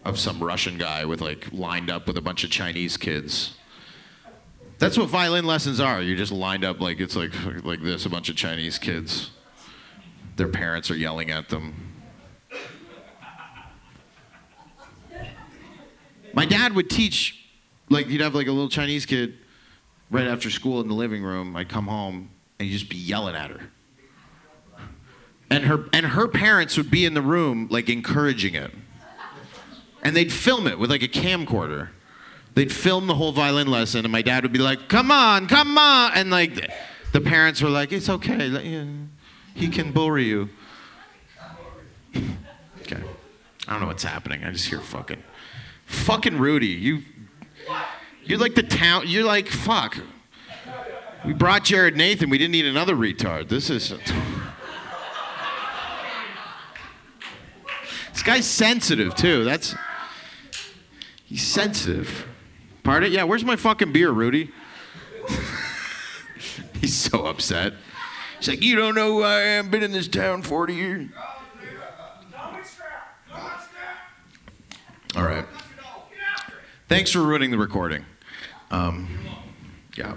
of 0.04 0.16
some 0.16 0.38
Russian 0.38 0.78
guy 0.78 1.04
with 1.04 1.20
like 1.20 1.48
lined 1.52 1.90
up 1.90 2.06
with 2.06 2.16
a 2.16 2.20
bunch 2.20 2.44
of 2.44 2.50
Chinese 2.50 2.96
kids. 2.96 3.56
That's 4.78 4.96
what 4.96 5.08
violin 5.08 5.44
lessons 5.44 5.80
are. 5.80 6.00
You're 6.00 6.16
just 6.16 6.30
lined 6.30 6.64
up 6.64 6.80
like 6.80 7.00
it's 7.00 7.16
like 7.16 7.32
like 7.64 7.82
this, 7.82 8.06
a 8.06 8.10
bunch 8.10 8.28
of 8.28 8.36
Chinese 8.36 8.78
kids. 8.78 9.32
Their 10.36 10.46
parents 10.46 10.88
are 10.88 10.96
yelling 10.96 11.32
at 11.32 11.48
them. 11.48 11.74
My 16.32 16.46
dad 16.46 16.76
would 16.76 16.88
teach, 16.88 17.44
like 17.88 18.06
you'd 18.06 18.20
have 18.20 18.36
like 18.36 18.46
a 18.46 18.52
little 18.52 18.68
Chinese 18.68 19.04
kid 19.04 19.34
right 20.12 20.28
after 20.28 20.48
school 20.48 20.80
in 20.80 20.86
the 20.86 20.94
living 20.94 21.24
room. 21.24 21.56
I'd 21.56 21.68
come 21.68 21.88
home 21.88 22.30
and 22.58 22.68
he'd 22.68 22.72
just 22.72 22.88
be 22.90 22.96
yelling 22.96 23.34
at 23.34 23.50
her. 23.50 23.70
And 25.50 25.64
her 25.64 25.86
and 25.92 26.06
her 26.06 26.28
parents 26.28 26.76
would 26.76 26.90
be 26.90 27.04
in 27.06 27.14
the 27.14 27.22
room 27.22 27.68
like 27.70 27.88
encouraging 27.88 28.54
it. 28.54 28.70
And 30.02 30.14
they'd 30.14 30.32
film 30.32 30.66
it 30.66 30.78
with 30.78 30.90
like 30.90 31.02
a 31.02 31.08
camcorder. 31.08 31.88
They'd 32.54 32.72
film 32.72 33.06
the 33.06 33.14
whole 33.14 33.32
violin 33.32 33.68
lesson, 33.68 34.04
and 34.04 34.12
my 34.12 34.22
dad 34.22 34.42
would 34.42 34.52
be 34.52 34.58
like, 34.58 34.88
"Come 34.88 35.10
on, 35.10 35.46
come 35.46 35.78
on," 35.78 36.12
and 36.14 36.30
like 36.30 36.70
the 37.12 37.20
parents 37.20 37.62
were 37.62 37.70
like, 37.70 37.92
"It's 37.92 38.08
okay, 38.08 38.86
he 39.54 39.68
can 39.68 39.92
bully 39.92 40.24
you." 40.24 40.48
Okay. 42.82 43.02
I 43.66 43.72
don't 43.72 43.82
know 43.82 43.88
what's 43.88 44.02
happening. 44.02 44.44
I 44.44 44.50
just 44.50 44.66
hear 44.66 44.80
fucking, 44.80 45.22
fucking 45.84 46.38
Rudy. 46.38 46.68
You, 46.68 47.02
you're 48.24 48.38
like 48.38 48.54
the 48.54 48.62
town. 48.62 49.02
You're 49.06 49.24
like 49.24 49.46
fuck. 49.46 49.98
We 51.24 51.32
brought 51.32 51.64
Jared 51.64 51.96
Nathan. 51.96 52.30
We 52.30 52.38
didn't 52.38 52.52
need 52.52 52.66
another 52.66 52.94
retard. 52.94 53.48
This 53.48 53.70
is. 53.70 53.92
This 58.12 58.22
guy's 58.22 58.46
sensitive 58.46 59.14
too. 59.14 59.44
That's. 59.44 59.74
He's 61.24 61.46
sensitive. 61.46 62.26
Pardon? 62.82 63.12
Yeah. 63.12 63.24
Where's 63.24 63.44
my 63.44 63.56
fucking 63.56 63.92
beer, 63.92 64.10
Rudy? 64.10 64.50
He's 66.80 66.94
so 66.94 67.26
upset. 67.26 67.74
He's 68.38 68.48
like, 68.48 68.62
you 68.62 68.76
don't 68.76 68.94
know 68.94 69.14
who 69.14 69.22
I 69.22 69.40
am. 69.40 69.68
Been 69.68 69.82
in 69.82 69.92
this 69.92 70.08
town 70.08 70.42
40 70.42 70.74
years. 70.74 71.08
All 75.16 75.24
right. 75.24 75.44
Thanks 76.88 77.10
for 77.10 77.20
ruining 77.20 77.50
the 77.50 77.58
recording. 77.58 78.04
Um, 78.70 79.08
yeah. 79.96 80.14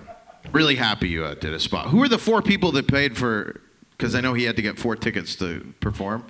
Really 0.51 0.75
happy 0.75 1.07
you 1.07 1.23
uh, 1.23 1.35
did 1.35 1.53
a 1.53 1.59
spot. 1.59 1.87
Who 1.87 2.03
are 2.03 2.09
the 2.09 2.17
four 2.17 2.41
people 2.41 2.71
that 2.73 2.87
paid 2.87 3.17
for? 3.17 3.61
Because 3.91 4.15
I 4.15 4.21
know 4.21 4.33
he 4.33 4.43
had 4.43 4.55
to 4.57 4.61
get 4.61 4.77
four 4.77 4.95
tickets 4.95 5.35
to 5.37 5.73
perform. 5.79 6.25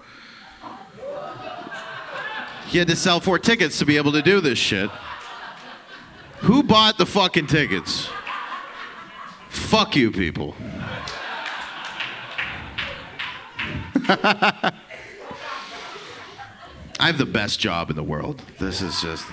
He 2.67 2.77
had 2.77 2.87
to 2.87 2.95
sell 2.95 3.19
four 3.19 3.39
tickets 3.39 3.79
to 3.79 3.85
be 3.85 3.97
able 3.97 4.11
to 4.13 4.21
do 4.21 4.39
this 4.39 4.57
shit. 4.57 4.89
Who 6.39 6.63
bought 6.63 6.97
the 6.97 7.05
fucking 7.05 7.47
tickets? 7.47 8.09
Fuck 9.49 9.95
you, 9.95 10.11
people. 10.11 10.55
I 14.07 14.73
have 16.99 17.17
the 17.17 17.25
best 17.25 17.59
job 17.59 17.89
in 17.89 17.95
the 17.95 18.03
world. 18.03 18.41
This 18.59 18.81
is 18.81 19.01
just. 19.01 19.25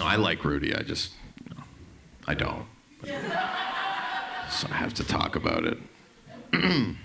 Oh, 0.00 0.06
I 0.06 0.16
like 0.16 0.44
Rudy. 0.44 0.74
I 0.74 0.82
just. 0.82 1.12
I 2.26 2.34
don't. 2.34 2.66
So 3.04 4.68
I 4.70 4.74
have 4.74 4.94
to 4.94 5.04
talk 5.04 5.36
about 5.36 5.64
it. 5.64 5.78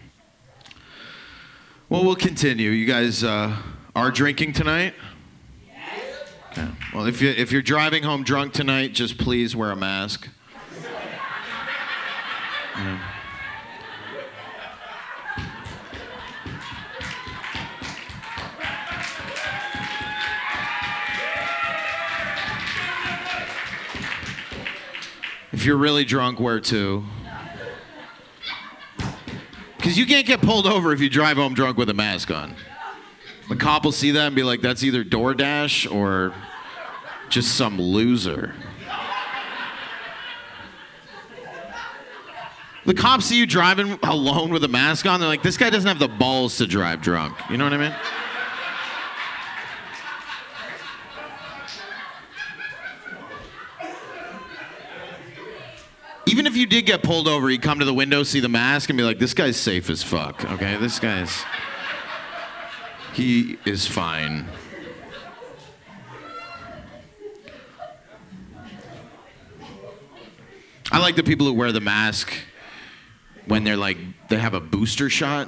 well, 1.90 2.04
we'll 2.04 2.16
continue. 2.16 2.72
You 2.72 2.86
guys 2.86 3.24
uh, 3.24 3.56
are 3.96 4.12
drinking 4.12 4.54
tonight? 4.54 4.94
Okay. 6.52 6.68
Well, 6.94 7.06
if, 7.06 7.22
you, 7.22 7.30
if 7.30 7.52
you're 7.52 7.62
driving 7.62 8.04
home 8.04 8.24
drunk 8.24 8.54
tonight, 8.54 8.94
just 8.94 9.18
please 9.18 9.56
wear 9.56 9.72
a 9.72 9.76
mask. 9.76 10.30
Yeah. 12.76 13.12
If 25.56 25.64
you're 25.64 25.78
really 25.78 26.04
drunk, 26.04 26.42
wear 26.42 26.60
two. 26.60 27.06
Because 29.78 29.98
you 29.98 30.06
can't 30.06 30.28
get 30.28 30.42
pulled 30.42 30.68
over 30.68 30.92
if 30.92 31.00
you 31.00 31.10
drive 31.10 31.38
home 31.38 31.54
drunk 31.54 31.78
with 31.78 31.90
a 31.90 31.94
mask 31.94 32.30
on. 32.30 32.58
The 33.48 33.56
cop 33.56 33.86
will 33.86 33.94
see 33.94 34.12
that 34.12 34.28
and 34.28 34.36
be 34.36 34.44
like, 34.44 34.60
that's 34.60 34.84
either 34.84 35.06
DoorDash 35.06 35.90
or 35.90 36.34
just 37.30 37.56
some 37.56 37.80
loser. 37.80 38.54
The 42.86 42.94
cops 42.94 43.28
see 43.28 43.40
you 43.40 43.46
driving 43.46 43.98
alone 44.04 44.52
with 44.52 44.66
a 44.66 44.68
mask 44.68 45.06
on, 45.06 45.22
they're 45.22 45.30
like, 45.30 45.42
this 45.42 45.56
guy 45.56 45.70
doesn't 45.70 45.88
have 45.88 46.00
the 46.00 46.10
balls 46.10 46.58
to 46.58 46.68
drive 46.68 47.02
drunk. 47.02 47.38
You 47.50 47.56
know 47.56 47.64
what 47.64 47.74
I 47.74 47.78
mean? 47.78 47.96
Even 56.28 56.48
if 56.48 56.58
you 56.58 56.66
did 56.66 56.86
get 56.86 57.04
pulled 57.04 57.28
over, 57.28 57.50
you'd 57.50 57.62
come 57.62 57.80
to 57.80 57.86
the 57.86 57.94
window, 57.94 58.24
see 58.24 58.40
the 58.40 58.50
mask, 58.50 58.90
and 58.90 58.98
be 58.98 59.04
like, 59.04 59.20
this 59.20 59.34
guy's 59.34 59.58
safe 59.58 59.90
as 59.90 60.02
fuck, 60.02 60.44
okay? 60.52 60.78
This 60.78 61.00
guy's. 61.00 61.44
He 63.14 63.58
is 63.66 63.88
fine. 63.88 64.46
I 70.92 71.00
like 71.00 71.16
the 71.16 71.24
people 71.24 71.46
who 71.46 71.54
wear 71.54 71.72
the 71.72 71.82
mask 71.82 72.34
when 73.46 73.64
they're 73.64 73.78
like, 73.78 73.98
they 74.30 74.38
have 74.38 74.54
a 74.54 74.60
booster 74.60 75.10
shot. 75.10 75.48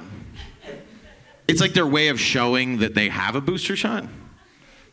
It's 1.48 1.60
like 1.60 1.72
their 1.72 1.86
way 1.86 2.08
of 2.08 2.20
showing 2.20 2.78
that 2.78 2.94
they 2.94 3.08
have 3.08 3.34
a 3.34 3.40
booster 3.40 3.74
shot. 3.74 4.04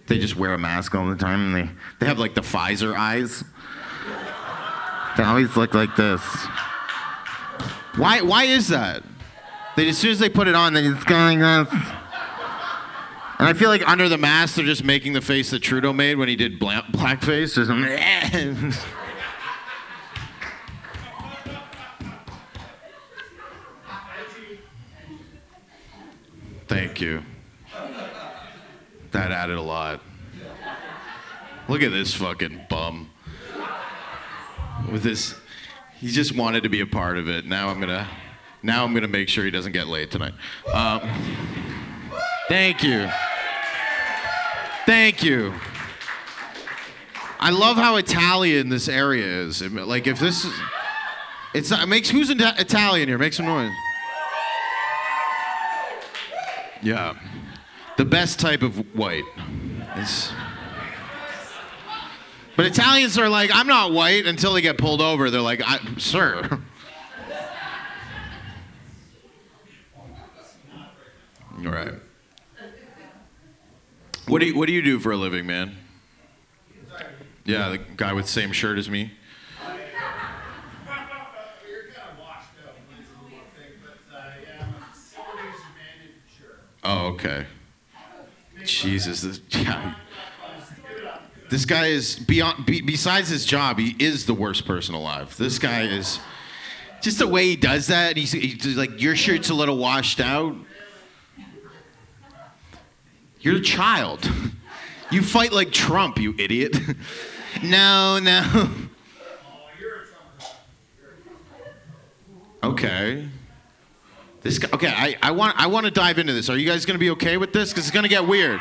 They 0.07 0.19
just 0.19 0.35
wear 0.35 0.53
a 0.53 0.57
mask 0.57 0.95
all 0.95 1.07
the 1.07 1.15
time 1.15 1.53
and 1.53 1.55
they, 1.55 1.73
they 1.99 2.05
have 2.05 2.19
like 2.19 2.35
the 2.35 2.41
Pfizer 2.41 2.95
eyes. 2.95 3.43
They 5.17 5.23
always 5.23 5.55
look 5.55 5.73
like 5.73 5.95
this. 5.95 6.21
Why, 7.95 8.21
why 8.21 8.43
is 8.45 8.67
that? 8.67 9.03
They, 9.75 9.89
as 9.89 9.97
soon 9.97 10.11
as 10.11 10.19
they 10.19 10.29
put 10.29 10.47
it 10.47 10.55
on, 10.55 10.73
they 10.73 10.83
just 10.83 11.05
go 11.05 11.15
like 11.15 11.39
this. 11.39 11.73
And 13.37 13.49
I 13.49 13.53
feel 13.53 13.69
like 13.69 13.87
under 13.87 14.07
the 14.07 14.17
mask, 14.17 14.55
they're 14.55 14.65
just 14.65 14.83
making 14.83 15.13
the 15.13 15.21
face 15.21 15.49
that 15.51 15.59
Trudeau 15.59 15.91
made 15.91 16.15
when 16.15 16.29
he 16.29 16.35
did 16.35 16.57
bla- 16.59 16.85
blackface. 16.91 17.55
Thank 26.67 27.01
you. 27.01 27.23
That 29.11 29.31
added 29.31 29.57
a 29.57 29.61
lot. 29.61 30.01
Look 31.67 31.81
at 31.81 31.91
this 31.91 32.13
fucking 32.13 32.67
bum. 32.69 33.09
With 34.91 35.03
this, 35.03 35.35
he 35.99 36.07
just 36.07 36.35
wanted 36.35 36.63
to 36.63 36.69
be 36.69 36.81
a 36.81 36.85
part 36.85 37.17
of 37.17 37.27
it. 37.27 37.45
Now 37.45 37.69
I'm 37.69 37.79
gonna, 37.79 38.07
now 38.63 38.83
I'm 38.83 38.93
gonna 38.93 39.07
make 39.07 39.29
sure 39.29 39.43
he 39.43 39.51
doesn't 39.51 39.71
get 39.71 39.87
laid 39.87 40.11
tonight. 40.11 40.33
Um, 40.71 41.01
thank 42.47 42.83
you. 42.83 43.09
Thank 44.85 45.23
you. 45.23 45.53
I 47.39 47.49
love 47.49 47.77
how 47.77 47.95
Italian 47.95 48.69
this 48.69 48.87
area 48.87 49.25
is. 49.25 49.61
Like 49.61 50.07
if 50.07 50.19
this, 50.19 50.45
is, 50.45 50.53
it's 51.53 51.71
not, 51.71 51.83
it 51.83 51.87
makes 51.87 52.09
who's 52.09 52.29
Ita- 52.29 52.55
Italian 52.59 53.07
here? 53.07 53.17
Make 53.17 53.33
some 53.33 53.45
noise. 53.45 53.71
Yeah, 56.81 57.15
the 57.97 58.05
best 58.05 58.39
type 58.39 58.61
of 58.61 58.77
white 58.95 59.23
is. 59.97 60.31
But 62.55 62.65
Italians 62.67 63.17
are 63.17 63.27
like, 63.27 63.51
I'm 63.53 63.67
not 63.67 63.91
white 63.91 64.25
until 64.25 64.53
they 64.53 64.61
get 64.61 64.77
pulled 64.77 65.01
over. 65.01 65.29
They're 65.29 65.41
like, 65.41 65.61
sir. 65.97 66.59
All 71.57 71.63
right. 71.71 71.93
What 74.27 74.39
do 74.39 74.47
you 74.47 74.55
What 74.55 74.67
do 74.67 74.73
you 74.73 74.81
do 74.81 74.99
for 74.99 75.11
a 75.11 75.17
living, 75.17 75.45
man? 75.45 75.75
Yeah, 77.43 77.69
the 77.69 77.77
guy 77.77 78.13
with 78.13 78.25
the 78.25 78.31
same 78.31 78.51
shirt 78.51 78.77
as 78.79 78.89
me. 78.89 79.11
Oh, 86.87 87.07
okay. 87.07 87.47
Jesus, 88.63 89.21
this, 89.21 89.41
yeah. 89.49 89.95
This 91.49 91.65
guy 91.65 91.87
is 91.87 92.17
beyond. 92.17 92.65
Be, 92.65 92.81
besides 92.81 93.29
his 93.29 93.45
job, 93.45 93.79
he 93.79 93.95
is 93.99 94.25
the 94.25 94.33
worst 94.33 94.65
person 94.65 94.95
alive. 94.95 95.37
This 95.37 95.59
guy 95.59 95.83
is 95.83 96.19
just 97.01 97.19
the 97.19 97.27
way 97.27 97.45
he 97.45 97.55
does 97.55 97.87
that. 97.87 98.17
He's, 98.17 98.31
he's 98.31 98.65
like, 98.77 98.99
your 98.99 99.15
shirt's 99.15 99.49
a 99.49 99.53
little 99.53 99.77
washed 99.77 100.19
out. 100.19 100.55
You're 103.39 103.57
a 103.57 103.61
child. 103.61 104.29
You 105.11 105.21
fight 105.21 105.51
like 105.51 105.71
Trump, 105.71 106.17
you 106.17 106.33
idiot. 106.39 106.75
no, 107.63 108.17
no. 108.17 108.69
Okay. 112.63 113.29
This 114.41 114.57
guy, 114.57 114.69
okay, 114.73 114.87
I, 114.87 115.15
I 115.21 115.31
want 115.31 115.59
I 115.59 115.67
want 115.67 115.85
to 115.85 115.91
dive 115.91 116.17
into 116.17 116.33
this. 116.33 116.49
Are 116.49 116.57
you 116.57 116.67
guys 116.67 116.85
gonna 116.85 116.97
be 116.97 117.11
okay 117.11 117.37
with 117.37 117.53
this? 117.53 117.69
Because 117.69 117.85
it's 117.85 117.93
gonna 117.93 118.07
get 118.07 118.27
weird. 118.27 118.59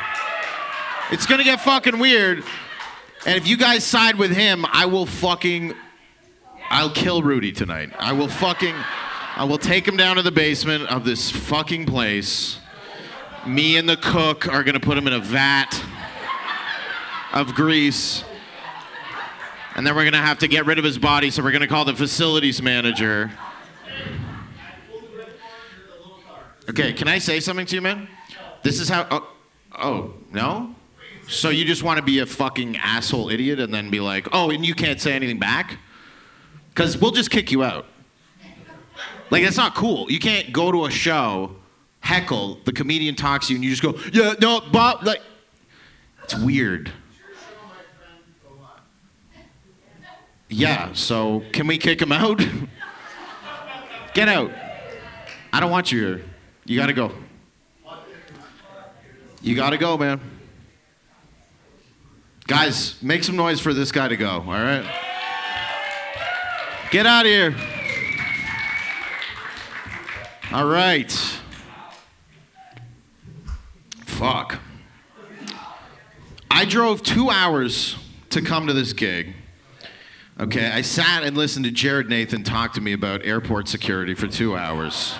It's 1.10 1.24
gonna 1.26 1.44
get 1.44 1.60
fucking 1.60 1.98
weird. 1.98 2.44
And 3.26 3.36
if 3.36 3.48
you 3.48 3.56
guys 3.56 3.84
side 3.84 4.16
with 4.16 4.32
him, 4.32 4.66
I 4.70 4.86
will 4.86 5.06
fucking 5.06 5.74
I'll 6.70 6.90
kill 6.90 7.22
Rudy 7.22 7.52
tonight. 7.52 7.90
I 7.98 8.12
will 8.12 8.28
fucking 8.28 8.74
I 9.36 9.44
will 9.44 9.58
take 9.58 9.86
him 9.86 9.96
down 9.96 10.16
to 10.16 10.22
the 10.22 10.32
basement 10.32 10.88
of 10.88 11.04
this 11.04 11.30
fucking 11.30 11.86
place. 11.86 12.58
Me 13.46 13.76
and 13.76 13.88
the 13.88 13.96
cook 13.96 14.48
are 14.48 14.62
gonna 14.62 14.80
put 14.80 14.96
him 14.96 15.06
in 15.06 15.12
a 15.12 15.20
vat 15.20 15.82
of 17.32 17.54
grease. 17.54 18.24
And 19.74 19.86
then 19.86 19.96
we're 19.96 20.04
gonna 20.04 20.18
have 20.18 20.38
to 20.40 20.48
get 20.48 20.66
rid 20.66 20.78
of 20.78 20.84
his 20.84 20.98
body, 20.98 21.30
so 21.30 21.42
we're 21.42 21.52
gonna 21.52 21.66
call 21.66 21.84
the 21.84 21.94
facilities 21.94 22.62
manager. 22.62 23.30
Okay, 26.68 26.92
can 26.92 27.08
I 27.08 27.18
say 27.18 27.40
something 27.40 27.66
to 27.66 27.74
you, 27.74 27.82
man? 27.82 28.08
This 28.62 28.80
is 28.80 28.88
how. 28.88 29.06
Oh, 29.10 29.28
Oh, 29.76 30.14
no? 30.30 30.74
So 31.28 31.48
you 31.48 31.64
just 31.64 31.82
want 31.82 31.98
to 31.98 32.04
be 32.04 32.18
a 32.18 32.26
fucking 32.26 32.76
asshole 32.76 33.30
idiot 33.30 33.58
and 33.58 33.72
then 33.72 33.90
be 33.90 34.00
like, 34.00 34.28
oh, 34.32 34.50
and 34.50 34.64
you 34.64 34.74
can't 34.74 35.00
say 35.00 35.12
anything 35.12 35.38
back? 35.38 35.78
Because 36.68 36.98
we'll 36.98 37.12
just 37.12 37.30
kick 37.30 37.50
you 37.50 37.64
out. 37.64 37.86
Like, 39.30 39.42
that's 39.42 39.56
not 39.56 39.74
cool. 39.74 40.10
You 40.10 40.18
can't 40.18 40.52
go 40.52 40.70
to 40.70 40.84
a 40.84 40.90
show, 40.90 41.56
heckle, 42.00 42.58
the 42.64 42.72
comedian 42.72 43.14
talks 43.14 43.46
to 43.46 43.52
you, 43.52 43.56
and 43.56 43.64
you 43.64 43.70
just 43.70 43.82
go, 43.82 43.94
yeah, 44.12 44.34
no, 44.40 44.60
Bob, 44.60 45.04
like, 45.04 45.20
it's 46.22 46.36
weird. 46.36 46.92
Yeah, 50.48 50.92
so 50.92 51.42
can 51.52 51.66
we 51.66 51.78
kick 51.78 52.00
him 52.00 52.12
out? 52.12 52.40
Get 54.14 54.28
out. 54.28 54.52
I 55.52 55.60
don't 55.60 55.70
want 55.70 55.90
you 55.90 56.06
here. 56.06 56.24
You 56.66 56.78
gotta 56.78 56.92
go. 56.92 57.12
You 59.42 59.56
gotta 59.56 59.76
go, 59.76 59.98
man. 59.98 60.20
Guys, 62.46 63.02
make 63.02 63.24
some 63.24 63.36
noise 63.36 63.58
for 63.58 63.72
this 63.72 63.90
guy 63.90 64.06
to 64.06 64.16
go, 64.16 64.28
all 64.28 64.44
right? 64.44 64.84
Get 66.90 67.06
out 67.06 67.24
of 67.24 67.32
here. 67.32 67.56
All 70.52 70.66
right. 70.66 71.10
Fuck. 74.04 74.60
I 76.50 76.66
drove 76.66 77.02
two 77.02 77.30
hours 77.30 77.96
to 78.30 78.42
come 78.42 78.66
to 78.66 78.74
this 78.74 78.92
gig. 78.92 79.34
Okay, 80.38 80.70
I 80.70 80.82
sat 80.82 81.24
and 81.24 81.36
listened 81.36 81.64
to 81.64 81.70
Jared 81.70 82.10
Nathan 82.10 82.42
talk 82.42 82.74
to 82.74 82.80
me 82.80 82.92
about 82.92 83.24
airport 83.24 83.68
security 83.68 84.14
for 84.14 84.26
two 84.26 84.54
hours. 84.56 85.14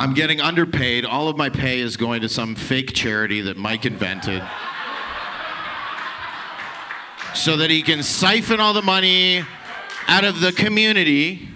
I'm 0.00 0.14
getting 0.14 0.40
underpaid. 0.40 1.04
All 1.04 1.28
of 1.28 1.36
my 1.36 1.50
pay 1.50 1.80
is 1.80 1.98
going 1.98 2.22
to 2.22 2.28
some 2.30 2.54
fake 2.54 2.94
charity 2.94 3.42
that 3.42 3.58
Mike 3.58 3.84
invented. 3.84 4.42
So 7.34 7.58
that 7.58 7.68
he 7.68 7.82
can 7.82 8.02
siphon 8.02 8.60
all 8.60 8.72
the 8.72 8.80
money 8.80 9.44
out 10.08 10.24
of 10.24 10.40
the 10.40 10.52
community. 10.52 11.50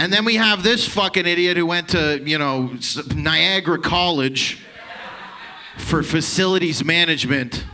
And 0.00 0.12
then 0.12 0.24
we 0.24 0.34
have 0.34 0.64
this 0.64 0.88
fucking 0.88 1.26
idiot 1.26 1.56
who 1.56 1.64
went 1.64 1.90
to, 1.90 2.20
you 2.24 2.38
know, 2.38 2.74
Niagara 3.14 3.78
College 3.78 4.60
for 5.76 6.02
facilities 6.02 6.84
management 6.84 7.64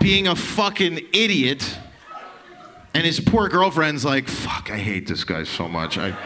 being 0.00 0.26
a 0.26 0.34
fucking 0.34 0.98
idiot. 1.12 1.78
And 2.94 3.06
his 3.06 3.20
poor 3.20 3.48
girlfriend's 3.48 4.04
like, 4.04 4.28
fuck, 4.28 4.70
I 4.70 4.76
hate 4.76 5.06
this 5.06 5.24
guy 5.24 5.44
so 5.44 5.68
much. 5.68 5.98
I... 5.98 6.16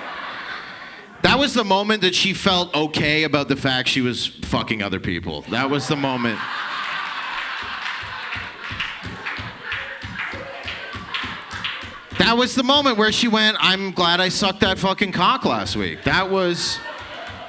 That 1.22 1.38
was 1.38 1.54
the 1.54 1.64
moment 1.64 2.02
that 2.02 2.14
she 2.14 2.34
felt 2.34 2.74
okay 2.74 3.24
about 3.24 3.48
the 3.48 3.56
fact 3.56 3.88
she 3.88 4.00
was 4.00 4.26
fucking 4.26 4.82
other 4.82 5.00
people. 5.00 5.42
That 5.42 5.70
was 5.70 5.88
the 5.88 5.96
moment. 5.96 6.38
That 12.18 12.36
was 12.36 12.54
the 12.54 12.62
moment 12.62 12.96
where 12.96 13.12
she 13.12 13.28
went, 13.28 13.56
I'm 13.60 13.92
glad 13.92 14.20
I 14.20 14.30
sucked 14.30 14.60
that 14.60 14.78
fucking 14.78 15.12
cock 15.12 15.44
last 15.44 15.76
week. 15.76 16.02
That 16.04 16.30
was. 16.30 16.78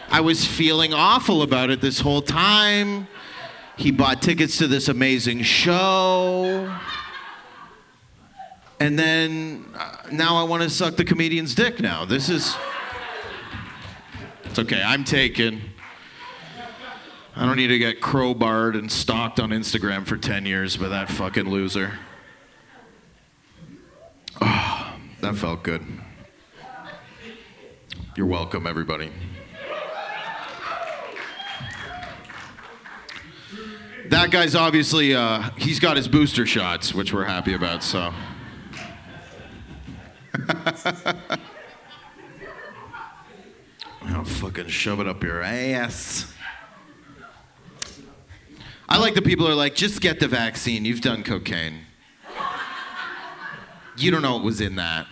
I 0.09 0.21
was 0.21 0.45
feeling 0.45 0.93
awful 0.93 1.41
about 1.41 1.69
it 1.69 1.81
this 1.81 1.99
whole 1.99 2.21
time. 2.21 3.07
He 3.75 3.91
bought 3.91 4.21
tickets 4.21 4.57
to 4.59 4.67
this 4.67 4.87
amazing 4.87 5.43
show. 5.43 6.73
And 8.79 8.97
then 8.97 9.65
uh, 9.75 9.97
now 10.11 10.37
I 10.37 10.43
want 10.43 10.63
to 10.63 10.69
suck 10.69 10.95
the 10.95 11.05
comedian's 11.05 11.55
dick 11.55 11.79
now. 11.79 12.05
This 12.05 12.29
is. 12.29 12.55
It's 14.45 14.59
okay, 14.59 14.81
I'm 14.83 15.03
taken. 15.03 15.61
I 17.35 17.45
don't 17.45 17.57
need 17.57 17.67
to 17.67 17.77
get 17.77 18.01
crowbarred 18.01 18.77
and 18.77 18.91
stalked 18.91 19.39
on 19.39 19.51
Instagram 19.51 20.07
for 20.07 20.17
10 20.17 20.47
years 20.47 20.75
by 20.75 20.87
that 20.87 21.09
fucking 21.09 21.47
loser. 21.47 21.99
Oh, 24.41 24.95
that 25.21 25.35
felt 25.35 25.61
good. 25.61 25.85
You're 28.15 28.25
welcome, 28.25 28.65
everybody. 28.65 29.11
That 34.09 34.31
guy's 34.31 34.55
obviously, 34.55 35.13
uh, 35.13 35.51
he's 35.57 35.79
got 35.79 35.97
his 35.97 36.07
booster 36.07 36.47
shots, 36.47 36.95
which 36.95 37.13
we're 37.13 37.25
happy 37.25 37.53
about, 37.53 37.83
so. 37.83 38.13
I'll 44.07 44.23
fucking 44.23 44.67
shove 44.67 44.99
it 44.99 45.07
up 45.07 45.23
your 45.23 45.41
ass. 45.41 46.33
I 48.89 48.99
like 48.99 49.15
the 49.15 49.21
people 49.21 49.45
who 49.45 49.51
are 49.51 49.55
like, 49.55 49.75
just 49.75 49.99
get 49.99 50.19
the 50.19 50.27
vaccine. 50.27 50.85
You've 50.85 51.01
done 51.01 51.23
cocaine. 51.23 51.81
You 53.97 54.11
don't 54.11 54.21
know 54.21 54.35
what 54.35 54.43
was 54.43 54.61
in 54.61 54.75
that. 54.75 55.07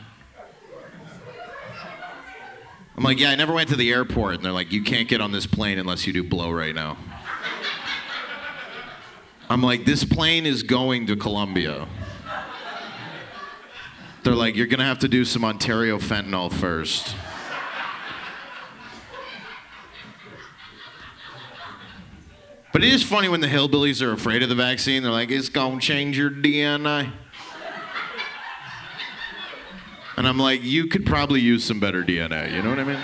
I'm 2.97 3.03
like, 3.03 3.19
yeah, 3.19 3.31
I 3.31 3.35
never 3.35 3.51
went 3.51 3.67
to 3.69 3.75
the 3.75 3.91
airport. 3.91 4.35
And 4.35 4.45
they're 4.45 4.53
like, 4.53 4.71
you 4.71 4.83
can't 4.83 5.09
get 5.09 5.19
on 5.19 5.31
this 5.31 5.45
plane 5.45 5.77
unless 5.77 6.07
you 6.07 6.13
do 6.13 6.23
blow 6.23 6.51
right 6.51 6.73
now. 6.73 6.97
I'm 9.49 9.61
like, 9.61 9.85
this 9.85 10.03
plane 10.05 10.45
is 10.45 10.63
going 10.63 11.07
to 11.07 11.15
Colombia. 11.15 11.87
They're 14.25 14.33
like, 14.33 14.55
you're 14.55 14.65
gonna 14.65 14.85
have 14.85 14.97
to 14.99 15.07
do 15.07 15.23
some 15.23 15.45
Ontario 15.45 15.99
fentanyl 15.99 16.51
first. 16.51 17.15
But 22.73 22.83
it 22.83 22.91
is 22.91 23.03
funny 23.03 23.29
when 23.29 23.41
the 23.41 23.47
hillbillies 23.47 24.01
are 24.01 24.11
afraid 24.11 24.41
of 24.41 24.49
the 24.49 24.55
vaccine. 24.55 25.03
They're 25.03 25.11
like, 25.11 25.29
it's 25.29 25.49
gonna 25.49 25.79
change 25.79 26.17
your 26.17 26.31
DNA. 26.31 27.11
And 30.17 30.27
I'm 30.27 30.39
like, 30.39 30.63
you 30.63 30.87
could 30.87 31.05
probably 31.05 31.41
use 31.41 31.63
some 31.63 31.79
better 31.79 32.01
DNA. 32.01 32.51
You 32.51 32.63
know 32.63 32.71
what 32.71 32.79
I 32.79 32.83
mean? 32.83 32.99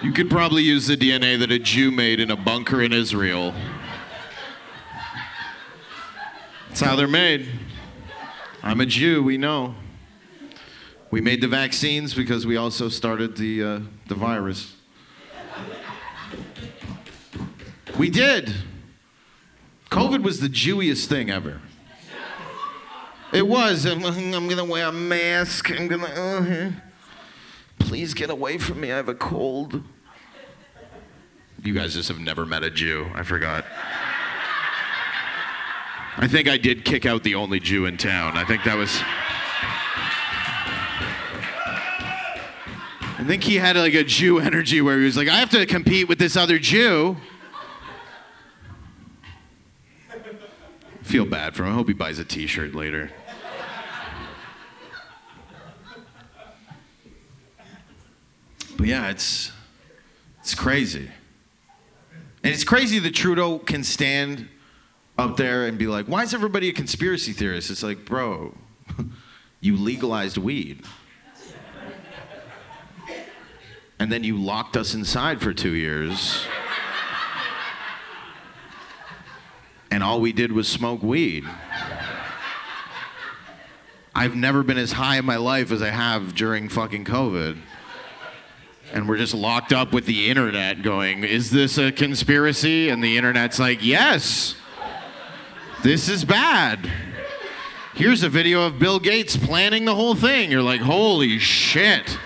You 0.00 0.12
could 0.12 0.30
probably 0.30 0.62
use 0.62 0.86
the 0.86 0.96
DNA 0.96 1.40
that 1.40 1.50
a 1.50 1.58
Jew 1.58 1.90
made 1.90 2.20
in 2.20 2.30
a 2.30 2.36
bunker 2.36 2.80
in 2.80 2.92
Israel. 2.92 3.52
That's 6.74 6.84
how 6.84 6.96
they're 6.96 7.06
made. 7.06 7.46
I'm 8.60 8.80
a 8.80 8.86
Jew, 8.86 9.22
we 9.22 9.38
know. 9.38 9.76
We 11.12 11.20
made 11.20 11.40
the 11.40 11.46
vaccines 11.46 12.14
because 12.14 12.48
we 12.48 12.56
also 12.56 12.88
started 12.88 13.36
the, 13.36 13.62
uh, 13.62 13.80
the 14.08 14.16
virus. 14.16 14.74
We 17.96 18.10
did. 18.10 18.52
COVID 19.92 20.24
was 20.24 20.40
the 20.40 20.48
Jewiest 20.48 21.08
thing 21.08 21.30
ever. 21.30 21.60
It 23.32 23.46
was. 23.46 23.86
I'm, 23.86 24.04
I'm 24.04 24.48
gonna 24.48 24.64
wear 24.64 24.88
a 24.88 24.92
mask. 24.92 25.70
I'm 25.70 25.86
gonna. 25.86 26.06
Uh, 26.06 26.72
please 27.78 28.14
get 28.14 28.30
away 28.30 28.58
from 28.58 28.80
me. 28.80 28.90
I 28.90 28.96
have 28.96 29.08
a 29.08 29.14
cold. 29.14 29.80
You 31.62 31.72
guys 31.72 31.94
just 31.94 32.08
have 32.08 32.18
never 32.18 32.44
met 32.44 32.64
a 32.64 32.70
Jew. 32.70 33.12
I 33.14 33.22
forgot. 33.22 33.64
I 36.16 36.28
think 36.28 36.48
I 36.48 36.56
did 36.56 36.84
kick 36.84 37.06
out 37.06 37.24
the 37.24 37.34
only 37.34 37.58
Jew 37.58 37.86
in 37.86 37.96
town. 37.96 38.36
I 38.36 38.44
think 38.44 38.62
that 38.64 38.76
was. 38.76 39.00
I 43.18 43.26
think 43.26 43.42
he 43.42 43.56
had 43.56 43.76
like 43.76 43.94
a 43.94 44.04
Jew 44.04 44.38
energy 44.38 44.80
where 44.80 44.98
he 44.98 45.04
was 45.04 45.16
like, 45.16 45.28
I 45.28 45.36
have 45.36 45.50
to 45.50 45.66
compete 45.66 46.08
with 46.08 46.18
this 46.18 46.36
other 46.36 46.58
Jew. 46.58 47.16
Feel 51.02 51.26
bad 51.26 51.54
for 51.54 51.64
him. 51.64 51.72
I 51.72 51.74
hope 51.74 51.88
he 51.88 51.94
buys 51.94 52.18
a 52.18 52.24
t 52.24 52.46
shirt 52.46 52.74
later. 52.74 53.10
But 58.76 58.86
yeah, 58.86 59.10
it's 59.10 59.50
it's 60.40 60.54
crazy. 60.54 61.10
And 62.42 62.52
it's 62.52 62.64
crazy 62.64 62.98
that 62.98 63.14
Trudeau 63.14 63.58
can 63.58 63.82
stand 63.82 64.48
up 65.16 65.36
there 65.36 65.66
and 65.66 65.78
be 65.78 65.86
like, 65.86 66.06
why 66.06 66.22
is 66.22 66.34
everybody 66.34 66.68
a 66.68 66.72
conspiracy 66.72 67.32
theorist? 67.32 67.70
It's 67.70 67.82
like, 67.82 68.04
bro, 68.04 68.54
you 69.60 69.76
legalized 69.76 70.36
weed. 70.36 70.84
And 73.98 74.10
then 74.10 74.24
you 74.24 74.36
locked 74.36 74.76
us 74.76 74.92
inside 74.92 75.40
for 75.40 75.54
two 75.54 75.70
years. 75.70 76.44
And 79.90 80.02
all 80.02 80.20
we 80.20 80.32
did 80.32 80.50
was 80.50 80.66
smoke 80.66 81.02
weed. 81.02 81.44
I've 84.16 84.34
never 84.34 84.62
been 84.62 84.78
as 84.78 84.92
high 84.92 85.18
in 85.18 85.24
my 85.24 85.36
life 85.36 85.70
as 85.70 85.82
I 85.82 85.90
have 85.90 86.34
during 86.34 86.68
fucking 86.68 87.04
COVID. 87.04 87.58
And 88.92 89.08
we're 89.08 89.16
just 89.16 89.34
locked 89.34 89.72
up 89.72 89.92
with 89.92 90.06
the 90.06 90.28
internet 90.28 90.82
going, 90.82 91.24
is 91.24 91.50
this 91.50 91.78
a 91.78 91.90
conspiracy? 91.90 92.88
And 92.90 93.02
the 93.02 93.16
internet's 93.16 93.58
like, 93.58 93.84
yes, 93.84 94.56
this 95.84 96.08
is 96.08 96.24
bad. 96.24 96.90
Here's 97.92 98.22
a 98.22 98.30
video 98.30 98.66
of 98.66 98.78
Bill 98.78 98.98
Gates 98.98 99.36
planning 99.36 99.84
the 99.84 99.94
whole 99.94 100.14
thing. 100.14 100.50
You're 100.50 100.62
like, 100.62 100.80
holy 100.80 101.38
shit. 101.38 102.18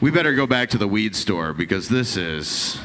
We 0.00 0.10
better 0.10 0.34
go 0.34 0.44
back 0.48 0.70
to 0.70 0.78
the 0.78 0.88
weed 0.88 1.14
store 1.14 1.52
because 1.52 1.88
this 1.88 2.16
is. 2.16 2.80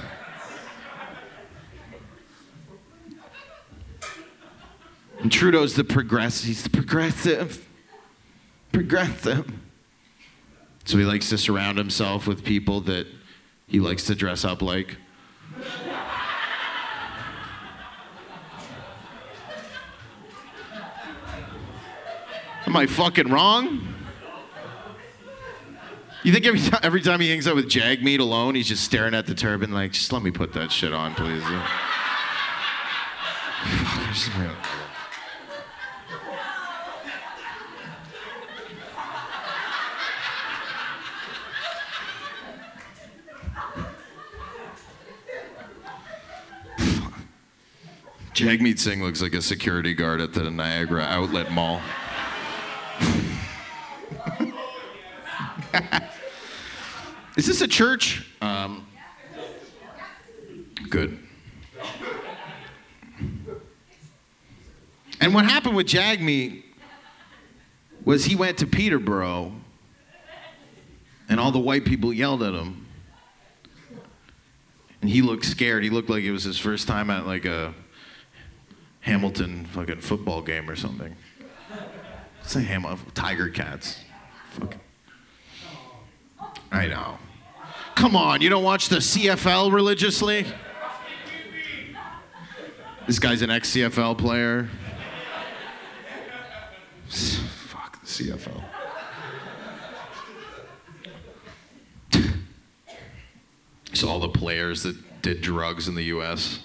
And 5.21 5.31
Trudeau's 5.31 5.73
the 5.73 5.83
progressive. 5.83 6.45
He's 6.45 6.61
the 6.61 6.69
progressive. 6.69 7.67
Progressive. 8.71 9.51
So 10.85 10.99
he 10.99 11.03
likes 11.03 11.29
to 11.29 11.37
surround 11.39 11.79
himself 11.79 12.27
with 12.27 12.43
people 12.43 12.81
that 12.81 13.07
he 13.65 13.79
likes 13.79 14.05
to 14.05 14.13
dress 14.13 14.45
up 14.45 14.61
like. 14.61 14.97
Am 22.65 22.75
I 22.75 22.85
fucking 22.85 23.29
wrong? 23.29 23.91
You 26.23 26.31
think 26.31 26.45
every 26.45 26.59
time, 26.59 26.79
every 26.83 27.01
time 27.01 27.19
he 27.19 27.29
hangs 27.29 27.47
out 27.47 27.55
with 27.55 27.67
Jagmeet 27.67 28.19
alone, 28.19 28.53
he's 28.53 28.67
just 28.67 28.83
staring 28.83 29.15
at 29.15 29.25
the 29.25 29.33
turban 29.33 29.71
like, 29.71 29.93
just 29.93 30.13
let 30.13 30.21
me 30.21 30.29
put 30.29 30.53
that 30.53 30.71
shit 30.71 30.93
on, 30.93 31.15
please. 31.15 31.43
Jagmeet 48.33 48.79
Singh 48.79 49.03
looks 49.03 49.21
like 49.21 49.35
a 49.35 49.41
security 49.41 49.93
guard 49.93 50.19
at 50.19 50.33
the 50.33 50.49
Niagara 50.49 51.03
Outlet 51.03 51.51
Mall. 51.51 51.79
Is 57.37 57.45
this 57.45 57.61
a 57.61 57.67
church? 57.67 58.27
Um, 58.41 58.85
good. 60.89 61.17
And 65.19 65.33
what 65.33 65.45
happened 65.45 65.75
with 65.75 65.87
Jagmeet 65.87 66.63
was 68.03 68.25
he 68.25 68.35
went 68.35 68.57
to 68.57 68.67
Peterborough 68.67 69.53
and 71.29 71.39
all 71.39 71.51
the 71.51 71.59
white 71.59 71.85
people 71.85 72.11
yelled 72.11 72.43
at 72.43 72.53
him. 72.53 72.85
And 75.01 75.09
he 75.09 75.21
looked 75.21 75.45
scared. 75.45 75.83
He 75.83 75.89
looked 75.89 76.09
like 76.09 76.23
it 76.23 76.31
was 76.31 76.43
his 76.43 76.59
first 76.59 76.87
time 76.87 77.09
at 77.09 77.25
like 77.25 77.45
a 77.45 77.73
Hamilton 78.99 79.65
fucking 79.65 80.01
football 80.01 80.41
game 80.41 80.69
or 80.69 80.75
something. 80.75 81.15
A 82.53 82.59
Ham 82.59 82.85
Tiger 83.13 83.47
Cats. 83.47 83.97
Fucking. 84.51 84.80
I 86.71 86.87
know. 86.87 87.17
Come 87.95 88.15
on, 88.15 88.41
you 88.41 88.49
don't 88.49 88.63
watch 88.63 88.89
the 88.89 88.97
CFL 88.97 89.71
religiously? 89.71 90.45
This 93.07 93.19
guy's 93.19 93.41
an 93.41 93.49
ex 93.49 93.71
CFL 93.71 94.17
player. 94.17 94.69
Fuck 97.07 97.99
the 98.01 98.07
CFL. 98.07 98.63
So 103.93 104.07
all 104.07 104.19
the 104.19 104.29
players 104.29 104.83
that 104.83 105.21
did 105.21 105.41
drugs 105.41 105.87
in 105.87 105.95
the 105.95 106.05
U.S. 106.05 106.59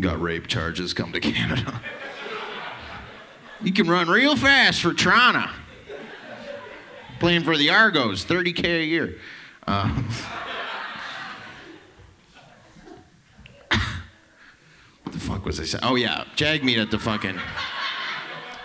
got 0.00 0.20
rape 0.20 0.46
charges 0.48 0.92
come 0.92 1.12
to 1.12 1.20
Canada. 1.20 1.80
You 3.62 3.72
can 3.72 3.88
run 3.88 4.08
real 4.08 4.36
fast 4.36 4.80
for 4.80 4.94
Toronto. 4.94 5.50
Playing 7.20 7.44
for 7.44 7.56
the 7.58 7.68
Argos, 7.68 8.24
30K 8.24 8.64
a 8.64 8.84
year. 8.84 9.18
Uh, 9.68 9.88
what 15.04 15.12
the 15.12 15.18
fuck 15.18 15.44
was 15.44 15.60
I 15.60 15.64
saying? 15.64 15.84
Oh, 15.84 15.96
yeah, 15.96 16.24
Jagmeet 16.34 16.80
at 16.80 16.90
the 16.90 16.98
fucking. 16.98 17.38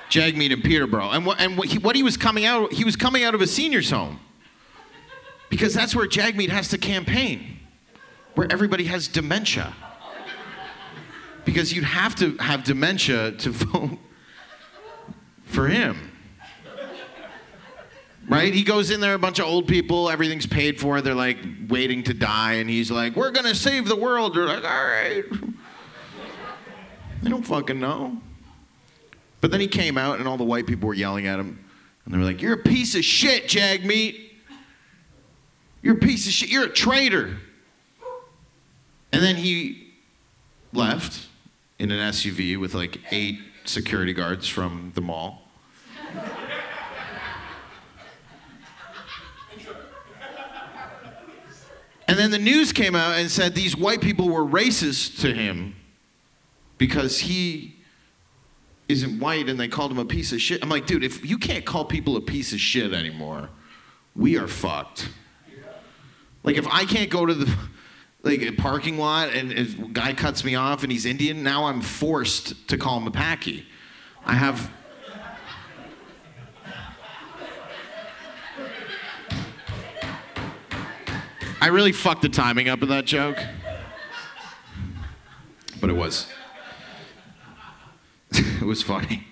Jagmeet 0.10 0.51
in 0.51 0.62
Peterborough. 0.62 1.10
And, 1.10 1.26
what, 1.26 1.41
and 1.41 1.58
what, 1.58 1.68
he, 1.68 1.80
what 1.80 1.97
he 1.97 2.03
was 2.03 2.16
coming 2.16 2.45
out, 2.45 2.72
he 2.72 2.86
was 2.86 2.95
coming 2.95 3.26
out 3.26 3.36
of 3.36 3.41
a 3.41 3.47
senior's 3.47 3.89
home. 3.89 4.22
Because 5.49 5.74
that's 5.74 5.93
where 5.93 6.08
Jagmeet 6.08 6.47
has 6.47 6.70
to 6.70 6.78
campaign, 6.78 7.60
where 8.36 8.49
everybody 8.49 8.86
has 8.86 9.10
dementia. 9.10 9.74
Because 11.43 11.74
you'd 11.74 11.84
have 11.84 12.16
to 12.16 12.38
have 12.38 12.64
dementia 12.64 13.34
to 13.34 13.49
vote 13.51 13.99
for 15.43 15.68
him. 15.68 16.14
Right? 18.28 18.54
He 18.54 18.64
goes 18.64 18.90
in 18.90 19.02
there, 19.02 19.14
a 19.14 19.20
bunch 19.20 19.40
of 19.40 19.46
old 19.46 19.68
people, 19.68 20.10
everything's 20.10 20.48
paid 20.48 20.80
for, 20.80 21.00
they're 21.02 21.14
like 21.14 21.38
waiting 21.70 22.02
to 22.04 22.14
die, 22.14 22.54
and 22.54 22.70
he's 22.70 22.90
like, 22.90 23.16
We're 23.16 23.32
gonna 23.32 23.56
save 23.56 23.88
the 23.88 23.96
world. 23.96 24.36
They're 24.36 24.46
like, 24.46 24.64
All 24.64 24.86
right. 24.86 25.24
They 27.22 27.30
don't 27.30 27.46
fucking 27.46 27.80
know. 27.80 28.22
But 29.42 29.52
then 29.52 29.60
he 29.60 29.68
came 29.68 29.98
out, 29.98 30.20
and 30.20 30.28
all 30.28 30.38
the 30.38 30.44
white 30.44 30.66
people 30.66 30.88
were 30.88 30.96
yelling 30.96 31.28
at 31.28 31.40
him, 31.40 31.64
and 32.06 32.14
they 32.14 32.18
were 32.18 32.24
like, 32.24 32.42
You're 32.42 32.54
a 32.54 32.64
piece 32.64 32.96
of 32.96 33.04
shit, 33.04 33.46
Jagmeet. 33.46 34.22
You're 35.84 35.96
a 35.96 36.00
piece 36.00 36.26
of 36.26 36.34
shit. 36.34 36.50
You're 36.50 36.66
a 36.66 36.70
traitor. 36.70 37.38
And 39.14 39.22
then 39.22 39.36
he 39.36 39.94
left 40.74 41.28
in 41.78 41.92
an 41.92 42.12
SUV 42.12 42.60
with 42.60 42.74
like 42.74 43.00
eight 43.12 43.40
security 43.66 44.14
guards 44.14 44.48
from 44.48 44.92
the 44.96 45.02
mall. 45.02 45.44
And 52.08 52.20
then 52.20 52.32
the 52.32 52.39
news 52.39 52.72
came 52.72 52.95
out 52.95 53.16
and 53.16 53.30
said 53.32 53.56
these 53.56 53.76
white 53.76 54.01
people 54.01 54.30
were 54.30 54.45
racist 54.45 55.22
to 55.22 55.34
him 55.34 55.76
because 56.78 57.20
he 57.20 57.78
isn't 58.88 59.20
white 59.20 59.49
and 59.49 59.60
they 59.60 59.68
called 59.68 59.91
him 59.91 59.97
a 59.97 60.06
piece 60.06 60.32
of 60.32 60.39
shit. 60.39 60.62
I'm 60.62 60.70
like, 60.70 60.86
dude, 60.86 61.03
if 61.03 61.26
you 61.26 61.38
can't 61.38 61.66
call 61.66 61.86
people 61.86 62.16
a 62.18 62.22
piece 62.22 62.53
of 62.53 62.60
shit 62.60 62.93
anymore, 62.93 63.49
we 64.16 64.38
are 64.38 64.47
fucked. 64.47 65.10
Like 66.43 66.58
if 66.58 66.68
I 66.68 66.86
can't 66.86 67.10
go 67.10 67.26
to 67.26 67.34
the 67.34 67.51
like 68.22 68.41
a 68.41 68.51
parking 68.51 68.97
lot 68.97 69.30
and 69.30 69.51
a 69.51 69.64
guy 69.64 70.14
cuts 70.14 70.43
me 70.43 70.56
off 70.56 70.84
and 70.84 70.91
he's 70.91 71.06
Indian, 71.06 71.43
now 71.43 71.66
I'm 71.66 71.82
forced 71.82 72.68
to 72.70 72.78
call 72.78 72.97
him 72.99 73.08
a 73.08 73.12
Paki. 73.12 73.66
I 74.26 74.34
have 74.34 74.72
I 81.62 81.68
really 81.68 81.91
fucked 81.91 82.22
the 82.22 82.30
timing 82.30 82.70
up 82.70 82.82
of 82.82 82.89
that 82.89 83.06
joke. 83.06 83.38
But 85.80 85.89
it 85.89 85.95
was 85.95 86.28
it 88.32 88.66
was 88.66 88.82
funny. 88.82 89.28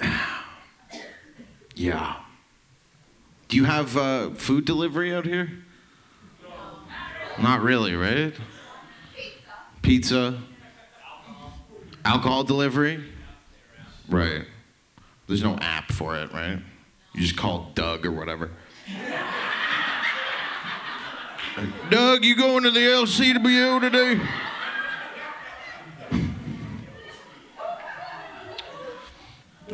Yeah. 1.74 2.16
Do 3.48 3.56
you 3.56 3.64
have 3.64 3.96
uh, 3.96 4.30
food 4.30 4.66
delivery 4.66 5.12
out 5.12 5.24
here? 5.24 5.50
Not 7.40 7.62
really, 7.62 7.94
right? 7.94 8.34
Pizza. 9.80 10.42
Alcohol 12.04 12.44
delivery? 12.44 13.02
Right. 14.08 14.44
There's 15.26 15.42
no 15.42 15.56
app 15.56 15.90
for 15.90 16.16
it, 16.16 16.32
right? 16.32 16.58
You 17.14 17.20
just 17.20 17.36
call 17.36 17.72
Doug 17.74 18.06
or 18.06 18.12
whatever. 18.12 18.50
Doug, 21.90 22.24
you 22.24 22.36
going 22.36 22.62
to 22.64 22.70
the 22.70 22.80
LCWO 22.80 23.80
today? 23.80 24.20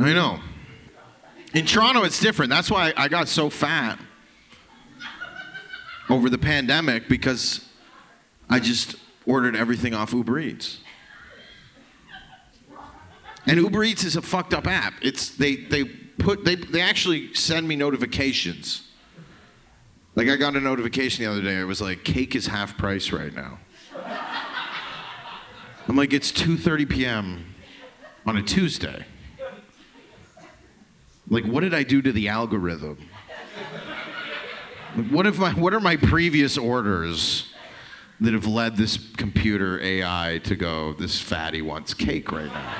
I 0.00 0.12
know. 0.12 0.38
In 1.54 1.66
Toronto, 1.66 2.04
it's 2.04 2.20
different. 2.20 2.50
That's 2.50 2.70
why 2.70 2.92
I 2.96 3.08
got 3.08 3.28
so 3.28 3.50
fat 3.50 3.98
over 6.08 6.30
the 6.30 6.38
pandemic 6.38 7.08
because 7.08 7.68
I 8.48 8.60
just 8.60 8.96
ordered 9.26 9.56
everything 9.56 9.94
off 9.94 10.12
Uber 10.12 10.38
Eats. 10.38 10.78
And 13.46 13.58
Uber 13.58 13.84
Eats 13.84 14.04
is 14.04 14.16
a 14.16 14.22
fucked 14.22 14.54
up 14.54 14.66
app. 14.66 14.94
It's 15.00 15.30
they 15.30 15.56
they 15.56 15.84
put 15.84 16.44
they 16.44 16.54
they 16.54 16.80
actually 16.80 17.34
send 17.34 17.66
me 17.66 17.76
notifications. 17.76 18.87
Like 20.18 20.28
I 20.30 20.34
got 20.34 20.56
a 20.56 20.60
notification 20.60 21.24
the 21.24 21.30
other 21.30 21.42
day. 21.42 21.60
It 21.60 21.64
was 21.64 21.80
like 21.80 22.02
cake 22.02 22.34
is 22.34 22.48
half 22.48 22.76
price 22.76 23.12
right 23.12 23.32
now. 23.32 23.60
I'm 25.86 25.94
like 25.94 26.12
it's 26.12 26.32
2:30 26.32 26.90
p.m. 26.90 27.54
on 28.26 28.36
a 28.36 28.42
Tuesday. 28.42 29.04
Like, 31.28 31.44
what 31.44 31.60
did 31.60 31.72
I 31.72 31.84
do 31.84 32.02
to 32.02 32.10
the 32.10 32.26
algorithm? 32.26 32.98
Like, 34.96 35.06
What 35.06 35.28
if 35.28 35.38
my 35.38 35.52
what 35.52 35.72
are 35.72 35.78
my 35.78 35.94
previous 35.94 36.58
orders 36.58 37.54
that 38.18 38.34
have 38.34 38.44
led 38.44 38.76
this 38.76 38.98
computer 39.16 39.80
AI 39.80 40.40
to 40.42 40.56
go, 40.56 40.94
this 40.94 41.20
fatty 41.20 41.62
wants 41.62 41.94
cake 41.94 42.32
right 42.32 42.52
now. 42.52 42.74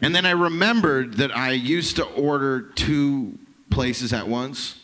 and 0.00 0.14
then 0.14 0.24
I 0.24 0.30
remembered 0.30 1.14
that 1.14 1.36
I 1.36 1.50
used 1.50 1.96
to 1.96 2.04
order 2.04 2.62
two 2.62 3.40
places 3.70 4.12
at 4.12 4.28
once, 4.28 4.80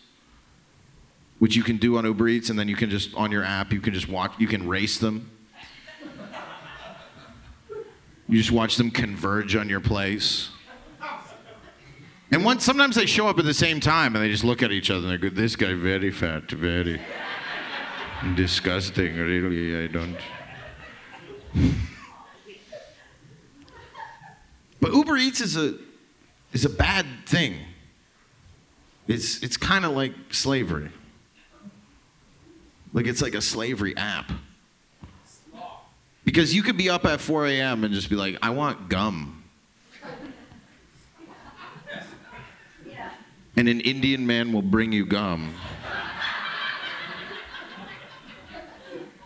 which 1.38 1.56
you 1.56 1.62
can 1.62 1.76
do 1.76 1.96
on 1.96 2.04
Uber 2.04 2.28
Eats, 2.28 2.50
and 2.50 2.58
then 2.58 2.68
you 2.68 2.76
can 2.76 2.90
just, 2.90 3.14
on 3.14 3.32
your 3.32 3.44
app, 3.44 3.72
you 3.72 3.80
can 3.80 3.94
just 3.94 4.08
watch, 4.08 4.32
you 4.38 4.46
can 4.46 4.68
race 4.68 4.98
them. 4.98 5.30
You 8.28 8.38
just 8.38 8.52
watch 8.52 8.76
them 8.76 8.90
converge 8.90 9.56
on 9.56 9.68
your 9.68 9.80
place. 9.80 10.48
And 12.30 12.44
once, 12.44 12.64
sometimes 12.64 12.96
they 12.96 13.04
show 13.04 13.28
up 13.28 13.38
at 13.38 13.44
the 13.44 13.52
same 13.52 13.78
time 13.78 14.16
and 14.16 14.24
they 14.24 14.30
just 14.30 14.44
look 14.44 14.62
at 14.62 14.72
each 14.72 14.90
other 14.90 15.06
and 15.06 15.10
they 15.10 15.28
go, 15.28 15.34
This 15.34 15.54
guy 15.54 15.74
very 15.74 16.10
fat, 16.10 16.50
very 16.50 16.98
disgusting, 18.34 19.16
really. 19.16 19.84
I 19.84 19.86
don't. 19.88 20.16
But 24.82 24.94
Uber 24.94 25.16
Eats 25.16 25.40
is 25.40 25.56
a 25.56 25.76
is 26.52 26.64
a 26.64 26.68
bad 26.68 27.06
thing. 27.24 27.54
It's 29.08 29.42
it's 29.42 29.56
kind 29.56 29.84
of 29.84 29.92
like 29.92 30.12
slavery. 30.30 30.90
Like 32.92 33.06
it's 33.06 33.22
like 33.22 33.34
a 33.34 33.40
slavery 33.40 33.96
app. 33.96 34.30
Because 36.24 36.54
you 36.54 36.62
could 36.62 36.76
be 36.76 36.88
up 36.88 37.04
at 37.04 37.20
4 37.20 37.46
a.m. 37.48 37.82
and 37.82 37.92
just 37.92 38.08
be 38.08 38.14
like, 38.14 38.38
I 38.42 38.50
want 38.50 38.88
gum. 38.88 39.42
And 43.56 43.68
an 43.68 43.80
Indian 43.80 44.26
man 44.26 44.52
will 44.52 44.62
bring 44.62 44.92
you 44.92 45.04
gum. 45.04 45.54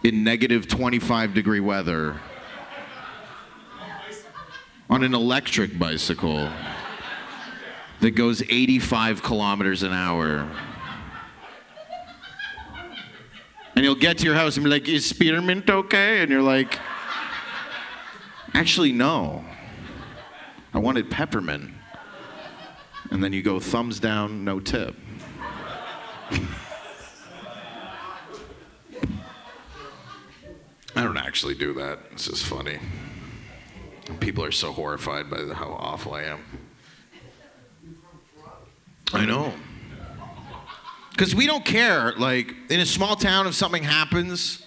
In 0.03 0.25
negative 0.25 0.69
25 0.69 1.35
degree 1.35 1.61
weather. 1.61 2.21
On 4.89 5.05
an 5.05 5.15
electric 5.15 5.79
bicycle 5.79 6.49
that 8.01 8.11
goes 8.13 8.43
85 8.43 9.23
kilometers 9.23 9.83
an 9.83 9.93
hour. 9.93 10.49
And 13.75 13.85
he'll 13.85 13.95
get 13.95 14.19
to 14.19 14.25
your 14.25 14.35
house 14.35 14.57
and 14.57 14.65
be 14.65 14.71
like, 14.71 14.89
Is 14.89 15.05
spearmint 15.05 15.69
okay? 15.69 16.21
And 16.23 16.31
you're 16.31 16.43
like, 16.43 16.79
Actually, 18.55 18.93
no. 18.93 19.45
I 20.73 20.79
wanted 20.79 21.11
peppermint. 21.11 21.73
And 23.11 23.23
then 23.23 23.33
you 23.33 23.43
go 23.43 23.61
thumbs 23.61 24.01
down, 24.01 24.45
no 24.45 24.61
tip. 24.61 24.97
I 30.97 31.03
don't 31.03 31.19
actually 31.19 31.55
do 31.55 31.75
that. 31.75 31.99
It's 32.13 32.25
just 32.27 32.47
funny. 32.47 32.79
People 34.21 34.43
are 34.45 34.53
so 34.53 34.73
horrified 34.73 35.29
by 35.29 35.45
how 35.53 35.73
awful 35.79 36.15
I 36.15 36.23
am. 36.23 36.66
I 39.13 39.25
know. 39.25 39.53
Because 41.11 41.35
we 41.35 41.47
don't 41.47 41.65
care. 41.65 42.13
Like, 42.13 42.55
in 42.69 42.81
a 42.81 42.87
small 42.87 43.17
town, 43.17 43.47
if 43.47 43.55
something 43.55 43.83
happens, 43.83 44.63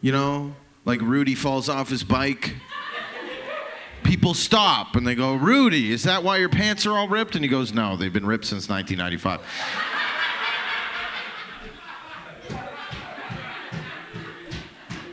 you 0.00 0.10
know, 0.12 0.54
like 0.84 1.00
Rudy 1.00 1.34
falls 1.34 1.68
off 1.68 1.88
his 1.88 2.02
bike, 2.02 2.56
people 4.02 4.34
stop 4.34 4.96
and 4.96 5.06
they 5.06 5.14
go, 5.14 5.34
Rudy, 5.34 5.92
is 5.92 6.02
that 6.04 6.24
why 6.24 6.38
your 6.38 6.48
pants 6.48 6.86
are 6.86 6.92
all 6.92 7.08
ripped? 7.08 7.34
And 7.34 7.44
he 7.44 7.48
goes, 7.48 7.72
No, 7.72 7.96
they've 7.96 8.12
been 8.12 8.26
ripped 8.26 8.46
since 8.46 8.68
1995. 8.68 9.40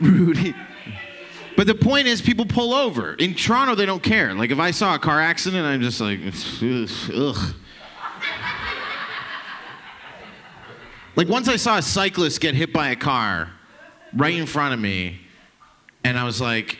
Rudy. 0.00 0.54
But 1.56 1.66
the 1.66 1.74
point 1.74 2.06
is, 2.06 2.20
people 2.20 2.44
pull 2.44 2.74
over. 2.74 3.14
In 3.14 3.34
Toronto, 3.34 3.74
they 3.74 3.86
don't 3.86 4.02
care. 4.02 4.34
Like, 4.34 4.50
if 4.50 4.58
I 4.58 4.70
saw 4.70 4.94
a 4.94 4.98
car 4.98 5.20
accident, 5.20 5.64
I'm 5.64 5.80
just 5.80 6.00
like, 6.00 6.20
ugh. 7.14 7.54
Like, 11.16 11.28
once 11.28 11.48
I 11.48 11.56
saw 11.56 11.78
a 11.78 11.82
cyclist 11.82 12.42
get 12.42 12.54
hit 12.54 12.72
by 12.74 12.90
a 12.90 12.96
car 12.96 13.50
right 14.14 14.34
in 14.34 14.44
front 14.44 14.74
of 14.74 14.80
me, 14.80 15.20
and 16.04 16.18
I 16.18 16.24
was 16.24 16.40
like, 16.42 16.78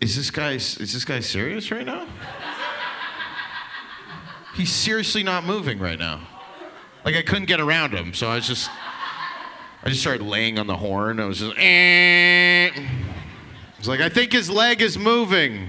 is 0.00 0.16
this 0.16 0.30
guy, 0.30 0.52
is 0.52 0.76
this 0.76 1.04
guy 1.04 1.20
serious 1.20 1.70
right 1.70 1.86
now? 1.86 2.06
He's 4.56 4.72
seriously 4.72 5.22
not 5.22 5.44
moving 5.44 5.78
right 5.78 5.98
now. 5.98 6.26
Like, 7.04 7.14
I 7.14 7.22
couldn't 7.22 7.44
get 7.44 7.60
around 7.60 7.92
him, 7.92 8.12
so 8.12 8.28
I 8.28 8.34
was 8.36 8.46
just, 8.48 8.70
I 9.84 9.88
just 9.88 10.00
started 10.00 10.24
laying 10.24 10.58
on 10.58 10.66
the 10.66 10.76
horn. 10.76 11.20
I 11.20 11.26
was 11.26 11.38
just, 11.38 11.56
eh. 11.56 12.70
Was 13.78 13.86
like, 13.86 14.00
I 14.00 14.08
think 14.08 14.32
his 14.32 14.50
leg 14.50 14.82
is 14.82 14.98
moving. 14.98 15.68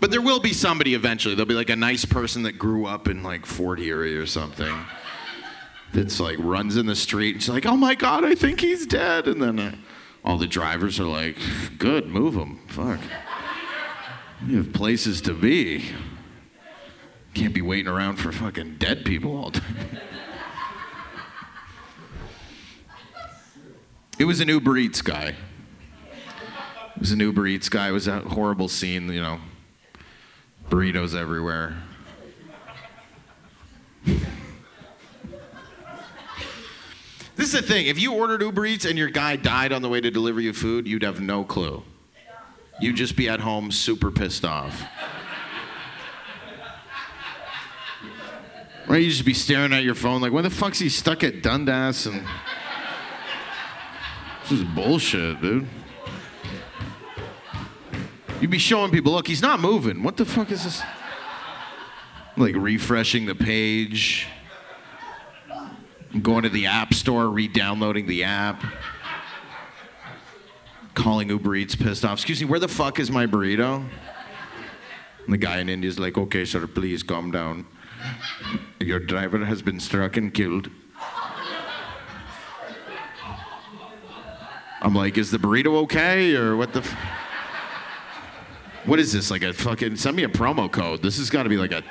But 0.00 0.10
there 0.10 0.20
will 0.22 0.40
be 0.40 0.52
somebody 0.52 0.94
eventually. 0.94 1.34
There'll 1.34 1.48
be 1.48 1.54
like 1.54 1.70
a 1.70 1.76
nice 1.76 2.04
person 2.04 2.44
that 2.44 2.52
grew 2.52 2.86
up 2.86 3.08
in 3.08 3.22
like 3.22 3.46
Fort 3.46 3.80
Erie 3.80 4.16
or 4.16 4.26
something. 4.26 4.74
That's 5.92 6.20
like 6.20 6.36
runs 6.38 6.76
in 6.76 6.86
the 6.86 6.94
street 6.94 7.34
and 7.34 7.42
she's 7.42 7.48
like, 7.48 7.66
oh 7.66 7.76
my 7.76 7.94
God, 7.94 8.24
I 8.24 8.34
think 8.34 8.60
he's 8.60 8.86
dead. 8.86 9.26
And 9.26 9.42
then 9.42 9.58
uh, 9.58 9.74
all 10.24 10.36
the 10.36 10.46
drivers 10.46 11.00
are 11.00 11.04
like, 11.04 11.36
good, 11.78 12.06
move 12.06 12.34
him. 12.34 12.60
Fuck. 12.68 13.00
You 14.46 14.58
have 14.58 14.72
places 14.72 15.20
to 15.22 15.34
be. 15.34 15.90
Can't 17.34 17.54
be 17.54 17.62
waiting 17.62 17.88
around 17.88 18.16
for 18.16 18.30
fucking 18.30 18.76
dead 18.78 19.04
people 19.04 19.36
all 19.36 19.50
day. 19.50 19.60
It 24.18 24.24
was 24.24 24.40
an 24.40 24.48
Uber 24.48 24.76
Eats 24.76 25.00
guy. 25.00 25.34
It 26.96 27.00
was 27.00 27.12
an 27.12 27.20
Uber 27.20 27.46
Eats 27.46 27.68
guy. 27.68 27.88
It 27.88 27.92
was 27.92 28.08
a 28.08 28.20
horrible 28.20 28.68
scene, 28.68 29.12
you 29.12 29.20
know. 29.20 29.40
Burritos 30.68 31.14
everywhere. 31.14 31.76
This 37.36 37.54
is 37.54 37.60
the 37.60 37.62
thing. 37.62 37.86
If 37.86 38.00
you 38.00 38.14
ordered 38.14 38.42
Uber 38.42 38.66
Eats 38.66 38.84
and 38.84 38.98
your 38.98 39.10
guy 39.10 39.36
died 39.36 39.72
on 39.72 39.80
the 39.80 39.88
way 39.88 40.00
to 40.00 40.10
deliver 40.10 40.40
you 40.40 40.52
food, 40.52 40.88
you'd 40.88 41.04
have 41.04 41.20
no 41.20 41.44
clue. 41.44 41.84
You'd 42.80 42.96
just 42.96 43.16
be 43.16 43.28
at 43.28 43.40
home 43.40 43.70
super 43.70 44.10
pissed 44.10 44.44
off. 44.44 44.82
Right? 48.86 49.02
You'd 49.02 49.10
just 49.10 49.24
be 49.24 49.34
staring 49.34 49.72
at 49.72 49.84
your 49.84 49.94
phone 49.94 50.20
like, 50.20 50.32
when 50.32 50.44
the 50.44 50.50
fuck's 50.50 50.78
he 50.78 50.88
stuck 50.88 51.22
at 51.22 51.42
Dundas 51.42 52.06
and. 52.06 52.26
This 54.42 54.52
is 54.52 54.64
bullshit, 54.64 55.40
dude. 55.42 55.66
You'd 58.40 58.50
be 58.50 58.58
showing 58.58 58.92
people, 58.92 59.12
look, 59.12 59.26
he's 59.26 59.42
not 59.42 59.58
moving. 59.58 60.02
What 60.02 60.16
the 60.16 60.24
fuck 60.24 60.52
is 60.52 60.64
this? 60.64 60.82
Like 62.36 62.54
refreshing 62.54 63.26
the 63.26 63.34
page, 63.34 64.28
going 66.22 66.44
to 66.44 66.48
the 66.48 66.66
app 66.66 66.94
store, 66.94 67.28
re-downloading 67.28 68.06
the 68.06 68.22
app, 68.22 68.64
calling 70.94 71.30
Uber 71.30 71.56
Eats 71.56 71.74
pissed 71.74 72.04
off. 72.04 72.18
Excuse 72.18 72.40
me, 72.40 72.46
where 72.46 72.60
the 72.60 72.68
fuck 72.68 73.00
is 73.00 73.10
my 73.10 73.26
burrito? 73.26 73.84
And 75.24 75.32
the 75.34 75.38
guy 75.38 75.58
in 75.58 75.68
India's 75.68 75.98
like, 75.98 76.16
okay, 76.16 76.44
sir, 76.44 76.64
please 76.68 77.02
calm 77.02 77.32
down. 77.32 77.66
Your 78.78 79.00
driver 79.00 79.44
has 79.44 79.60
been 79.62 79.80
struck 79.80 80.16
and 80.16 80.32
killed. 80.32 80.70
I'm 84.80 84.94
like, 84.94 85.18
is 85.18 85.32
the 85.32 85.38
burrito 85.38 85.74
okay 85.82 86.36
or 86.36 86.56
what 86.56 86.72
the? 86.72 86.80
F- 86.80 86.96
what 88.88 88.98
is 88.98 89.12
this? 89.12 89.30
Like 89.30 89.42
a 89.42 89.52
fucking 89.52 89.96
send 89.96 90.16
me 90.16 90.24
a 90.24 90.28
promo 90.28 90.70
code. 90.70 91.02
This 91.02 91.18
has 91.18 91.30
got 91.30 91.42
to 91.42 91.48
be 91.48 91.56
like 91.56 91.72
a 91.72 91.84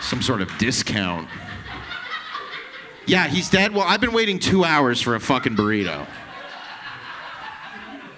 some 0.00 0.20
sort 0.20 0.40
of 0.42 0.50
discount. 0.58 1.28
Yeah, 3.06 3.28
he's 3.28 3.48
dead. 3.48 3.72
Well, 3.72 3.86
I've 3.86 4.00
been 4.00 4.12
waiting 4.12 4.38
two 4.38 4.64
hours 4.64 5.00
for 5.00 5.14
a 5.14 5.20
fucking 5.20 5.56
burrito. 5.56 6.06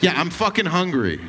Yeah, 0.01 0.19
I'm 0.19 0.31
fucking 0.31 0.66
hungry. 0.66 1.20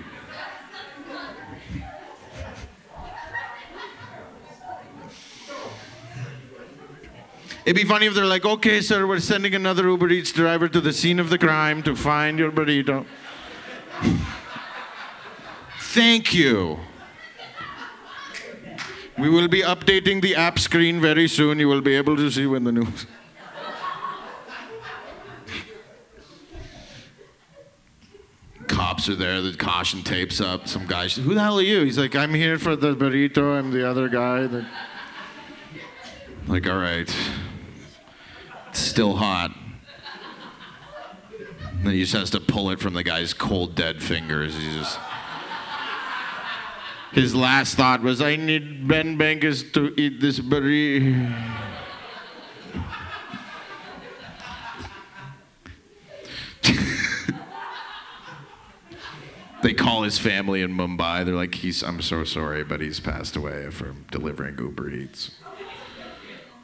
It'd 7.66 7.76
be 7.76 7.84
funny 7.84 8.06
if 8.06 8.14
they're 8.14 8.26
like, 8.26 8.46
okay, 8.46 8.80
sir, 8.80 9.08
we're 9.08 9.20
sending 9.20 9.56
another 9.56 9.88
Uber 9.90 10.10
Eats 10.10 10.32
driver 10.32 10.70
to 10.70 10.80
the 10.80 10.94
scene 10.94 11.20
of 11.20 11.30
the 11.30 11.38
crime 11.40 11.82
to 11.84 11.96
find 11.96 12.38
your 12.38 12.52
burrito. 12.52 13.06
Thank 15.96 16.34
you. 16.34 16.78
We 19.18 19.30
will 19.30 19.48
be 19.48 19.62
updating 19.62 20.22
the 20.22 20.36
app 20.36 20.60
screen 20.60 21.00
very 21.00 21.26
soon. 21.30 21.58
You 21.58 21.70
will 21.70 21.80
be 21.80 21.96
able 21.96 22.18
to 22.18 22.30
see 22.30 22.46
when 22.46 22.66
the 22.66 22.74
news. 22.74 23.06
Cops 28.68 29.08
are 29.08 29.16
there, 29.16 29.42
the 29.42 29.56
caution 29.56 30.04
tapes 30.04 30.42
up. 30.42 30.68
Some 30.68 30.86
guy, 30.86 31.08
who 31.08 31.34
the 31.34 31.40
hell 31.40 31.60
are 31.60 31.62
you? 31.62 31.86
He's 31.86 31.98
like, 31.98 32.14
I'm 32.14 32.34
here 32.34 32.60
for 32.60 32.76
the 32.76 32.94
burrito. 32.94 33.58
I'm 33.58 33.72
the 33.72 33.90
other 33.90 34.10
guy. 34.10 34.48
That... 34.48 34.68
Like, 36.46 36.68
all 36.68 36.78
right. 36.78 37.10
It's 38.68 38.80
Still 38.80 39.16
hot. 39.16 39.56
And 41.72 41.86
then 41.86 41.94
he 41.94 42.02
just 42.02 42.12
has 42.12 42.32
to 42.32 42.42
pull 42.42 42.70
it 42.72 42.82
from 42.82 42.96
the 42.96 43.04
guy's 43.04 43.34
cold, 43.34 43.76
dead 43.76 44.04
fingers. 44.04 44.58
He 44.58 44.78
just. 44.78 45.00
His 47.16 47.34
last 47.34 47.78
thought 47.78 48.02
was, 48.02 48.22
I 48.22 48.36
need 48.36 48.90
Ben 48.90 49.18
Bankus 49.18 49.72
to 49.72 49.94
eat 49.96 50.20
this 50.20 50.38
burrito. 50.38 51.34
they 59.64 59.74
call 59.74 60.04
his 60.04 60.20
family 60.20 60.62
in 60.62 60.76
Mumbai. 60.76 61.24
They're 61.24 61.34
like, 61.34 61.56
he's, 61.56 61.84
I'm 61.84 62.02
so 62.02 62.26
sorry, 62.26 62.66
but 62.66 62.82
he's 62.82 63.00
passed 63.00 63.38
away 63.38 63.70
from 63.70 64.06
delivering 64.12 64.58
Uber 64.58 64.90
Eats. 64.90 65.36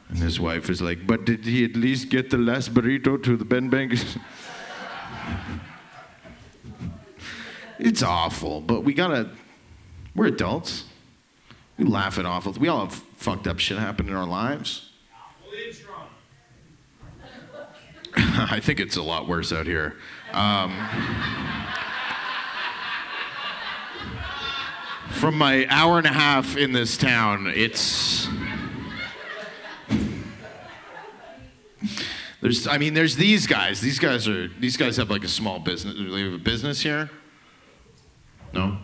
And 0.10 0.18
his 0.18 0.38
wife 0.38 0.69
is 0.69 0.82
like, 0.82 1.07
but 1.07 1.23
did 1.23 1.45
he 1.45 1.64
at 1.64 1.78
least 1.78 2.10
get 2.10 2.30
the 2.30 2.38
last 2.38 2.73
burrito 2.73 3.23
to 3.23 3.38
the 3.38 3.45
Ben 3.45 3.72
Bankus? 3.72 4.19
it's 7.80 8.03
awful, 8.03 8.60
but 8.60 8.84
we 8.84 8.94
gotta, 8.94 9.30
we're 10.15 10.27
adults. 10.27 10.85
We 11.77 11.85
laugh 11.85 12.19
at 12.19 12.25
awful. 12.25 12.53
We 12.53 12.67
all 12.67 12.85
have 12.85 12.93
fucked 12.93 13.47
up 13.47 13.59
shit 13.59 13.77
happen 13.77 14.07
in 14.07 14.15
our 14.15 14.27
lives. 14.27 14.89
I 18.15 18.59
think 18.59 18.79
it's 18.79 18.97
a 18.97 19.01
lot 19.01 19.27
worse 19.27 19.53
out 19.53 19.65
here. 19.65 19.95
Um, 20.33 20.75
from 25.11 25.38
my 25.38 25.65
hour 25.69 25.97
and 25.97 26.07
a 26.07 26.11
half 26.11 26.57
in 26.57 26.73
this 26.73 26.97
town, 26.97 27.51
it's. 27.55 28.27
There's, 32.41 32.67
I 32.67 32.79
mean, 32.79 32.95
there's 32.95 33.15
these 33.15 33.45
guys. 33.45 33.81
These 33.81 33.99
guys 33.99 34.27
are, 34.27 34.47
these 34.59 34.75
guys 34.75 34.97
have 34.97 35.11
like 35.11 35.23
a 35.23 35.27
small 35.27 35.59
business. 35.59 35.95
They 35.95 36.23
have 36.23 36.33
a 36.33 36.38
business 36.38 36.81
here? 36.81 37.09
No? 38.51 38.77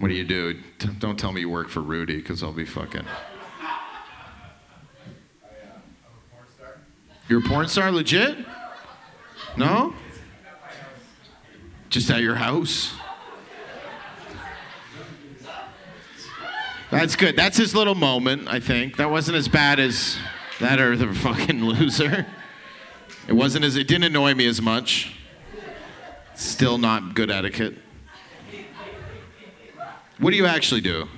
What 0.00 0.08
do 0.08 0.14
you 0.14 0.24
do? 0.24 0.58
Don't 0.98 1.18
tell 1.18 1.30
me 1.30 1.42
you 1.42 1.50
work 1.50 1.68
for 1.68 1.80
Rudy, 1.80 2.16
because 2.16 2.42
I'll 2.42 2.54
be 2.54 2.64
fucking. 2.64 3.04
You're 7.28 7.40
a 7.40 7.42
porn 7.42 7.68
star, 7.68 7.92
legit? 7.92 8.38
No? 9.58 9.92
Just 11.90 12.10
at 12.10 12.22
your 12.22 12.34
house? 12.34 12.94
That's 16.90 17.14
good. 17.14 17.36
That's 17.36 17.58
his 17.58 17.74
little 17.74 17.94
moment, 17.94 18.48
I 18.48 18.58
think. 18.58 18.96
That 18.96 19.10
wasn't 19.10 19.36
as 19.36 19.48
bad 19.48 19.78
as 19.78 20.16
that 20.60 20.80
or 20.80 20.96
the 20.96 21.12
fucking 21.12 21.62
loser. 21.66 22.26
It 23.28 23.34
wasn't 23.34 23.66
as, 23.66 23.76
it 23.76 23.86
didn't 23.86 24.04
annoy 24.04 24.32
me 24.32 24.46
as 24.46 24.62
much. 24.62 25.14
Still 26.34 26.78
not 26.78 27.14
good 27.14 27.30
etiquette. 27.30 27.76
What 30.20 30.30
do 30.30 30.36
you 30.36 30.46
actually 30.46 30.82
do? 30.82 31.08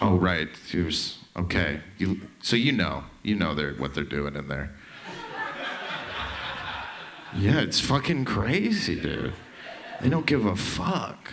Oh, 0.00 0.16
right. 0.16 0.48
He 0.68 0.80
was, 0.80 1.18
okay. 1.36 1.80
You, 1.96 2.20
so 2.42 2.56
you 2.56 2.72
know. 2.72 3.04
You 3.22 3.36
know 3.36 3.54
they're, 3.54 3.74
what 3.74 3.94
they're 3.94 4.04
doing 4.04 4.36
in 4.36 4.48
there. 4.48 4.74
Yeah, 7.34 7.60
it's 7.60 7.80
fucking 7.80 8.26
crazy, 8.26 9.00
dude. 9.00 9.32
They 10.02 10.10
don't 10.10 10.26
give 10.26 10.44
a 10.44 10.56
fuck. 10.56 11.32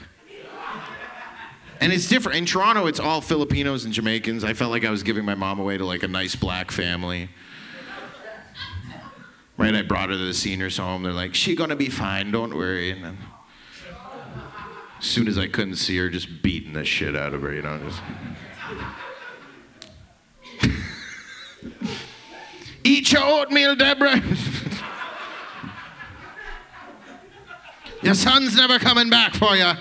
And 1.82 1.92
it's 1.92 2.08
different. 2.08 2.38
In 2.38 2.46
Toronto, 2.46 2.88
it's 2.88 3.00
all 3.00 3.22
Filipinos 3.22 3.86
and 3.86 3.94
Jamaicans. 3.94 4.44
I 4.44 4.54
felt 4.54 4.72
like 4.72 4.86
I 4.86 4.90
was 4.92 5.04
giving 5.04 5.26
my 5.26 5.36
mom 5.36 5.60
away 5.60 5.78
to 5.78 5.86
like 5.86 6.04
a 6.04 6.08
nice 6.08 6.36
black 6.36 6.72
family. 6.72 7.30
Right? 9.58 9.76
I 9.76 9.82
brought 9.82 10.10
her 10.10 10.16
to 10.16 10.26
the 10.26 10.34
seniors 10.34 10.78
home. 10.78 11.04
They're 11.04 11.12
like, 11.12 11.36
she 11.36 11.56
gonna 11.56 11.76
be 11.76 11.90
fine, 11.90 12.32
don't 12.32 12.56
worry. 12.56 12.92
And 12.92 13.04
then 13.04 13.18
as 15.00 15.06
soon 15.06 15.28
as 15.28 15.38
I 15.38 15.48
couldn't 15.48 15.76
see 15.76 15.98
her, 15.98 16.10
just 16.10 16.42
beating 16.44 16.74
the 16.74 16.84
shit 16.84 17.16
out 17.16 17.34
of 17.34 17.42
her, 17.42 17.54
you 17.54 17.62
know, 17.62 17.80
just. 17.80 18.02
Eat 22.84 23.12
your 23.12 23.24
oatmeal, 23.24 23.76
Deborah. 23.76 24.22
your 28.02 28.14
son's 28.14 28.56
never 28.56 28.78
coming 28.80 29.10
back 29.10 29.34
for 29.36 29.56
you. 29.56 29.72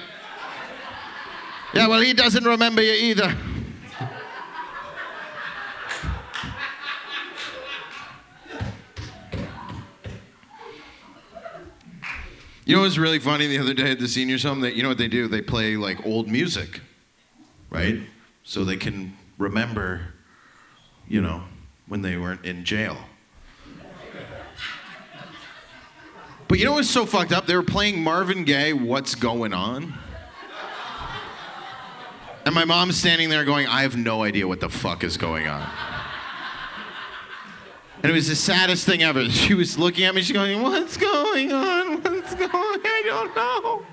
Yeah, 1.74 1.86
well, 1.89 2.01
he 2.01 2.12
doesn't 2.15 2.45
remember 2.45 2.81
you 2.82 2.93
either. 2.93 3.36
You 12.69 12.74
know 12.74 12.81
what 12.82 12.89
was 12.89 12.99
really 12.99 13.19
funny 13.19 13.47
the 13.47 13.59
other 13.59 13.73
day 13.73 13.93
at 13.93 13.99
the 13.99 14.07
seniors 14.07 14.43
home? 14.43 14.61
That 14.61 14.77
you 14.77 14.82
know 14.82 14.90
what 14.90 14.99
they 14.99 15.09
do? 15.09 15.27
They 15.27 15.40
play 15.40 15.77
like 15.77 16.05
old 16.05 16.28
music, 16.28 16.82
right? 17.70 17.99
So 18.45 18.62
they 18.62 18.77
can 18.77 19.16
remember, 19.39 20.12
you 21.09 21.23
know, 21.23 21.45
when 21.86 22.03
they 22.03 22.19
weren't 22.19 22.45
in 22.45 22.66
jail. 22.66 22.99
But 26.47 26.59
you 26.59 26.66
know 26.66 26.73
what's 26.73 26.90
so 26.90 27.07
fucked 27.07 27.32
up? 27.32 27.47
They 27.47 27.57
were 27.57 27.62
playing 27.62 28.03
Marvin 28.03 28.45
Gaye, 28.45 28.74
What's 28.74 29.15
Going 29.15 29.55
On? 29.55 29.95
And 32.45 32.55
my 32.55 32.66
mom's 32.66 32.99
standing 32.99 33.31
there 33.31 33.47
going, 33.47 33.66
I 33.66 33.81
have 33.81 33.97
no 33.97 34.24
idea 34.24 34.47
what 34.47 34.61
the 34.61 34.69
fuck 34.69 35.05
is 35.05 35.16
going 35.16 35.47
on. 35.47 35.66
And 38.03 38.12
it 38.12 38.15
was 38.15 38.29
the 38.29 38.37
saddest 38.37 38.87
thing 38.87 39.03
ever. 39.03 39.25
She 39.31 39.55
was 39.55 39.79
looking 39.79 40.05
at 40.05 40.15
me, 40.15 40.23
she's 40.23 40.33
going, 40.33 40.62
What's 40.62 40.97
going 40.97 41.53
on? 41.53 42.03
What's 42.03 42.35
going 42.35 42.51
on? 42.51 42.81
I 42.85 43.03
don't 43.05 43.37
know. 43.37 43.87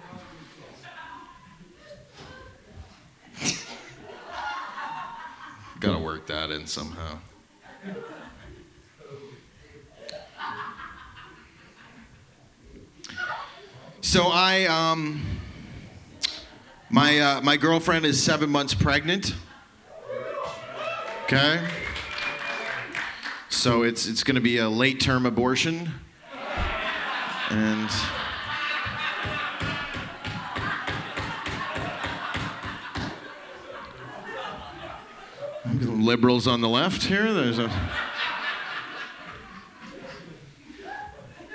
Gotta 5.80 6.00
work 6.00 6.28
that 6.28 6.52
in 6.52 6.68
somehow. 6.68 7.20
So 14.02 14.28
I, 14.32 14.66
um, 14.66 15.26
my, 16.90 17.20
uh, 17.20 17.42
my 17.42 17.58
girlfriend 17.58 18.06
is 18.06 18.22
seven 18.22 18.50
months 18.50 18.74
pregnant. 18.74 19.36
Okay? 21.24 21.68
So 23.56 23.84
it's, 23.84 24.06
it's 24.06 24.24
going 24.24 24.36
to 24.36 24.42
be 24.42 24.58
a 24.58 24.70
late 24.70 25.00
term 25.00 25.26
abortion. 25.26 25.90
And. 27.50 27.90
Liberals 35.82 36.48
on 36.48 36.62
the 36.62 36.70
left 36.70 37.04
here. 37.04 37.34
There's 37.34 37.58
a. 37.58 37.72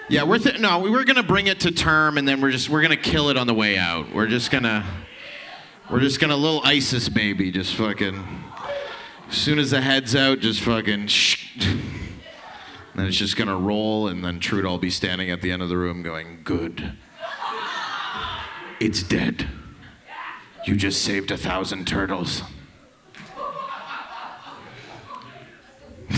Yeah, 0.08 0.24
we're 0.24 0.38
th- 0.38 0.58
no, 0.58 0.80
we 0.80 0.90
were 0.90 1.04
gonna 1.04 1.22
bring 1.22 1.46
it 1.46 1.60
to 1.60 1.70
term, 1.70 2.18
and 2.18 2.26
then 2.26 2.40
we're 2.40 2.50
just 2.50 2.68
we're 2.68 2.82
gonna 2.82 2.96
kill 2.96 3.28
it 3.30 3.36
on 3.36 3.46
the 3.46 3.54
way 3.54 3.78
out. 3.78 4.12
We're 4.12 4.26
just 4.26 4.50
gonna 4.50 4.84
we're 5.88 6.00
just 6.00 6.18
gonna 6.18 6.36
little 6.36 6.60
ISIS 6.64 7.08
baby, 7.08 7.52
just 7.52 7.76
fucking. 7.76 8.49
As 9.30 9.36
soon 9.36 9.58
as 9.60 9.70
the 9.70 9.80
head's 9.80 10.16
out, 10.16 10.40
just 10.40 10.60
fucking. 10.60 11.06
Shh. 11.06 11.56
Then 12.96 13.06
it's 13.06 13.16
just 13.16 13.36
gonna 13.36 13.56
roll, 13.56 14.08
and 14.08 14.24
then 14.24 14.40
Trudeau 14.40 14.70
will 14.70 14.78
be 14.78 14.90
standing 14.90 15.30
at 15.30 15.40
the 15.42 15.52
end 15.52 15.62
of 15.62 15.68
the 15.68 15.76
room 15.76 16.02
going, 16.02 16.40
"Good. 16.42 16.94
It's 18.80 19.04
dead. 19.04 19.48
You 20.66 20.74
just 20.74 21.00
saved 21.02 21.30
a 21.30 21.36
thousand 21.36 21.86
turtles." 21.86 22.42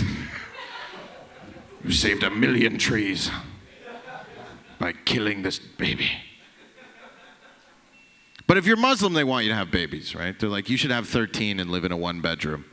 you 1.83 1.91
saved 1.91 2.23
a 2.23 2.31
million 2.31 2.79
trees 2.79 3.29
by 4.79 4.93
killing 5.05 5.43
this 5.43 5.59
baby. 5.59 6.09
But 8.47 8.57
if 8.57 8.65
you're 8.65 8.77
Muslim, 8.77 9.13
they 9.13 9.23
want 9.23 9.45
you 9.45 9.51
to 9.51 9.55
have 9.55 9.69
babies, 9.69 10.15
right? 10.15 10.37
They're 10.37 10.49
like, 10.49 10.69
you 10.69 10.75
should 10.75 10.91
have 10.91 11.07
13 11.07 11.59
and 11.59 11.69
live 11.69 11.85
in 11.85 11.91
a 11.91 11.97
one 11.97 12.19
bedroom. 12.19 12.65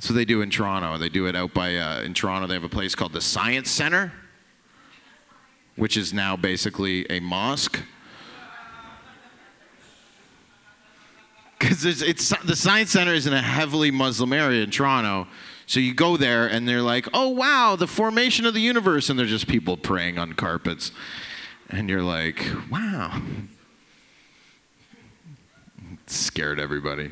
What 0.00 0.14
they 0.14 0.24
do 0.24 0.40
in 0.42 0.48
Toronto. 0.48 0.96
They 0.96 1.08
do 1.08 1.26
it 1.26 1.36
out 1.36 1.52
by, 1.52 1.76
uh, 1.76 2.02
in 2.02 2.14
Toronto, 2.14 2.46
they 2.46 2.54
have 2.54 2.64
a 2.64 2.68
place 2.68 2.94
called 2.94 3.12
the 3.12 3.20
Science 3.20 3.70
Center, 3.70 4.12
which 5.76 5.96
is 5.96 6.14
now 6.14 6.36
basically 6.36 7.04
a 7.10 7.20
mosque. 7.20 7.80
Because 11.58 11.84
it's, 11.84 12.32
the 12.44 12.56
Science 12.56 12.90
Center 12.90 13.12
is 13.12 13.26
in 13.26 13.34
a 13.34 13.42
heavily 13.42 13.90
Muslim 13.90 14.32
area 14.32 14.62
in 14.62 14.70
Toronto. 14.70 15.26
So 15.66 15.80
you 15.80 15.92
go 15.92 16.16
there 16.16 16.46
and 16.46 16.66
they're 16.66 16.80
like, 16.80 17.06
oh, 17.12 17.28
wow, 17.28 17.76
the 17.76 17.88
formation 17.88 18.46
of 18.46 18.54
the 18.54 18.60
universe. 18.60 19.10
And 19.10 19.18
they're 19.18 19.26
just 19.26 19.48
people 19.48 19.76
praying 19.76 20.16
on 20.16 20.32
carpets. 20.32 20.92
And 21.68 21.90
you're 21.90 22.02
like, 22.02 22.46
wow. 22.70 23.20
It 25.92 26.10
scared 26.10 26.58
everybody. 26.58 27.10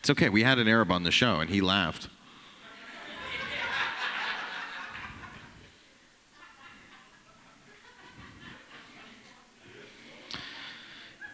It's 0.00 0.08
okay. 0.08 0.30
We 0.30 0.42
had 0.42 0.58
an 0.58 0.66
Arab 0.66 0.90
on 0.90 1.02
the 1.02 1.10
show 1.10 1.40
and 1.40 1.50
he 1.50 1.60
laughed. 1.60 2.08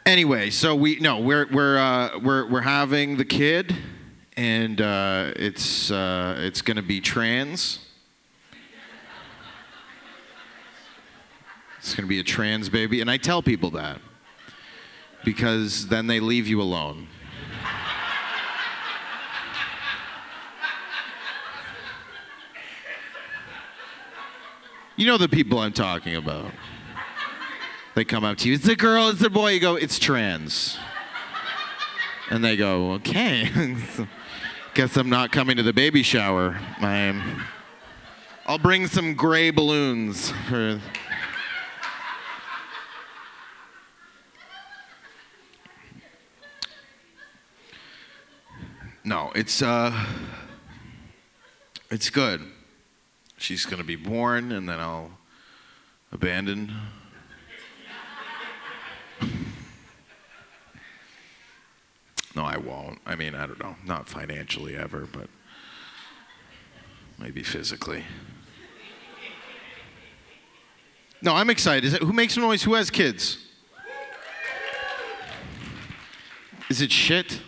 Anyway, 0.05 0.51
so 0.51 0.74
we 0.74 1.01
no, 1.01 1.18
we're 1.18 1.47
we're 1.51 1.78
uh, 1.78 2.18
we're 2.20 2.48
we're 2.48 2.60
having 2.60 3.16
the 3.16 3.24
kid, 3.24 3.74
and 4.36 4.80
uh, 4.80 5.32
it's 5.34 5.90
uh, 5.90 6.36
it's 6.38 6.62
gonna 6.62 6.82
be 6.82 7.01
trans. 7.01 7.80
It's 11.78 11.94
gonna 11.94 12.06
be 12.06 12.20
a 12.20 12.24
trans 12.24 12.68
baby, 12.68 13.01
and 13.01 13.10
I 13.10 13.16
tell 13.16 13.43
people 13.43 13.70
that 13.70 14.01
because 15.24 15.88
then 15.88 16.06
they 16.06 16.20
leave 16.20 16.47
you 16.47 16.62
alone. 16.62 17.09
You 24.98 25.05
know 25.05 25.18
the 25.18 25.28
people 25.28 25.59
I'm 25.59 25.74
talking 25.74 26.16
about. 26.16 26.51
They 27.94 28.05
come 28.05 28.24
up 28.24 28.39
to 28.39 28.48
you, 28.48 28.55
it's 28.55 28.66
a 28.66 28.74
girl, 28.74 29.10
it's 29.10 29.23
a 29.23 29.28
boy. 29.28 29.51
You 29.51 29.60
go, 29.60 29.77
it's 29.77 29.98
trans. 29.98 30.78
And 32.31 32.43
they 32.43 32.56
go, 32.56 32.93
okay. 32.93 33.77
Guess 34.74 34.97
I'm 34.97 35.10
not 35.10 35.32
coming 35.32 35.56
to 35.59 35.62
the 35.62 35.73
baby 35.73 36.02
shower. 36.02 36.59
I'm. 36.78 37.43
I'll 38.47 38.59
bring 38.59 38.86
some 38.86 39.14
gray 39.14 39.51
balloons 39.51 40.31
for. 40.48 40.81
No, 49.05 49.31
it's 49.35 49.62
uh 49.62 50.06
it's 51.90 52.10
good. 52.10 52.40
She's 53.38 53.66
gonna 53.66 53.84
be 53.84 53.96
born 53.96 54.52
and 54.52 54.68
then 54.68 54.80
I'll 54.80 55.10
abandon. 56.12 56.72
No, 62.34 62.44
I 62.44 62.58
won't. 62.58 62.98
I 63.06 63.14
mean, 63.14 63.34
I 63.34 63.46
don't 63.46 63.58
know. 63.58 63.76
Not 63.84 64.08
financially 64.08 64.76
ever, 64.76 65.08
but 65.10 65.28
maybe 67.18 67.42
physically. 67.42 68.04
No, 71.22 71.34
I'm 71.34 71.48
excited. 71.48 71.84
Is 71.84 71.94
it, 71.94 72.02
who 72.02 72.12
makes 72.12 72.36
noise? 72.36 72.62
Who 72.62 72.74
has 72.74 72.90
kids? 72.90 73.38
Is 76.68 76.82
it 76.82 76.92
shit? 76.92 77.40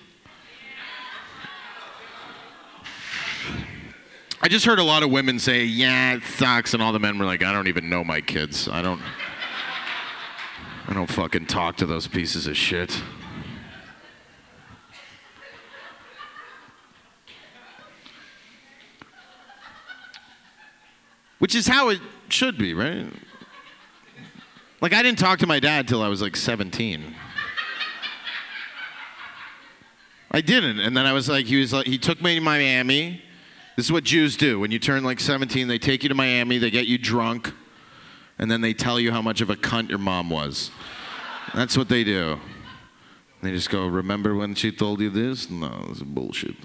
I 4.41 4.49
just 4.49 4.65
heard 4.65 4.79
a 4.79 4.85
lot 4.85 5.03
of 5.03 5.11
women 5.11 5.39
say, 5.39 5.65
"Yeah, 5.65 6.15
it 6.15 6.23
sucks," 6.23 6.73
and 6.73 6.83
all 6.83 6.93
the 6.93 7.01
men 7.01 7.19
were 7.19 7.25
like, 7.25 7.43
"I 7.43 7.53
don't 7.53 7.67
even 7.67 7.89
know 7.89 8.05
my 8.05 8.21
kids. 8.21 8.69
I 8.69 8.83
don't. 8.83 9.01
I 10.87 10.95
don't 10.95 11.11
fucking 11.11 11.47
talk 11.47 11.77
to 11.79 11.87
those 11.87 12.07
pieces 12.07 12.47
of 12.47 12.57
shit." 12.57 13.03
Which 21.39 21.55
is 21.55 21.67
how 21.67 21.89
it 21.89 22.01
should 22.29 22.59
be, 22.59 22.75
right? 22.75 23.07
Like 24.81 24.93
I 24.93 25.03
didn't 25.03 25.19
talk 25.19 25.41
to 25.41 25.47
my 25.47 25.61
dad 25.61 25.89
till 25.89 26.03
I 26.03 26.09
was 26.09 26.23
like 26.23 26.37
17. 26.37 27.15
I 30.31 30.41
didn't, 30.41 30.79
and 30.79 30.97
then 30.97 31.07
I 31.07 31.13
was 31.13 31.29
like, 31.29 31.47
he 31.47 31.57
was 31.57 31.73
like, 31.73 31.87
he 31.87 31.97
took 31.97 32.21
me 32.23 32.35
to 32.35 32.41
Miami. 32.41 33.23
This 33.79 33.87
is 33.87 33.93
what 33.93 34.03
Jews 34.03 34.37
do. 34.37 34.59
When 34.59 34.73
you 34.73 34.81
turn 34.81 35.05
like 35.05 35.21
17, 35.21 35.69
they 35.69 35.79
take 35.79 36.03
you 36.03 36.09
to 36.09 36.15
Miami, 36.17 36.59
they 36.59 36.69
get 36.69 36.89
you 36.89 36.99
drunk, 36.99 37.53
and 38.37 38.51
then 38.51 38.61
they 38.61 38.75
tell 38.75 38.99
you 38.99 39.13
how 39.13 39.23
much 39.23 39.41
of 39.41 39.51
a 39.51 39.55
cunt 39.55 39.89
your 39.89 40.01
mom 40.01 40.31
was. 40.31 40.73
That's 41.55 41.77
what 41.79 41.89
they 41.89 42.03
do. 42.03 42.41
They 43.41 43.53
just 43.53 43.71
go, 43.71 43.87
remember 43.87 44.35
when 44.35 44.57
she 44.57 44.73
told 44.73 45.01
you 45.01 45.11
this? 45.11 45.49
No, 45.49 45.87
it's 45.91 46.03
bullshit. 46.03 46.57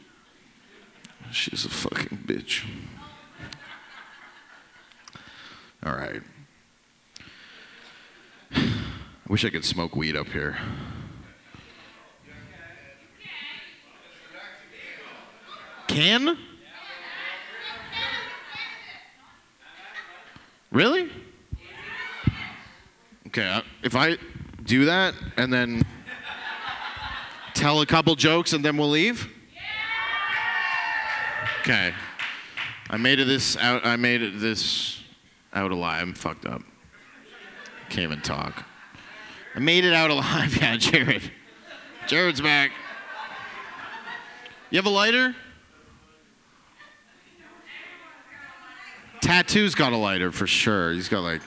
She's 1.31 1.65
a 1.65 1.69
fucking 1.69 2.18
bitch. 2.26 2.65
All 5.85 5.94
right. 5.94 6.23
I 8.56 8.72
wish 9.27 9.45
I 9.45 9.52
could 9.52 9.65
smoke 9.65 9.95
weed 9.95 10.15
up 10.15 10.30
here. 10.30 10.57
Can? 15.88 16.40
Really? 20.73 21.07
Okay, 23.27 23.47
uh, 23.47 23.61
if 23.83 23.95
I 23.95 24.17
do 24.63 24.85
that 24.85 25.13
and 25.37 25.53
then 25.53 25.83
tell 27.53 27.81
a 27.81 27.85
couple 27.85 28.15
jokes 28.15 28.53
and 28.53 28.65
then 28.65 28.75
we'll 28.77 28.89
leave? 28.89 29.29
Okay. 31.61 31.93
I 32.89 32.97
made 32.97 33.19
it 33.19 33.25
this 33.25 33.55
out 33.57 33.85
I 33.85 33.95
made 33.97 34.23
it 34.23 34.39
this 34.39 34.99
out 35.53 35.71
alive. 35.71 36.01
I'm 36.01 36.15
fucked 36.15 36.47
up. 36.47 36.63
Can't 37.89 38.03
even 38.03 38.21
talk. 38.21 38.65
I 39.55 39.59
made 39.59 39.85
it 39.85 39.93
out 39.93 40.09
alive. 40.09 40.57
Yeah, 40.61 40.77
Jared. 40.77 41.31
Jared's 42.07 42.41
back. 42.41 42.71
You 44.71 44.77
have 44.79 44.87
a 44.87 44.89
lighter? 44.89 45.35
Tattoo's 49.23 49.73
got 49.73 49.93
a 49.93 49.97
lighter 49.97 50.33
for 50.33 50.45
sure. 50.45 50.91
He's 50.91 51.07
got 51.07 51.21
like. 51.21 51.41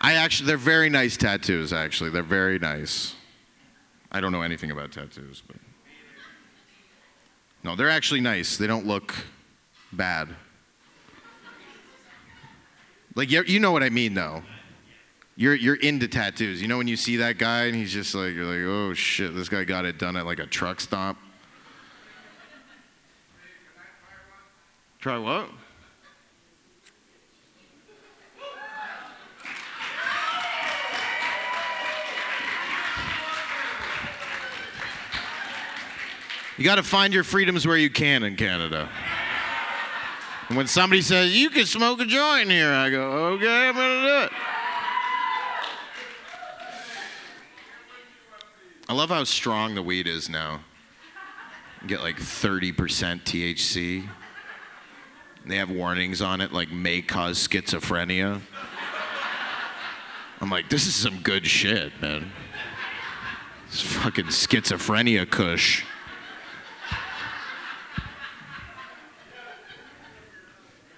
I 0.00 0.14
actually, 0.14 0.48
they're 0.48 0.56
very 0.56 0.90
nice 0.90 1.16
tattoos, 1.16 1.72
actually. 1.72 2.10
They're 2.10 2.24
very 2.24 2.58
nice. 2.58 3.14
I 4.10 4.20
don't 4.20 4.32
know 4.32 4.42
anything 4.42 4.72
about 4.72 4.90
tattoos, 4.90 5.44
but. 5.46 5.56
No, 7.62 7.76
they're 7.76 7.90
actually 7.90 8.20
nice. 8.20 8.56
They 8.56 8.66
don't 8.66 8.86
look 8.86 9.14
bad. 9.92 10.34
Like 13.14 13.30
you 13.30 13.44
you 13.44 13.60
know 13.60 13.70
what 13.70 13.84
I 13.84 13.90
mean 13.90 14.14
though. 14.14 14.42
You're 15.36 15.54
you're 15.54 15.76
into 15.76 16.08
tattoos. 16.08 16.60
You 16.60 16.66
know 16.66 16.78
when 16.78 16.88
you 16.88 16.96
see 16.96 17.16
that 17.18 17.38
guy 17.38 17.66
and 17.66 17.74
he's 17.76 17.92
just 17.92 18.14
like 18.16 18.34
you're 18.34 18.44
like, 18.44 18.66
"Oh 18.68 18.94
shit, 18.94 19.34
this 19.34 19.48
guy 19.48 19.62
got 19.62 19.84
it 19.84 19.98
done 19.98 20.16
at 20.16 20.26
like 20.26 20.40
a 20.40 20.46
truck 20.46 20.80
stop." 20.80 21.16
Try 25.00 25.16
what? 25.18 25.48
You 36.56 36.64
got 36.64 36.74
to 36.74 36.82
find 36.82 37.14
your 37.14 37.22
freedoms 37.22 37.64
where 37.64 37.76
you 37.76 37.88
can 37.88 38.24
in 38.24 38.34
Canada. 38.34 38.88
And 40.48 40.56
when 40.56 40.66
somebody 40.66 41.02
says, 41.02 41.36
you 41.36 41.50
can 41.50 41.66
smoke 41.66 42.00
a 42.00 42.04
joint 42.04 42.50
here, 42.50 42.72
I 42.72 42.90
go, 42.90 43.10
okay, 43.34 43.68
I'm 43.68 43.74
going 43.76 44.02
to 44.02 44.08
do 44.08 44.24
it. 44.24 44.32
I 48.88 48.94
love 48.94 49.10
how 49.10 49.22
strong 49.22 49.76
the 49.76 49.82
weed 49.82 50.08
is 50.08 50.28
now. 50.28 50.62
You 51.82 51.88
get 51.88 52.00
like 52.00 52.16
30% 52.16 52.72
THC. 53.22 54.08
They 55.48 55.56
have 55.56 55.70
warnings 55.70 56.20
on 56.20 56.40
it 56.40 56.52
like 56.52 56.70
may 56.70 57.00
cause 57.00 57.48
schizophrenia. 57.48 58.42
I'm 60.40 60.50
like, 60.50 60.68
this 60.68 60.86
is 60.86 60.94
some 60.94 61.20
good 61.22 61.46
shit, 61.46 61.92
man. 62.00 62.30
It's 63.66 63.80
fucking 63.80 64.26
schizophrenia 64.26 65.28
kush. 65.28 65.84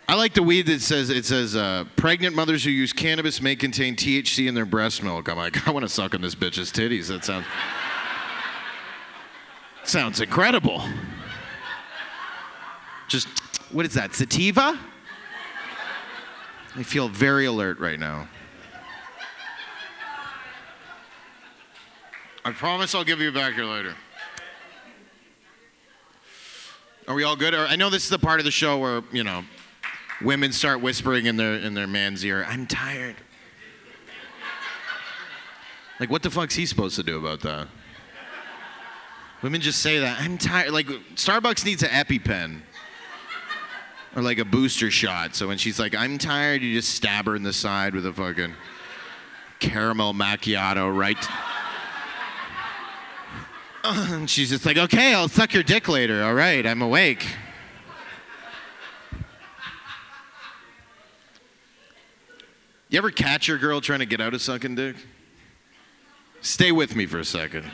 I 0.08 0.14
like 0.16 0.34
the 0.34 0.42
weed 0.42 0.66
that 0.66 0.80
says 0.80 1.08
it 1.08 1.24
says 1.24 1.54
uh, 1.54 1.84
pregnant 1.94 2.34
mothers 2.34 2.64
who 2.64 2.70
use 2.70 2.92
cannabis 2.92 3.40
may 3.40 3.54
contain 3.54 3.94
THC 3.94 4.48
in 4.48 4.54
their 4.56 4.66
breast 4.66 5.04
milk. 5.04 5.28
I'm 5.28 5.36
like, 5.36 5.68
I 5.68 5.70
want 5.70 5.84
to 5.84 5.88
suck 5.88 6.16
on 6.16 6.20
this 6.20 6.34
bitch's 6.34 6.72
titties. 6.72 7.06
That 7.06 7.24
sounds 7.24 7.46
sounds 9.84 10.20
incredible. 10.20 10.82
Just 13.06 13.28
what 13.72 13.86
is 13.86 13.94
that? 13.94 14.14
Sativa? 14.14 14.78
I 16.76 16.82
feel 16.82 17.08
very 17.08 17.46
alert 17.46 17.78
right 17.78 17.98
now. 17.98 18.28
I 22.44 22.52
promise 22.52 22.94
I'll 22.94 23.04
give 23.04 23.20
you 23.20 23.32
back 23.32 23.54
here 23.54 23.64
later. 23.64 23.94
Are 27.06 27.14
we 27.14 27.24
all 27.24 27.36
good? 27.36 27.54
I 27.54 27.76
know 27.76 27.90
this 27.90 28.04
is 28.04 28.10
the 28.10 28.18
part 28.18 28.38
of 28.38 28.44
the 28.44 28.50
show 28.50 28.78
where 28.78 29.02
you 29.12 29.24
know 29.24 29.44
women 30.22 30.52
start 30.52 30.80
whispering 30.80 31.26
in 31.26 31.36
their 31.36 31.54
in 31.54 31.74
their 31.74 31.86
man's 31.86 32.24
ear, 32.24 32.46
"I'm 32.48 32.66
tired." 32.66 33.16
Like, 35.98 36.08
what 36.08 36.22
the 36.22 36.30
fuck's 36.30 36.54
he 36.54 36.64
supposed 36.66 36.96
to 36.96 37.02
do 37.02 37.18
about 37.18 37.40
that? 37.40 37.68
Women 39.42 39.60
just 39.60 39.80
say 39.80 39.98
that. 39.98 40.20
I'm 40.20 40.38
tired. 40.38 40.70
Like 40.70 40.86
Starbucks 41.14 41.64
needs 41.64 41.82
an 41.82 41.90
EpiPen. 41.90 42.62
Or 44.16 44.22
like 44.22 44.38
a 44.38 44.44
booster 44.44 44.90
shot. 44.90 45.34
So 45.34 45.48
when 45.48 45.58
she's 45.58 45.78
like, 45.78 45.94
I'm 45.94 46.18
tired, 46.18 46.62
you 46.62 46.74
just 46.74 46.94
stab 46.94 47.26
her 47.26 47.36
in 47.36 47.42
the 47.42 47.52
side 47.52 47.94
with 47.94 48.04
a 48.06 48.12
fucking 48.12 48.54
caramel 49.60 50.14
macchiato 50.14 50.94
right. 50.94 51.16
And 53.82 54.28
she's 54.28 54.50
just 54.50 54.66
like, 54.66 54.76
okay, 54.76 55.14
I'll 55.14 55.28
suck 55.28 55.54
your 55.54 55.62
dick 55.62 55.88
later. 55.88 56.22
All 56.22 56.34
right, 56.34 56.66
I'm 56.66 56.82
awake. 56.82 57.26
You 62.90 62.98
ever 62.98 63.10
catch 63.10 63.46
your 63.46 63.56
girl 63.56 63.80
trying 63.80 64.00
to 64.00 64.06
get 64.06 64.20
out 64.20 64.34
of 64.34 64.42
sucking 64.42 64.74
dick? 64.74 64.96
Stay 66.40 66.72
with 66.72 66.96
me 66.96 67.06
for 67.06 67.20
a 67.20 67.24
second. 67.24 67.70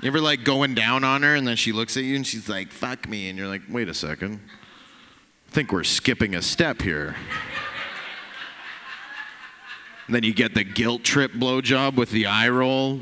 You 0.00 0.08
ever 0.08 0.20
like 0.20 0.44
going 0.44 0.74
down 0.74 1.04
on 1.04 1.22
her 1.22 1.34
and 1.34 1.46
then 1.46 1.56
she 1.56 1.72
looks 1.72 1.96
at 1.96 2.04
you 2.04 2.16
and 2.16 2.26
she's 2.26 2.48
like, 2.48 2.72
fuck 2.72 3.08
me. 3.08 3.28
And 3.28 3.38
you're 3.38 3.48
like, 3.48 3.62
wait 3.68 3.88
a 3.88 3.94
second. 3.94 4.40
I 5.48 5.50
think 5.50 5.72
we're 5.72 5.84
skipping 5.84 6.34
a 6.34 6.42
step 6.42 6.82
here. 6.82 7.16
And 10.06 10.14
then 10.14 10.22
you 10.24 10.34
get 10.34 10.54
the 10.54 10.64
guilt 10.64 11.04
trip 11.04 11.32
blowjob 11.32 11.96
with 11.96 12.10
the 12.10 12.26
eye 12.26 12.48
roll. 12.48 13.00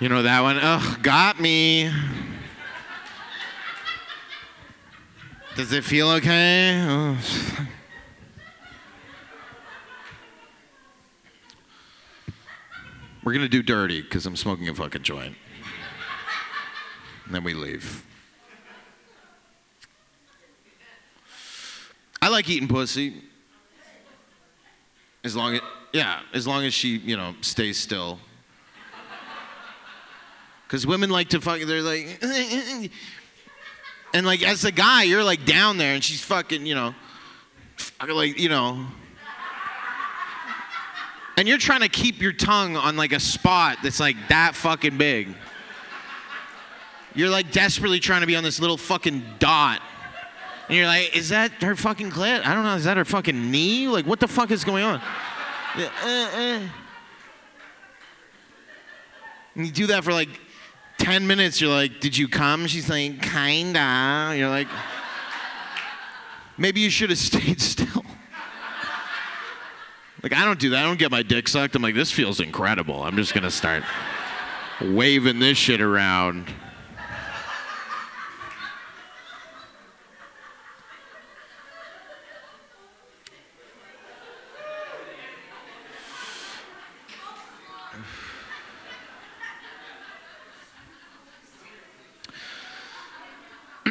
You 0.00 0.08
know 0.08 0.22
that 0.22 0.40
one? 0.40 0.58
Ugh, 0.58 1.02
got 1.02 1.40
me. 1.40 1.90
Does 5.56 5.72
it 5.72 5.84
feel 5.84 6.08
okay? 6.10 6.84
Oh. 6.86 7.18
We're 13.24 13.32
gonna 13.32 13.48
do 13.48 13.62
dirty 13.62 14.02
because 14.02 14.24
I'm 14.24 14.36
smoking 14.36 14.68
a 14.68 14.74
fucking 14.74 15.02
joint. 15.02 15.34
And 17.26 17.34
then 17.34 17.44
we 17.44 17.54
leave. 17.54 18.04
I 22.22 22.28
like 22.28 22.48
eating 22.48 22.68
pussy. 22.68 23.22
As 25.22 25.36
long 25.36 25.54
as, 25.56 25.60
yeah, 25.92 26.20
as 26.32 26.46
long 26.46 26.64
as 26.64 26.72
she, 26.72 26.98
you 26.98 27.16
know, 27.16 27.34
stays 27.40 27.78
still. 27.78 28.18
Because 30.66 30.86
women 30.86 31.10
like 31.10 31.28
to 31.30 31.40
fuck, 31.40 31.60
they're 31.60 31.82
like, 31.82 32.20
and 34.14 34.26
like 34.26 34.42
as 34.42 34.64
a 34.64 34.72
guy, 34.72 35.02
you're 35.02 35.24
like 35.24 35.44
down 35.44 35.78
there 35.78 35.94
and 35.94 36.02
she's 36.02 36.20
fucking, 36.20 36.64
you 36.64 36.74
know, 36.74 36.94
like, 38.08 38.38
you 38.38 38.48
know. 38.48 38.86
And 41.36 41.46
you're 41.46 41.58
trying 41.58 41.82
to 41.82 41.88
keep 41.88 42.22
your 42.22 42.32
tongue 42.32 42.76
on 42.76 42.96
like 42.96 43.12
a 43.12 43.20
spot 43.20 43.78
that's 43.82 44.00
like 44.00 44.16
that 44.28 44.54
fucking 44.54 44.96
big. 44.96 45.34
You're 47.16 47.30
like 47.30 47.50
desperately 47.50 47.98
trying 47.98 48.20
to 48.20 48.26
be 48.26 48.36
on 48.36 48.44
this 48.44 48.60
little 48.60 48.76
fucking 48.76 49.24
dot. 49.38 49.80
And 50.68 50.76
you're 50.76 50.86
like, 50.86 51.16
is 51.16 51.30
that 51.30 51.50
her 51.62 51.74
fucking 51.74 52.10
clit? 52.10 52.44
I 52.44 52.54
don't 52.54 52.64
know. 52.64 52.74
Is 52.74 52.84
that 52.84 52.96
her 52.96 53.04
fucking 53.04 53.50
knee? 53.50 53.88
Like, 53.88 54.06
what 54.06 54.20
the 54.20 54.28
fuck 54.28 54.50
is 54.50 54.64
going 54.64 54.84
on? 54.84 55.00
Uh, 55.76 55.90
uh. 56.04 56.60
And 59.54 59.66
you 59.66 59.72
do 59.72 59.86
that 59.86 60.04
for 60.04 60.12
like 60.12 60.28
10 60.98 61.26
minutes. 61.26 61.60
You're 61.60 61.70
like, 61.70 62.00
did 62.00 62.16
you 62.16 62.28
come? 62.28 62.66
She's 62.66 62.90
like, 62.90 63.22
kinda. 63.22 64.34
You're 64.36 64.50
like, 64.50 64.68
maybe 66.58 66.80
you 66.80 66.90
should 66.90 67.10
have 67.10 67.18
stayed 67.18 67.60
still. 67.60 68.04
Like, 70.22 70.34
I 70.34 70.44
don't 70.44 70.58
do 70.58 70.70
that. 70.70 70.80
I 70.80 70.82
don't 70.82 70.98
get 70.98 71.10
my 71.10 71.22
dick 71.22 71.46
sucked. 71.46 71.76
I'm 71.76 71.82
like, 71.82 71.94
this 71.94 72.10
feels 72.10 72.40
incredible. 72.40 73.04
I'm 73.04 73.16
just 73.16 73.32
going 73.32 73.44
to 73.44 73.50
start 73.50 73.84
waving 74.80 75.38
this 75.38 75.56
shit 75.56 75.80
around. 75.80 76.52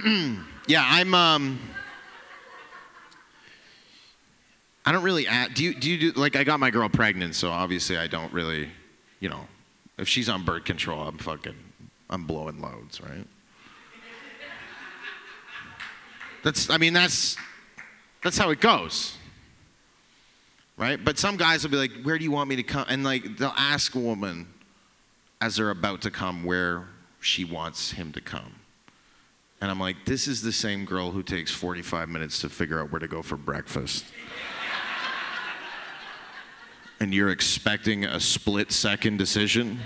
yeah, 0.67 0.85
I'm. 0.85 1.15
Um, 1.15 1.59
I 4.85 4.91
don't 4.91 5.03
really. 5.03 5.27
Do 5.55 5.63
you? 5.63 5.73
Do 5.73 5.89
you 5.89 6.11
do 6.11 6.19
like? 6.19 6.35
I 6.35 6.43
got 6.43 6.59
my 6.59 6.69
girl 6.69 6.89
pregnant, 6.89 7.33
so 7.33 7.49
obviously 7.49 7.97
I 7.97 8.05
don't 8.05 8.31
really. 8.31 8.69
You 9.19 9.29
know, 9.29 9.47
if 9.97 10.07
she's 10.07 10.29
on 10.29 10.45
birth 10.45 10.63
control, 10.63 11.01
I'm 11.01 11.17
fucking. 11.17 11.55
I'm 12.09 12.25
blowing 12.25 12.61
loads, 12.61 13.01
right? 13.01 13.25
That's. 16.43 16.69
I 16.69 16.77
mean, 16.77 16.93
that's. 16.93 17.35
That's 18.23 18.37
how 18.37 18.51
it 18.51 18.59
goes. 18.59 19.17
Right? 20.77 21.03
But 21.03 21.17
some 21.17 21.37
guys 21.37 21.63
will 21.63 21.71
be 21.71 21.77
like, 21.77 21.91
"Where 22.03 22.19
do 22.19 22.23
you 22.23 22.31
want 22.31 22.49
me 22.49 22.57
to 22.57 22.63
come?" 22.63 22.85
And 22.89 23.03
like, 23.03 23.37
they'll 23.37 23.53
ask 23.57 23.95
a 23.95 23.99
woman, 23.99 24.47
as 25.41 25.55
they're 25.55 25.71
about 25.71 26.01
to 26.01 26.11
come, 26.11 26.43
where 26.43 26.89
she 27.21 27.43
wants 27.43 27.91
him 27.91 28.11
to 28.11 28.21
come. 28.21 28.53
And 29.65 29.71
I'm 29.71 29.79
like, 29.79 30.05
this 30.05 30.27
is 30.27 30.43
the 30.43 30.51
same 30.51 30.85
girl 30.85 31.09
who 31.09 31.23
takes 31.23 31.49
45 31.49 32.07
minutes 32.07 32.39
to 32.41 32.49
figure 32.49 32.79
out 32.79 32.91
where 32.91 32.99
to 32.99 33.07
go 33.07 33.23
for 33.23 33.35
breakfast. 33.35 34.05
and 36.99 37.11
you're 37.11 37.31
expecting 37.31 38.05
a 38.05 38.19
split 38.19 38.71
second 38.71 39.17
decision? 39.17 39.79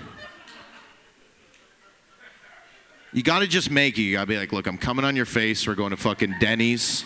You 3.13 3.23
gotta 3.23 3.47
just 3.47 3.71
make 3.71 3.97
it. 3.97 4.01
You 4.01 4.17
gotta 4.17 4.27
be 4.27 4.37
like, 4.37 4.51
look, 4.51 4.67
I'm 4.67 4.77
coming 4.77 5.05
on 5.05 5.15
your 5.15 5.23
face. 5.23 5.65
We're 5.65 5.75
going 5.75 5.91
to 5.91 5.97
fucking 5.97 6.35
Denny's. 6.41 7.05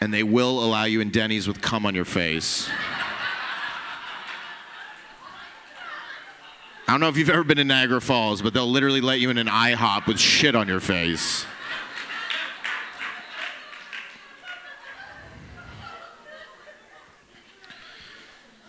And 0.00 0.14
they 0.14 0.22
will 0.22 0.64
allow 0.64 0.84
you 0.84 1.00
in 1.00 1.10
Denny's 1.10 1.48
with 1.48 1.60
cum 1.60 1.86
on 1.86 1.96
your 1.96 2.04
face. 2.04 2.70
I 6.92 6.94
don't 6.94 7.00
know 7.00 7.08
if 7.08 7.16
you've 7.16 7.30
ever 7.30 7.42
been 7.42 7.58
in 7.58 7.68
Niagara 7.68 8.02
Falls, 8.02 8.42
but 8.42 8.52
they'll 8.52 8.70
literally 8.70 9.00
let 9.00 9.18
you 9.18 9.30
in 9.30 9.38
an 9.38 9.46
IHOP 9.46 10.06
with 10.06 10.18
shit 10.18 10.54
on 10.54 10.68
your 10.68 10.78
face. 10.78 11.46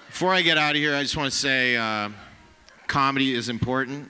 Before 0.08 0.34
I 0.34 0.42
get 0.42 0.58
out 0.58 0.72
of 0.72 0.78
here, 0.78 0.96
I 0.96 1.02
just 1.02 1.18
want 1.18 1.34
to 1.34 1.38
say 1.38 1.76
uh, 1.76 2.12
comedy 2.88 3.34
is 3.34 3.50
important. 3.50 4.10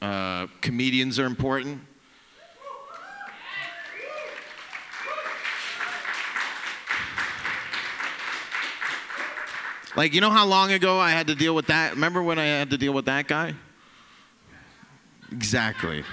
Uh, 0.00 0.46
comedians 0.62 1.18
are 1.18 1.26
important. 1.26 1.82
Like, 9.96 10.14
you 10.14 10.20
know 10.20 10.30
how 10.30 10.46
long 10.46 10.72
ago 10.72 10.98
I 10.98 11.10
had 11.10 11.26
to 11.28 11.34
deal 11.34 11.54
with 11.54 11.66
that? 11.66 11.94
Remember 11.94 12.22
when 12.22 12.38
I 12.38 12.44
had 12.44 12.70
to 12.70 12.78
deal 12.78 12.92
with 12.92 13.06
that 13.06 13.26
guy? 13.26 13.54
Exactly. 15.32 16.04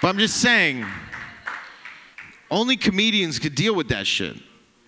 But 0.00 0.08
I'm 0.08 0.18
just 0.18 0.40
saying, 0.40 0.84
only 2.50 2.76
comedians 2.76 3.38
could 3.38 3.54
deal 3.54 3.74
with 3.74 3.88
that 3.88 4.06
shit. 4.06 4.36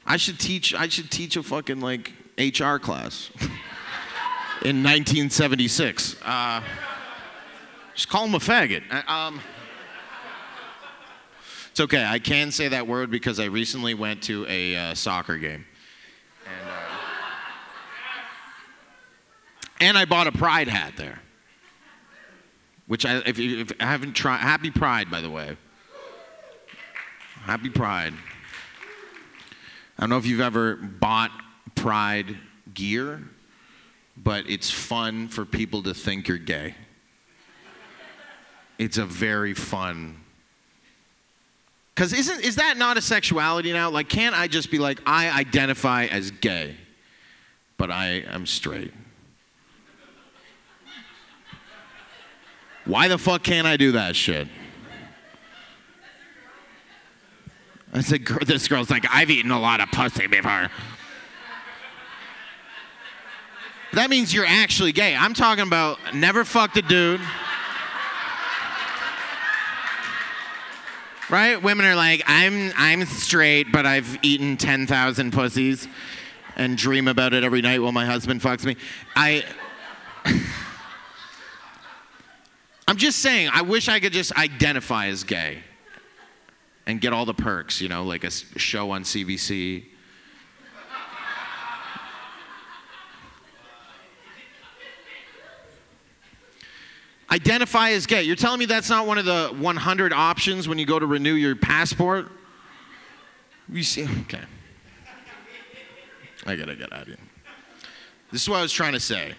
I 0.06 0.16
should 0.16 0.38
teach. 0.38 0.74
I 0.74 0.88
should 0.88 1.10
teach 1.10 1.36
a 1.36 1.42
fucking 1.42 1.80
like 1.80 2.12
HR 2.36 2.76
class 2.76 3.30
in 4.62 4.82
1976. 4.82 6.16
Uh, 6.22 6.62
just 7.94 8.08
call 8.08 8.26
him 8.26 8.34
a 8.34 8.38
faggot. 8.38 8.82
Uh, 8.90 9.10
Um, 9.10 9.40
it's 11.70 11.80
okay. 11.80 12.04
I 12.04 12.18
can 12.18 12.50
say 12.50 12.68
that 12.68 12.86
word 12.86 13.10
because 13.10 13.40
I 13.40 13.46
recently 13.46 13.94
went 13.94 14.22
to 14.24 14.46
a 14.48 14.76
uh, 14.76 14.94
soccer 14.94 15.36
game. 15.36 15.64
And, 16.46 16.68
uh, 16.70 16.74
and 19.80 19.96
I 19.98 20.04
bought 20.04 20.26
a 20.26 20.32
Pride 20.32 20.68
hat 20.68 20.94
there. 20.96 21.20
Which 22.86 23.06
I, 23.06 23.16
if, 23.26 23.38
you- 23.38 23.60
if 23.60 23.72
I 23.80 23.84
haven't 23.86 24.12
tried, 24.14 24.38
Happy 24.38 24.70
Pride, 24.70 25.10
by 25.10 25.20
the 25.20 25.30
way. 25.30 25.56
Happy 27.44 27.70
Pride. 27.70 28.12
I 29.98 30.02
don't 30.02 30.10
know 30.10 30.18
if 30.18 30.26
you've 30.26 30.40
ever 30.40 30.76
bought 30.76 31.30
Pride 31.74 32.36
gear, 32.72 33.22
but 34.16 34.48
it's 34.48 34.70
fun 34.70 35.28
for 35.28 35.44
people 35.44 35.82
to 35.84 35.94
think 35.94 36.28
you're 36.28 36.38
gay. 36.38 36.74
It's 38.78 38.98
a 38.98 39.04
very 39.06 39.54
fun. 39.54 40.16
Because 41.94 42.12
isn't 42.12 42.44
is 42.44 42.56
that 42.56 42.76
not 42.76 42.96
a 42.96 43.00
sexuality 43.00 43.72
now? 43.72 43.88
Like, 43.88 44.08
can't 44.08 44.34
I 44.36 44.48
just 44.48 44.70
be 44.70 44.78
like, 44.78 45.00
I 45.06 45.30
identify 45.30 46.06
as 46.06 46.32
gay, 46.32 46.76
but 47.76 47.90
I 47.90 48.24
am 48.26 48.46
straight? 48.46 48.92
Why 52.84 53.08
the 53.08 53.18
fuck 53.18 53.42
can't 53.42 53.66
I 53.66 53.76
do 53.76 53.92
that 53.92 54.14
shit? 54.14 54.48
I 57.92 58.00
said, 58.00 58.24
"Girl, 58.24 58.40
this 58.44 58.66
girl's 58.66 58.90
like, 58.90 59.06
I've 59.10 59.30
eaten 59.30 59.50
a 59.50 59.60
lot 59.60 59.80
of 59.80 59.88
pussy 59.90 60.26
before. 60.26 60.68
That 63.92 64.10
means 64.10 64.34
you're 64.34 64.44
actually 64.44 64.90
gay. 64.90 65.14
I'm 65.14 65.34
talking 65.34 65.64
about 65.64 65.98
never 66.12 66.44
fucked 66.44 66.76
a 66.76 66.82
dude. 66.82 67.20
Right? 71.30 71.62
Women 71.62 71.86
are 71.86 71.94
like, 71.94 72.22
I'm 72.26 72.72
I'm 72.76 73.06
straight, 73.06 73.70
but 73.72 73.86
I've 73.86 74.18
eaten 74.22 74.56
10,000 74.56 75.32
pussies 75.32 75.88
and 76.56 76.76
dream 76.76 77.06
about 77.08 77.32
it 77.32 77.44
every 77.44 77.62
night 77.62 77.80
while 77.80 77.92
my 77.92 78.04
husband 78.04 78.42
fucks 78.42 78.64
me. 78.64 78.76
I 79.14 79.44
I'm 82.86 82.96
just 82.96 83.20
saying, 83.20 83.50
I 83.52 83.62
wish 83.62 83.88
I 83.88 83.98
could 84.00 84.12
just 84.12 84.36
identify 84.36 85.06
as 85.06 85.24
gay 85.24 85.58
and 86.86 87.00
get 87.00 87.12
all 87.12 87.24
the 87.24 87.34
perks, 87.34 87.80
you 87.80 87.88
know, 87.88 88.04
like 88.04 88.24
a 88.24 88.30
show 88.30 88.90
on 88.90 89.04
CBC. 89.04 89.86
Identify 97.30 97.90
as 97.90 98.06
gay. 98.06 98.22
You're 98.22 98.36
telling 98.36 98.60
me 98.60 98.66
that's 98.66 98.90
not 98.90 99.06
one 99.06 99.18
of 99.18 99.24
the 99.24 99.48
100 99.58 100.12
options 100.12 100.68
when 100.68 100.78
you 100.78 100.86
go 100.86 100.98
to 100.98 101.06
renew 101.06 101.34
your 101.34 101.56
passport? 101.56 102.30
You 103.68 103.82
see, 103.82 104.04
okay. 104.04 104.42
I 106.46 106.54
gotta 106.54 106.76
get 106.76 106.92
out 106.92 107.02
of 107.02 107.08
here. 107.08 107.16
This 108.30 108.42
is 108.42 108.48
what 108.48 108.58
I 108.58 108.62
was 108.62 108.72
trying 108.72 108.92
to 108.92 109.00
say. 109.00 109.32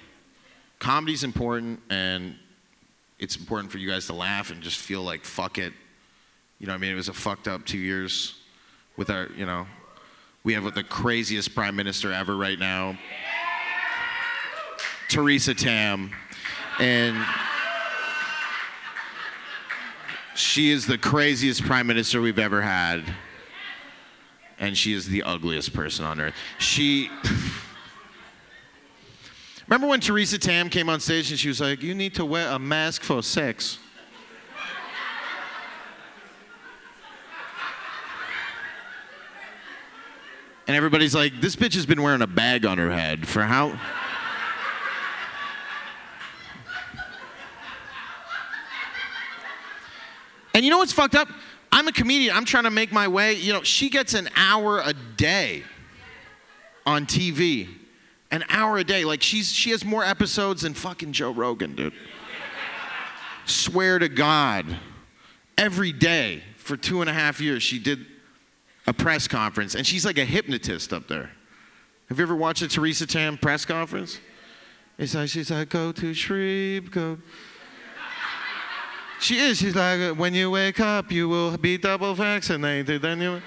Comedy's 0.80 1.24
important, 1.24 1.80
and 1.90 2.36
it's 3.20 3.36
important 3.36 3.72
for 3.72 3.78
you 3.78 3.90
guys 3.90 4.08
to 4.08 4.14
laugh 4.14 4.52
and 4.52 4.62
just 4.62 4.78
feel 4.78 5.02
like 5.02 5.24
fuck 5.24 5.58
it. 5.58 5.74
You 6.60 6.68
know, 6.68 6.74
I 6.74 6.78
mean, 6.78 6.92
it 6.92 6.96
was 6.96 7.10
a 7.10 7.14
fucked 7.14 7.48
up 7.48 7.66
two 7.66 7.78
years 7.78 8.36
with 8.98 9.10
our, 9.10 9.30
you 9.36 9.46
know, 9.46 9.68
we 10.44 10.54
have 10.54 10.74
the 10.76 10.84
craziest 10.84 11.56
prime 11.56 11.76
minister 11.76 12.12
ever 12.12 12.36
right 12.36 12.60
now, 12.60 12.98
Theresa 15.10 15.56
Tam, 15.56 16.12
and 16.80 17.18
she 20.36 20.70
is 20.70 20.86
the 20.86 20.98
craziest 20.98 21.64
prime 21.64 21.88
minister 21.88 22.22
we've 22.22 22.38
ever 22.38 22.62
had, 22.62 23.04
and 24.60 24.78
she 24.78 24.94
is 24.94 25.08
the 25.08 25.24
ugliest 25.24 25.74
person 25.74 26.06
on 26.06 26.20
earth. 26.20 26.36
She. 26.60 27.10
Remember 29.68 29.88
when 29.88 30.00
Theresa 30.00 30.38
Tam 30.38 30.70
came 30.70 30.90
on 30.90 31.00
stage 31.00 31.32
and 31.32 31.40
she 31.40 31.48
was 31.48 31.60
like, 31.60 31.82
You 31.82 31.96
need 31.96 32.16
to 32.16 32.26
wear 32.26 32.50
a 32.50 32.60
mask 32.60 33.02
for 33.02 33.24
sex? 33.24 33.80
And 40.68 40.76
everybody's 40.76 41.16
like, 41.16 41.42
This 41.42 41.56
bitch 41.56 41.74
has 41.76 41.86
been 41.86 42.02
wearing 42.02 42.22
a 42.22 42.28
bag 42.28 42.66
on 42.66 42.78
her 42.78 42.92
head 42.92 43.28
for 43.28 43.42
how? 43.42 43.80
And 50.54 50.64
you 50.64 50.72
know 50.72 50.78
what's 50.78 50.94
fucked 50.94 51.16
up? 51.16 51.28
I'm 51.70 51.90
a 51.90 51.92
comedian. 51.92 52.34
I'm 52.34 52.46
trying 52.46 52.64
to 52.64 52.72
make 52.72 52.94
my 52.94 53.10
way. 53.10 53.34
You 53.34 53.52
know, 53.52 53.62
she 53.64 53.90
gets 53.90 54.14
an 54.14 54.30
hour 54.38 54.80
a 54.80 54.94
day 54.94 55.64
on 56.86 57.06
TV. 57.06 57.68
An 58.36 58.44
hour 58.50 58.78
a 58.78 58.84
day. 58.84 59.06
Like 59.06 59.24
she's 59.24 59.50
she 59.50 59.70
has 59.70 59.86
more 59.86 60.04
episodes 60.04 60.64
than 60.64 60.74
fucking 60.74 61.14
Joe 61.14 61.32
Rogan, 61.32 61.74
dude. 61.74 61.94
Swear 63.46 63.98
to 63.98 64.10
God. 64.10 64.66
Every 65.58 65.94
day 65.94 66.44
for 66.58 66.76
two 66.76 67.00
and 67.00 67.10
a 67.10 67.14
half 67.14 67.40
years, 67.40 67.64
she 67.64 67.80
did 67.80 68.06
a 68.88 68.94
press 68.94 69.26
conference, 69.26 69.74
and 69.74 69.88
she's 69.88 70.06
like 70.06 70.18
a 70.18 70.26
hypnotist 70.26 70.92
up 70.92 71.08
there. 71.08 71.32
Have 72.10 72.18
you 72.20 72.24
ever 72.24 72.36
watched 72.36 72.62
a 72.62 72.68
Theresa 72.68 73.08
Tam 73.08 73.38
press 73.38 73.64
conference? 73.64 74.20
It's 74.98 75.16
like 75.16 75.30
she's 75.30 75.50
like, 75.50 75.70
go 75.70 75.94
to 75.94 76.14
sleep, 76.14 76.92
go. 76.92 77.18
She 79.22 79.40
is. 79.40 79.60
She's 79.60 79.78
like, 79.78 80.18
when 80.18 80.34
you 80.34 80.52
wake 80.52 80.82
up, 80.82 81.10
you 81.10 81.30
will 81.30 81.58
be 81.58 81.78
double 81.78 82.14
vaccinated, 82.16 83.02
then 83.02 83.22
you 83.22 83.42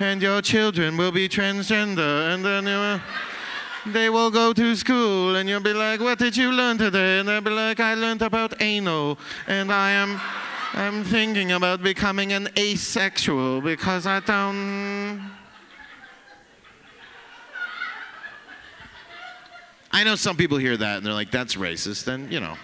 and 0.00 0.22
your 0.22 0.40
children 0.40 0.96
will 0.96 1.12
be 1.12 1.28
transgender, 1.28 2.32
and 2.32 2.44
then 2.44 3.00
they 3.86 4.10
will 4.10 4.30
go 4.30 4.52
to 4.52 4.76
school, 4.76 5.36
and 5.36 5.48
you'll 5.48 5.60
be 5.60 5.72
like, 5.72 6.00
"What 6.00 6.18
did 6.18 6.36
you 6.36 6.52
learn 6.52 6.78
today?" 6.78 7.18
And 7.18 7.28
they'll 7.28 7.40
be 7.40 7.50
like, 7.50 7.80
"I 7.80 7.94
learned 7.94 8.22
about 8.22 8.60
anal, 8.60 9.18
and 9.46 9.72
I 9.72 9.90
am, 9.90 10.20
I'm 10.74 11.04
thinking 11.04 11.52
about 11.52 11.82
becoming 11.82 12.32
an 12.32 12.48
asexual 12.56 13.60
because 13.60 14.06
I 14.06 14.20
don't." 14.20 15.30
I 19.90 20.04
know 20.04 20.16
some 20.16 20.36
people 20.36 20.58
hear 20.58 20.76
that 20.76 20.98
and 20.98 21.06
they're 21.06 21.12
like, 21.12 21.32
"That's 21.32 21.56
racist," 21.56 22.06
and 22.06 22.32
you 22.32 22.40
know, 22.40 22.56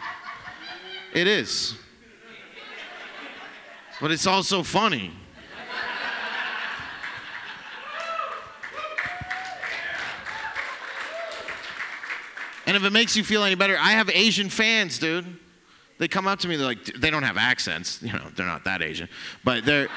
it 1.13 1.27
is, 1.27 1.75
but 4.01 4.13
it's 4.13 4.27
also 4.27 4.63
funny. 4.63 5.11
And 12.67 12.77
if 12.77 12.85
it 12.85 12.91
makes 12.91 13.17
you 13.17 13.25
feel 13.25 13.45
any 13.45 13.55
better, 13.55 13.77
I 13.79 13.93
have 13.93 14.09
Asian 14.11 14.49
fans, 14.49 14.99
dude. 14.99 15.27
They 15.99 16.09
come 16.09 16.27
up 16.27 16.41
to 16.41 16.49
me, 16.49 16.57
they're 16.57 16.67
like, 16.67 16.85
they 16.85 17.11
don't 17.11 17.23
have 17.23 17.37
accents, 17.37 18.03
you 18.03 18.13
know, 18.13 18.27
they're 18.35 18.47
not 18.47 18.65
that 18.65 18.83
Asian, 18.83 19.09
but 19.45 19.65
they're. 19.65 19.89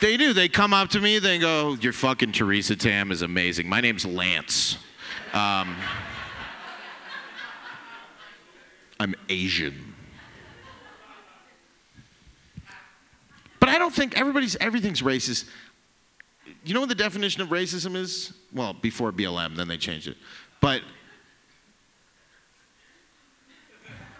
They 0.00 0.16
do. 0.16 0.32
They 0.32 0.48
come 0.48 0.72
up 0.74 0.90
to 0.90 1.00
me, 1.00 1.18
they 1.18 1.38
go, 1.38 1.74
Your 1.80 1.92
fucking 1.92 2.32
Theresa 2.32 2.76
Tam 2.76 3.10
is 3.10 3.22
amazing. 3.22 3.68
My 3.68 3.80
name's 3.80 4.04
Lance. 4.04 4.78
Um, 5.32 5.76
I'm 8.98 9.14
Asian. 9.28 9.94
But 13.60 13.68
I 13.68 13.78
don't 13.78 13.94
think 13.94 14.18
everybody's, 14.18 14.56
everything's 14.56 15.02
racist 15.02 15.48
you 16.64 16.74
know 16.74 16.80
what 16.80 16.88
the 16.88 16.94
definition 16.94 17.42
of 17.42 17.48
racism 17.48 17.94
is? 17.94 18.32
Well, 18.52 18.72
before 18.72 19.12
BLM, 19.12 19.56
then 19.56 19.68
they 19.68 19.76
changed 19.76 20.08
it. 20.08 20.16
But 20.60 20.82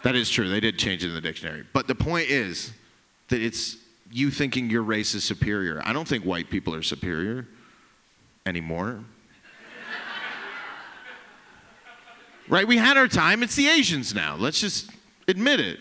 that 0.02 0.14
is 0.14 0.28
true. 0.28 0.48
They 0.48 0.60
did 0.60 0.78
change 0.78 1.02
it 1.02 1.08
in 1.08 1.14
the 1.14 1.20
dictionary. 1.20 1.64
But 1.72 1.86
the 1.86 1.94
point 1.94 2.28
is 2.28 2.72
that 3.28 3.40
it's 3.40 3.78
you 4.10 4.30
thinking 4.30 4.68
your 4.68 4.82
race 4.82 5.14
is 5.14 5.24
superior. 5.24 5.80
I 5.84 5.92
don't 5.92 6.06
think 6.06 6.24
white 6.24 6.50
people 6.50 6.74
are 6.74 6.82
superior 6.82 7.48
anymore. 8.44 9.00
right? 12.48 12.68
We 12.68 12.76
had 12.76 12.98
our 12.98 13.08
time. 13.08 13.42
It's 13.42 13.56
the 13.56 13.68
Asians 13.68 14.14
now. 14.14 14.36
Let's 14.36 14.60
just 14.60 14.90
admit 15.26 15.60
it. 15.60 15.78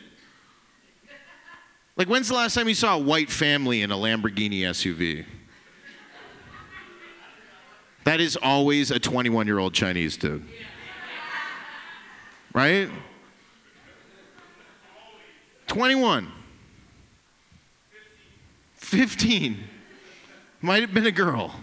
Like, 1.95 2.07
when's 2.07 2.27
the 2.27 2.34
last 2.34 2.56
time 2.56 2.68
you 2.68 2.73
saw 2.73 2.95
a 2.95 2.99
white 2.99 3.30
family 3.30 3.81
in 3.81 3.91
a 3.91 3.95
Lamborghini 3.95 4.61
SUV? 4.61 5.26
That 8.04 8.20
is 8.20 8.36
always 8.36 8.92
a 8.92 9.00
21 9.00 9.48
year 9.48 9.60
old 9.60 9.74
Chinese 9.74 10.18
dude. 10.18 10.46
Right? 12.54 12.90
21. 15.68 16.32
15. 18.76 19.64
Might 20.62 20.82
have 20.82 20.94
been 20.94 21.06
a 21.06 21.12
girl. 21.12 21.56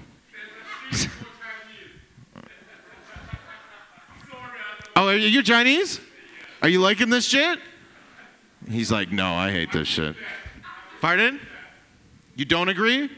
oh, 4.97 5.09
are 5.09 5.17
you 5.17 5.43
Chinese? 5.43 6.01
Are 6.63 6.69
you 6.69 6.81
liking 6.81 7.09
this 7.09 7.25
shit? 7.25 7.61
He's 8.69 8.91
like, 8.91 9.13
no, 9.13 9.33
I 9.33 9.51
hate 9.51 9.73
this 9.73 9.89
shit. 9.89 10.17
Pardon? 11.01 11.41
You 12.35 12.45
don't 12.45 12.69
agree? 12.69 13.11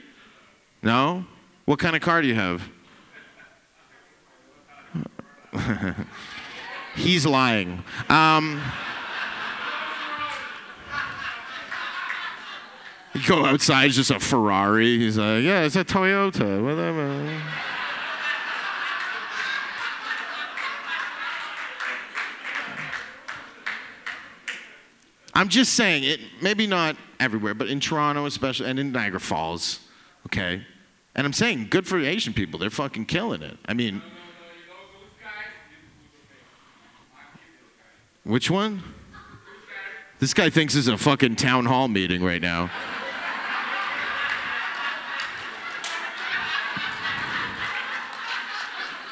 No? 0.82 1.24
What 1.64 1.78
kind 1.78 1.96
of 1.96 2.02
car 2.02 2.22
do 2.22 2.28
you 2.28 2.34
have? 2.34 2.62
He's 6.94 7.26
lying. 7.26 7.82
Um, 8.08 8.60
you 13.14 13.22
go 13.26 13.44
outside, 13.44 13.86
it's 13.86 13.96
just 13.96 14.10
a 14.10 14.20
Ferrari. 14.20 14.98
He's 14.98 15.18
like, 15.18 15.42
yeah, 15.42 15.62
it's 15.62 15.76
a 15.76 15.84
Toyota, 15.84 16.62
whatever. 16.62 17.42
I'm 25.34 25.48
just 25.48 25.74
saying 25.74 26.04
it. 26.04 26.20
Maybe 26.40 26.66
not 26.66 26.96
everywhere, 27.18 27.54
but 27.54 27.68
in 27.68 27.80
Toronto, 27.80 28.26
especially, 28.26 28.68
and 28.68 28.78
in 28.78 28.92
Niagara 28.92 29.20
Falls, 29.20 29.80
okay. 30.26 30.64
And 31.14 31.26
I'm 31.26 31.32
saying, 31.32 31.68
good 31.70 31.86
for 31.86 31.98
Asian 31.98 32.32
people. 32.32 32.58
They're 32.58 32.70
fucking 32.70 33.06
killing 33.06 33.42
it. 33.42 33.58
I 33.66 33.74
mean, 33.74 34.02
which 38.24 38.50
one? 38.50 38.82
This 40.18 40.34
guy 40.34 40.50
thinks 40.50 40.74
this 40.74 40.86
is 40.86 40.88
a 40.88 40.96
fucking 40.96 41.36
town 41.36 41.66
hall 41.66 41.88
meeting 41.88 42.22
right 42.22 42.40
now. 42.40 42.70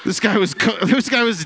This 0.04 0.20
guy 0.20 0.38
was 0.38 0.54
this 0.84 1.08
guy 1.08 1.24
was 1.24 1.44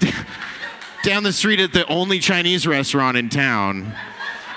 down 1.02 1.22
the 1.22 1.32
street 1.32 1.60
at 1.60 1.72
the 1.72 1.86
only 1.86 2.18
Chinese 2.18 2.66
restaurant 2.66 3.16
in 3.16 3.28
town, 3.28 3.94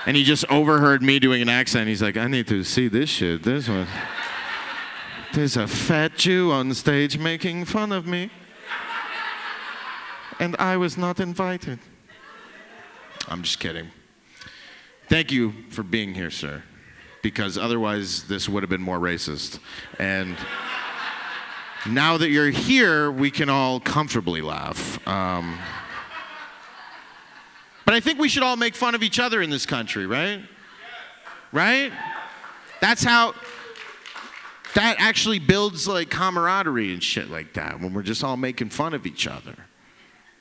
and 0.06 0.16
he 0.16 0.24
just 0.24 0.44
overheard 0.50 1.02
me 1.02 1.18
doing 1.18 1.42
an 1.42 1.48
accent. 1.48 1.88
He's 1.88 2.02
like, 2.02 2.16
"I 2.16 2.28
need 2.28 2.46
to 2.48 2.62
see 2.62 2.88
this 2.88 3.10
shit. 3.10 3.42
This 3.42 3.68
one. 3.68 3.88
There's 5.32 5.56
a 5.56 5.66
fat 5.66 6.16
Jew 6.16 6.52
on 6.52 6.72
stage 6.74 7.18
making 7.18 7.64
fun 7.64 7.92
of 7.92 8.06
me, 8.06 8.30
and 10.38 10.54
I 10.58 10.76
was 10.76 10.96
not 10.96 11.18
invited." 11.18 11.78
I'm 13.28 13.42
just 13.42 13.60
kidding. 13.60 13.88
Thank 15.08 15.30
you 15.30 15.52
for 15.70 15.82
being 15.82 16.14
here, 16.14 16.30
sir, 16.30 16.62
because 17.22 17.58
otherwise 17.58 18.24
this 18.24 18.48
would 18.48 18.62
have 18.62 18.70
been 18.70 18.82
more 18.82 18.98
racist. 18.98 19.58
And 19.98 20.36
now 21.86 22.16
that 22.16 22.30
you're 22.30 22.50
here, 22.50 23.10
we 23.10 23.30
can 23.30 23.48
all 23.48 23.80
comfortably 23.80 24.40
laugh. 24.40 25.06
Um, 25.06 25.58
but 27.84 27.94
I 27.94 28.00
think 28.00 28.18
we 28.18 28.28
should 28.28 28.42
all 28.42 28.56
make 28.56 28.74
fun 28.74 28.94
of 28.94 29.02
each 29.02 29.18
other 29.18 29.40
in 29.42 29.50
this 29.50 29.66
country, 29.66 30.06
right? 30.06 30.40
Right? 31.52 31.92
That's 32.80 33.02
how. 33.02 33.34
That 34.74 34.96
actually 34.98 35.38
builds 35.38 35.88
like 35.88 36.10
camaraderie 36.10 36.92
and 36.92 37.02
shit 37.02 37.30
like 37.30 37.54
that 37.54 37.80
when 37.80 37.94
we're 37.94 38.02
just 38.02 38.22
all 38.22 38.36
making 38.36 38.68
fun 38.68 38.92
of 38.92 39.06
each 39.06 39.26
other. 39.26 39.54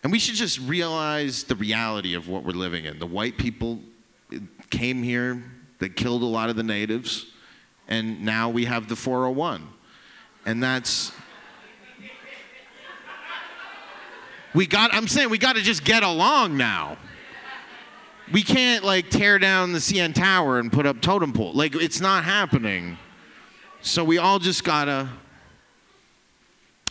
And 0.08 0.12
we 0.14 0.20
should 0.20 0.36
just 0.36 0.62
realize 0.62 1.44
the 1.44 1.56
reality 1.56 2.14
of 2.14 2.30
what 2.30 2.46
we're 2.46 2.54
living 2.54 2.86
in. 2.86 2.98
The 2.98 3.06
white 3.06 3.38
people 3.38 3.82
eh, 4.32 4.40
came 4.70 5.04
here, 5.04 5.44
they 5.80 5.90
killed 5.90 6.22
a 6.22 6.26
lot 6.26 6.50
of 6.50 6.56
the 6.56 6.64
natives, 6.64 7.26
and 7.90 8.24
now 8.24 8.48
we 8.48 8.64
have 8.64 8.88
the 8.88 8.96
401. 8.96 9.68
And 10.46 10.64
that's. 10.64 11.12
We 14.56 14.66
got, 14.66 14.94
I'm 14.94 15.10
saying 15.10 15.30
we 15.30 15.38
got 15.38 15.58
to 15.58 15.62
just 15.62 15.84
get 15.84 16.04
along 16.04 16.56
now. 16.56 16.96
We 18.32 18.44
can't 18.44 18.86
like 18.86 19.10
tear 19.10 19.40
down 19.40 19.74
the 19.74 19.80
CN 19.80 20.16
Tower 20.16 20.60
and 20.60 20.72
put 20.72 20.86
up 20.86 21.02
totem 21.02 21.34
pole. 21.34 21.52
Like, 21.52 21.76
it's 21.76 22.00
not 22.00 22.24
happening. 22.24 22.98
So 23.82 24.06
we 24.06 24.20
all 24.20 24.40
just 24.40 24.64
gotta. 24.64 25.10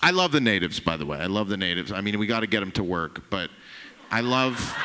I 0.03 0.11
love 0.11 0.33
the 0.33 0.41
natives, 0.41 0.79
by 0.81 0.97
the 0.97 1.07
way. 1.07 1.19
I 1.19 1.27
love 1.27 1.49
the 1.49 1.57
natives. 1.57 1.91
I 1.93 2.01
mean, 2.01 2.19
we 2.19 2.27
got 2.27 2.41
to 2.41 2.47
get 2.47 2.61
them 2.61 2.71
to 2.73 2.85
work, 2.85 3.29
but 3.31 3.51
I 4.11 4.21
love. 4.21 4.77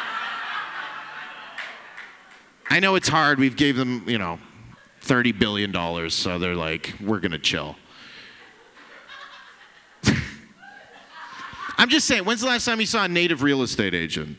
I 2.70 2.80
know 2.80 2.96
it's 2.96 3.10
hard. 3.10 3.40
We've 3.40 3.56
gave 3.56 3.76
them, 3.76 4.04
you 4.08 4.18
know, 4.18 4.40
thirty 5.02 5.32
billion 5.32 5.72
dollars, 5.72 6.14
so 6.14 6.40
they're 6.40 6.56
like, 6.56 6.94
we're 7.02 7.20
gonna 7.20 7.38
chill. 7.38 7.76
I'm 11.78 11.90
just 11.90 12.08
saying. 12.08 12.26
When's 12.26 12.42
the 12.42 12.48
last 12.48 12.66
time 12.66 12.80
you 12.80 12.86
saw 12.86 13.04
a 13.04 13.08
native 13.10 13.44
real 13.44 13.62
estate 13.62 13.94
agent? 13.94 14.38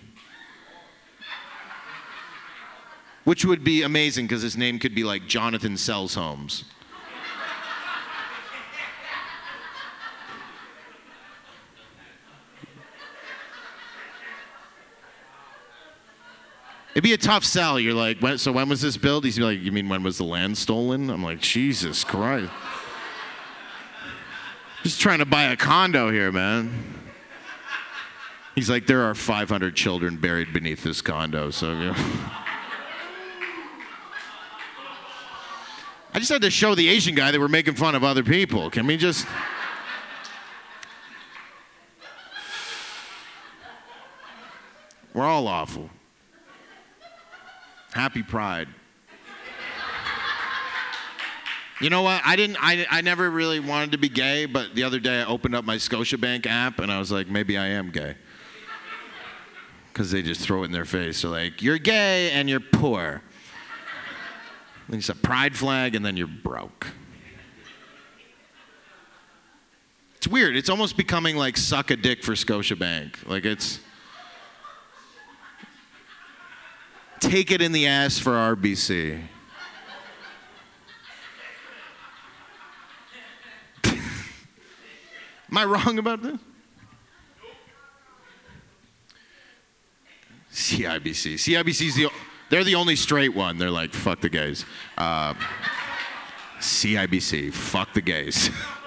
Which 3.24 3.44
would 3.44 3.62
be 3.62 3.82
amazing 3.82 4.26
because 4.26 4.42
his 4.42 4.56
name 4.56 4.78
could 4.78 4.94
be 4.94 5.04
like 5.04 5.28
Jonathan 5.28 5.76
Sells 5.76 6.14
Homes. 6.14 6.64
It'd 16.92 17.02
be 17.02 17.14
a 17.14 17.18
tough 17.18 17.44
sell. 17.44 17.80
You're 17.80 17.94
like, 17.94 18.18
when, 18.18 18.36
so 18.36 18.52
when 18.52 18.68
was 18.68 18.82
this 18.82 18.98
built? 18.98 19.24
He's 19.24 19.38
like, 19.38 19.60
you 19.60 19.72
mean 19.72 19.88
when 19.88 20.02
was 20.02 20.18
the 20.18 20.24
land 20.24 20.58
stolen? 20.58 21.08
I'm 21.08 21.22
like, 21.22 21.40
Jesus 21.40 22.04
Christ. 22.04 22.52
Just 24.82 25.00
trying 25.00 25.20
to 25.20 25.24
buy 25.24 25.44
a 25.44 25.56
condo 25.56 26.10
here, 26.10 26.30
man. 26.30 26.84
He's 28.54 28.68
like, 28.68 28.86
there 28.86 29.04
are 29.04 29.14
500 29.14 29.74
children 29.74 30.16
buried 30.18 30.52
beneath 30.52 30.82
this 30.82 31.00
condo, 31.00 31.50
so. 31.50 31.72
Know. 31.72 31.94
I 36.14 36.18
just 36.18 36.30
had 36.30 36.42
to 36.42 36.50
show 36.50 36.74
the 36.74 36.90
Asian 36.90 37.14
guy 37.14 37.30
that 37.30 37.40
we're 37.40 37.48
making 37.48 37.76
fun 37.76 37.94
of 37.94 38.04
other 38.04 38.22
people. 38.22 38.68
Can 38.68 38.86
we 38.86 38.98
just. 38.98 39.26
We're 45.14 45.24
all 45.24 45.48
awful. 45.48 45.88
Happy 47.92 48.22
Pride. 48.22 48.68
You 51.80 51.90
know 51.90 52.02
what? 52.02 52.22
I 52.24 52.36
didn't. 52.36 52.56
I, 52.60 52.86
I 52.90 53.00
never 53.00 53.28
really 53.28 53.58
wanted 53.58 53.92
to 53.92 53.98
be 53.98 54.08
gay, 54.08 54.46
but 54.46 54.74
the 54.74 54.84
other 54.84 55.00
day 55.00 55.20
I 55.20 55.26
opened 55.26 55.54
up 55.56 55.64
my 55.64 55.76
Scotiabank 55.76 56.46
app 56.46 56.78
and 56.78 56.92
I 56.92 56.98
was 56.98 57.10
like, 57.10 57.28
maybe 57.28 57.58
I 57.58 57.66
am 57.66 57.90
gay. 57.90 58.14
Because 59.92 60.10
they 60.10 60.22
just 60.22 60.40
throw 60.40 60.62
it 60.62 60.66
in 60.66 60.72
their 60.72 60.84
face. 60.84 61.22
They're 61.22 61.30
like, 61.30 61.60
you're 61.60 61.78
gay 61.78 62.30
and 62.30 62.48
you're 62.48 62.60
poor. 62.60 63.20
Then 64.88 65.00
it's 65.00 65.08
a 65.08 65.14
pride 65.14 65.56
flag 65.56 65.94
and 65.94 66.06
then 66.06 66.16
you're 66.16 66.28
broke. 66.28 66.86
It's 70.16 70.28
weird. 70.28 70.56
It's 70.56 70.70
almost 70.70 70.96
becoming 70.96 71.36
like 71.36 71.56
suck 71.56 71.90
a 71.90 71.96
dick 71.96 72.22
for 72.22 72.32
Scotiabank. 72.32 73.28
Like 73.28 73.44
it's. 73.44 73.80
Take 77.22 77.52
it 77.52 77.62
in 77.62 77.70
the 77.70 77.86
ass 77.86 78.18
for 78.18 78.32
RBC. 78.32 79.22
Am 83.84 85.58
I 85.58 85.64
wrong 85.64 85.98
about 86.00 86.20
this? 86.20 86.38
CIBC. 90.52 91.34
CIBC's 91.34 91.94
the 91.94 92.08
they're 92.50 92.64
the 92.64 92.74
only 92.74 92.96
straight 92.96 93.34
one. 93.34 93.56
They're 93.56 93.70
like 93.70 93.94
fuck 93.94 94.20
the 94.20 94.28
gays. 94.28 94.66
Uh, 94.98 95.34
CIBC. 96.58 97.52
Fuck 97.52 97.94
the 97.94 98.00
gays. 98.00 98.50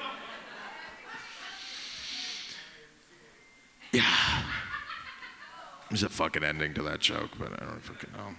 There's 5.95 6.03
a 6.03 6.09
fucking 6.09 6.43
ending 6.43 6.73
to 6.73 6.83
that 6.83 6.99
joke, 6.99 7.29
but 7.39 7.53
I 7.53 7.65
don't 7.65 7.79
fucking 7.79 8.09
know. 8.17 8.35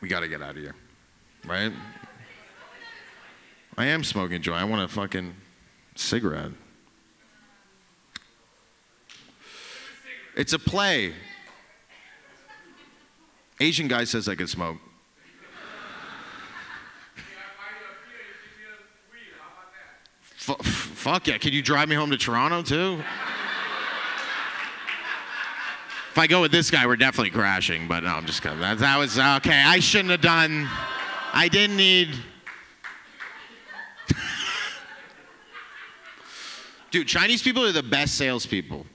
We 0.00 0.08
got 0.08 0.20
to 0.20 0.28
get 0.28 0.42
out 0.42 0.56
of 0.56 0.56
here, 0.56 0.74
right? 1.46 1.72
I 3.78 3.84
am 3.84 4.02
smoking 4.02 4.42
joint. 4.42 4.60
I 4.60 4.64
want 4.64 4.82
a 4.82 4.88
fucking 4.88 5.36
cigarette. 5.94 6.50
It's 10.36 10.52
a 10.52 10.58
play. 10.58 11.14
Asian 13.60 13.86
guy 13.86 14.02
says 14.02 14.28
I 14.28 14.34
can 14.34 14.48
smoke. 14.48 14.78
F- 20.48 20.66
fuck 20.66 21.28
yeah. 21.28 21.38
Can 21.38 21.52
you 21.52 21.62
drive 21.62 21.88
me 21.88 21.94
home 21.94 22.10
to 22.10 22.18
Toronto 22.18 22.62
too? 22.62 23.00
If 26.14 26.18
I 26.18 26.28
go 26.28 26.40
with 26.42 26.52
this 26.52 26.70
guy, 26.70 26.86
we're 26.86 26.94
definitely 26.94 27.32
crashing, 27.32 27.88
but 27.88 28.04
no, 28.04 28.10
I'm 28.10 28.24
just 28.24 28.40
kidding. 28.40 28.60
That, 28.60 28.78
that 28.78 28.96
was 28.98 29.18
okay. 29.18 29.64
I 29.66 29.80
shouldn't 29.80 30.10
have 30.10 30.20
done. 30.20 30.68
I 31.32 31.48
didn't 31.48 31.76
need. 31.76 32.14
Dude, 36.92 37.08
Chinese 37.08 37.42
people 37.42 37.64
are 37.64 37.72
the 37.72 37.82
best 37.82 38.14
salespeople. 38.14 38.86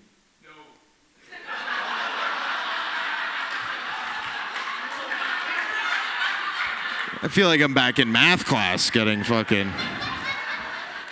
I 7.22 7.28
feel 7.28 7.50
like 7.50 7.60
I'm 7.60 7.74
back 7.74 8.00
in 8.00 8.10
math 8.10 8.46
class 8.46 8.90
getting 8.90 9.26
fucking. 9.26 9.70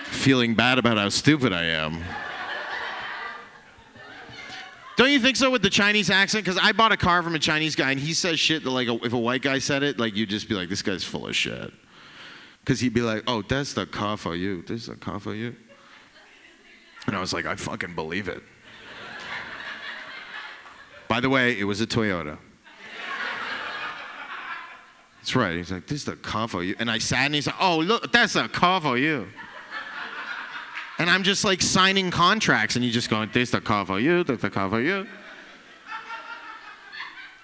feeling 0.05 0.55
bad 0.55 0.79
about 0.79 0.95
how 0.95 1.09
stupid 1.09 1.51
I 1.51 1.65
am. 1.65 2.01
Don't 4.97 5.11
you 5.11 5.19
think 5.19 5.37
so 5.37 5.51
with 5.51 5.61
the 5.61 5.69
Chinese 5.69 6.09
accent? 6.09 6.43
Because 6.43 6.59
I 6.61 6.71
bought 6.71 6.91
a 6.91 6.97
car 6.97 7.21
from 7.21 7.35
a 7.35 7.39
Chinese 7.39 7.75
guy 7.75 7.91
and 7.91 7.99
he 7.99 8.13
says 8.13 8.39
shit 8.39 8.63
that, 8.63 8.71
like, 8.71 8.87
if 8.87 9.13
a 9.13 9.17
white 9.17 9.43
guy 9.43 9.59
said 9.59 9.83
it, 9.83 9.99
like, 9.99 10.15
you'd 10.15 10.29
just 10.29 10.49
be 10.49 10.55
like, 10.55 10.69
this 10.69 10.81
guy's 10.81 11.03
full 11.03 11.27
of 11.27 11.35
shit. 11.35 11.71
Because 12.61 12.79
he'd 12.79 12.95
be 12.95 13.01
like, 13.01 13.23
oh, 13.27 13.43
that's 13.43 13.73
the 13.73 13.85
car 13.85 14.17
for 14.17 14.35
you. 14.35 14.63
This 14.63 14.81
is 14.81 14.87
the 14.87 14.95
car 14.95 15.19
for 15.19 15.35
you. 15.35 15.55
And 17.05 17.15
I 17.15 17.19
was 17.19 17.31
like, 17.31 17.45
I 17.45 17.55
fucking 17.55 17.93
believe 17.93 18.27
it. 18.27 18.41
By 21.07 21.19
the 21.19 21.29
way, 21.29 21.57
it 21.57 21.63
was 21.63 21.79
a 21.79 21.87
Toyota. 21.87 22.39
That's 25.19 25.35
right. 25.35 25.57
He's 25.57 25.71
like, 25.71 25.85
this 25.85 25.99
is 25.99 26.05
the 26.05 26.15
car 26.15 26.47
for 26.47 26.63
you. 26.63 26.75
And 26.79 26.89
I 26.89 26.97
sat 26.97 27.27
and 27.27 27.35
he's 27.35 27.45
like, 27.45 27.55
oh, 27.61 27.77
look, 27.77 28.11
that's 28.11 28.35
a 28.35 28.49
car 28.49 28.81
for 28.81 28.97
you. 28.97 29.27
And 30.99 31.09
I'm 31.09 31.23
just 31.23 31.43
like 31.43 31.61
signing 31.61 32.09
contracts 32.09 32.75
and 32.75 32.83
you 32.83 32.91
just 32.91 33.09
going, 33.09 33.29
this 33.31 33.51
the 33.51 33.61
car 33.61 33.85
for 33.85 33.99
you, 33.99 34.23
this 34.23 34.41
the 34.41 34.49
car 34.49 34.69
for 34.69 34.81
you. 34.81 35.05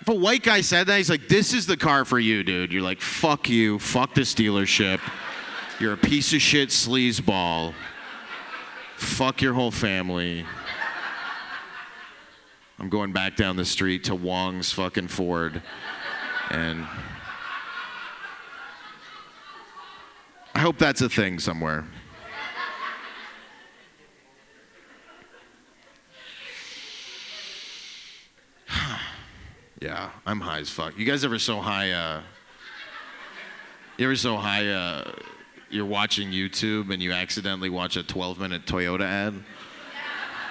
If 0.03 0.09
a 0.09 0.15
white 0.15 0.43
guy 0.43 0.59
said 0.59 0.88
that, 0.88 0.97
he's 0.97 1.09
like, 1.09 1.30
"This 1.30 1.53
is 1.53 1.65
the 1.65 1.77
car 1.77 2.03
for 2.03 2.19
you, 2.19 2.43
dude." 2.43 2.73
You're 2.73 2.81
like, 2.81 2.99
"Fuck 2.99 3.47
you, 3.47 3.80
fuck 3.80 4.13
this 4.13 4.34
dealership. 4.35 4.99
You're 5.80 5.93
a 5.93 5.97
piece 5.97 6.34
of 6.34 6.41
shit 6.41 6.69
sleazeball. 6.71 7.73
Fuck 8.97 9.41
your 9.41 9.53
whole 9.53 9.71
family." 9.71 10.45
I'm 12.80 12.89
going 12.89 13.13
back 13.13 13.38
down 13.38 13.55
the 13.55 13.63
street 13.63 14.03
to 14.03 14.15
Wong's 14.15 14.73
fucking 14.73 15.07
Ford, 15.07 15.61
and 16.49 16.85
I 20.53 20.59
hope 20.59 20.77
that's 20.77 20.99
a 20.99 21.07
thing 21.07 21.39
somewhere. 21.39 21.85
Yeah, 29.84 30.11
I'm 30.26 30.39
high 30.39 30.60
as 30.60 30.69
fuck. 30.69 30.97
You 30.97 31.03
guys 31.03 31.26
ever 31.26 31.38
so 31.38 31.60
high? 31.60 31.91
Uh, 31.91 32.22
you 33.97 34.05
ever 34.05 34.15
so 34.15 34.38
high? 34.38 34.69
Uh, 34.69 35.11
you're 35.69 35.85
watching 35.85 36.30
YouTube 36.30 36.93
and 36.93 37.03
you 37.03 37.11
accidentally 37.11 37.69
watch 37.69 37.97
a 37.97 38.03
12 38.03 38.39
minute 38.39 38.65
Toyota 38.65 39.03
ad. 39.03 39.34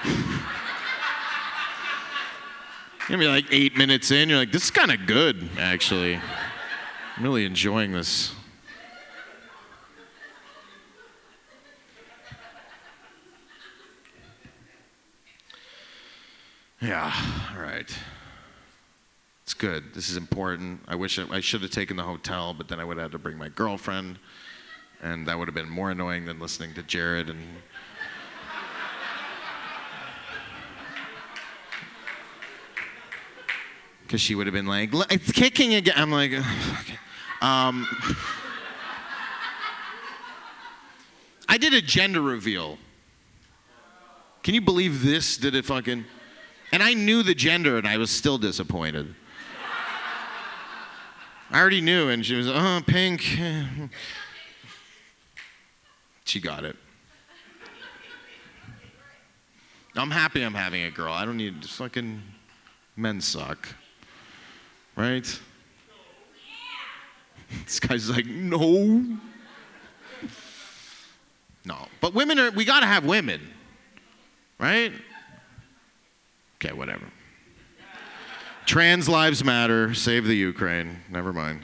You're 3.09 3.25
like 3.25 3.47
eight 3.51 3.75
minutes 3.75 4.11
in. 4.11 4.29
You're 4.29 4.37
like, 4.37 4.53
this 4.53 4.65
is 4.65 4.71
kind 4.71 4.93
of 4.93 5.07
good, 5.07 5.49
actually. 5.59 6.21
I'm 7.17 7.23
really 7.23 7.47
enjoying 7.47 7.93
this. 7.93 8.35
Yeah. 16.83 17.11
All 17.57 17.63
right. 17.63 17.91
It's 19.53 19.61
good. 19.61 19.93
This 19.93 20.09
is 20.09 20.17
important. 20.17 20.81
I 20.89 20.95
wish 20.95 21.19
I, 21.19 21.27
I 21.31 21.41
should 21.41 21.61
have 21.61 21.71
taken 21.71 21.99
the 21.99 22.05
hotel, 22.05 22.55
but 22.55 22.69
then 22.69 22.81
I 22.81 22.87
would 22.87 22.97
have 22.97 23.05
had 23.05 23.13
to 23.13 23.19
bring 23.19 23.37
my 23.37 23.51
girlfriend, 23.51 24.19
and 25.03 25.29
that 25.29 25.39
would 25.39 25.47
have 25.47 25.55
been 25.55 25.69
more 25.69 25.91
annoying 25.91 26.25
than 26.25 26.41
listening 26.41 26.73
to 26.73 26.83
Jared 26.83 27.29
and. 27.29 27.39
Because 34.05 34.23
she 34.23 34.35
would 34.35 34.47
have 34.47 34.55
been 34.55 34.65
like, 34.65 34.89
it's 35.11 35.33
kicking 35.33 35.75
again. 35.75 35.95
I'm 35.99 36.11
like, 36.11 36.33
okay. 36.33 36.99
Um, 37.43 37.87
I 41.49 41.59
did 41.59 41.75
a 41.75 41.83
gender 41.83 42.23
reveal. 42.23 42.79
Can 44.43 44.55
you 44.55 44.63
believe 44.63 45.03
this? 45.03 45.37
Did 45.37 45.55
it 45.55 45.67
fucking. 45.67 46.07
And 46.73 46.83
I 46.83 46.95
knew 46.95 47.23
the 47.23 47.35
gender 47.35 47.77
and 47.77 47.87
I 47.87 47.99
was 47.99 48.11
still 48.11 48.39
disappointed. 48.39 49.15
I 51.53 51.61
already 51.61 51.83
knew, 51.83 52.09
and 52.09 52.25
she 52.25 52.35
was, 52.35 52.49
oh, 52.49 52.81
pink. 52.87 53.39
She 56.25 56.41
got 56.41 56.65
it. 56.65 56.77
I'm 59.95 60.11
happy 60.11 60.41
I'm 60.43 60.55
having 60.55 60.85
a 60.85 60.91
girl. 60.91 61.13
I 61.13 61.27
don't 61.27 61.37
need 61.37 61.63
fucking 61.67 62.23
men 62.97 63.21
suck. 63.21 63.69
Right? 64.97 65.41
This 67.67 67.81
guy's 67.81 68.09
like, 68.09 68.25
no. 68.25 69.05
No. 71.67 71.87
But 72.01 72.15
women 72.15 72.39
are, 72.39 72.51
we 72.51 72.65
gotta 72.65 72.87
have 72.87 73.05
women. 73.05 73.43
Right? 74.59 74.93
Okay, 76.57 76.73
whatever. 76.73 77.05
Trans 78.67 79.09
lives 79.09 79.45
matter. 79.45 79.93
Save 79.93 80.27
the 80.27 80.37
Ukraine. 80.37 80.99
Never 81.11 81.33
mind. 81.33 81.63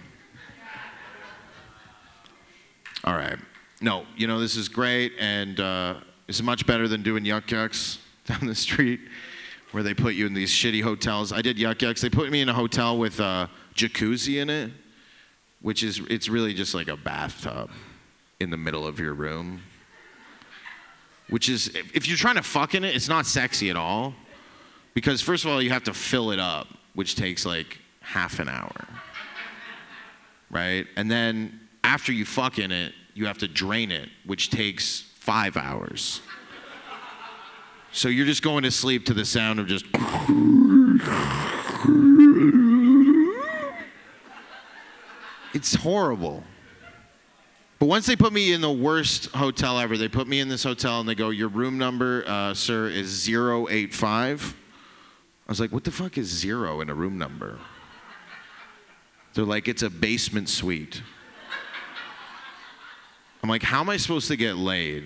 All 3.04 3.14
right. 3.14 3.38
No, 3.80 4.04
you 4.16 4.26
know, 4.26 4.40
this 4.40 4.56
is 4.56 4.68
great, 4.68 5.12
and 5.20 5.60
uh, 5.60 5.94
it's 6.26 6.42
much 6.42 6.66
better 6.66 6.88
than 6.88 7.02
doing 7.02 7.24
Yuk 7.24 7.50
Yuk's 7.50 7.98
down 8.26 8.46
the 8.46 8.54
street 8.54 9.00
where 9.70 9.82
they 9.82 9.94
put 9.94 10.14
you 10.14 10.26
in 10.26 10.34
these 10.34 10.50
shitty 10.50 10.82
hotels. 10.82 11.32
I 11.32 11.40
did 11.40 11.58
Yuk 11.58 11.80
Yuk's. 11.80 12.00
They 12.00 12.10
put 12.10 12.30
me 12.30 12.40
in 12.40 12.48
a 12.48 12.54
hotel 12.54 12.98
with 12.98 13.20
a 13.20 13.48
jacuzzi 13.74 14.40
in 14.40 14.50
it, 14.50 14.72
which 15.62 15.82
is, 15.82 16.00
it's 16.10 16.28
really 16.28 16.54
just 16.54 16.74
like 16.74 16.88
a 16.88 16.96
bathtub 16.96 17.70
in 18.40 18.50
the 18.50 18.56
middle 18.56 18.86
of 18.86 18.98
your 18.98 19.14
room. 19.14 19.62
Which 21.28 21.48
is, 21.48 21.68
if 21.94 22.08
you're 22.08 22.16
trying 22.16 22.36
to 22.36 22.42
fuck 22.42 22.74
in 22.74 22.82
it, 22.84 22.96
it's 22.96 23.08
not 23.08 23.26
sexy 23.26 23.70
at 23.70 23.76
all. 23.76 24.14
Because, 24.94 25.20
first 25.20 25.44
of 25.44 25.50
all, 25.50 25.62
you 25.62 25.70
have 25.70 25.84
to 25.84 25.94
fill 25.94 26.32
it 26.32 26.40
up, 26.40 26.66
which 26.94 27.14
takes 27.14 27.46
like 27.46 27.78
half 28.00 28.38
an 28.38 28.48
hour. 28.48 28.88
Right? 30.50 30.86
And 30.96 31.10
then 31.10 31.60
after 31.84 32.12
you 32.12 32.24
fuck 32.24 32.58
in 32.58 32.72
it, 32.72 32.92
you 33.14 33.26
have 33.26 33.38
to 33.38 33.48
drain 33.48 33.90
it, 33.90 34.08
which 34.24 34.50
takes 34.50 35.00
five 35.16 35.56
hours. 35.56 36.20
So 37.92 38.08
you're 38.08 38.26
just 38.26 38.42
going 38.42 38.62
to 38.62 38.70
sleep 38.70 39.06
to 39.06 39.14
the 39.14 39.24
sound 39.24 39.58
of 39.58 39.66
just. 39.66 39.84
It's 45.54 45.74
horrible. 45.74 46.44
But 47.78 47.86
once 47.86 48.06
they 48.06 48.16
put 48.16 48.32
me 48.32 48.52
in 48.52 48.60
the 48.60 48.70
worst 48.70 49.26
hotel 49.26 49.78
ever, 49.78 49.96
they 49.96 50.08
put 50.08 50.26
me 50.26 50.40
in 50.40 50.48
this 50.48 50.64
hotel 50.64 51.00
and 51.00 51.08
they 51.08 51.14
go, 51.14 51.30
Your 51.30 51.48
room 51.48 51.78
number, 51.78 52.24
uh, 52.26 52.54
sir, 52.54 52.88
is 52.88 53.28
085. 53.28 54.56
I 55.48 55.52
was 55.52 55.60
like, 55.60 55.72
What 55.72 55.84
the 55.84 55.90
fuck 55.90 56.18
is 56.18 56.26
zero 56.26 56.80
in 56.80 56.90
a 56.90 56.94
room 56.94 57.16
number? 57.16 57.58
They're 59.34 59.44
like, 59.44 59.66
It's 59.66 59.82
a 59.82 59.90
basement 59.90 60.48
suite. 60.48 61.02
I'm 63.42 63.48
like, 63.48 63.62
How 63.62 63.80
am 63.80 63.88
I 63.88 63.96
supposed 63.96 64.28
to 64.28 64.36
get 64.36 64.56
laid? 64.56 65.04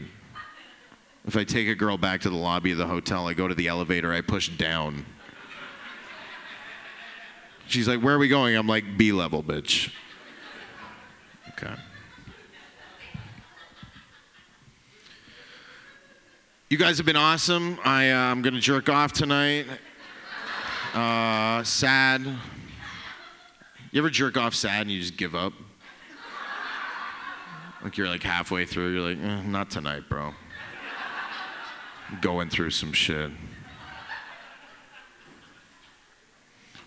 If 1.25 1.37
I 1.37 1.45
take 1.45 1.69
a 1.69 1.75
girl 1.77 1.97
back 1.97 2.21
to 2.23 2.31
the 2.31 2.37
lobby 2.37 2.73
of 2.73 2.79
the 2.79 2.87
hotel, 2.87 3.29
I 3.29 3.35
go 3.35 3.47
to 3.47 3.55
the 3.55 3.69
elevator, 3.69 4.13
I 4.13 4.21
push 4.21 4.49
down. 4.49 5.07
She's 7.69 7.87
like, 7.87 8.01
Where 8.01 8.17
are 8.17 8.19
we 8.19 8.29
going? 8.29 8.57
I'm 8.57 8.67
like, 8.67 8.99
B 8.99 9.13
level, 9.13 9.43
bitch. 9.45 9.93
Okay. 11.51 11.75
You 16.69 16.79
guys 16.79 16.97
have 16.97 17.07
been 17.07 17.17
awesome. 17.17 17.79
I, 17.85 18.11
uh, 18.11 18.17
I'm 18.17 18.43
going 18.43 18.55
to 18.55 18.61
jerk 18.61 18.89
off 18.89 19.13
tonight. 19.13 19.67
Uh, 20.93 21.63
sad. 21.65 22.23
You 23.91 24.01
ever 24.01 24.11
jerk 24.11 24.37
off 24.37 24.55
sad 24.55 24.83
and 24.83 24.91
you 24.91 25.01
just 25.01 25.17
give 25.17 25.35
up? 25.35 25.55
Like 27.83 27.97
you're 27.97 28.09
like 28.09 28.23
halfway 28.23 28.67
through, 28.67 28.93
you're 28.93 29.15
like, 29.15 29.19
eh, 29.19 29.43
not 29.43 29.71
tonight, 29.71 30.09
bro. 30.09 30.35
I'm 32.11 32.21
going 32.21 32.49
through 32.49 32.71
some 32.71 32.93
shit. 32.93 33.31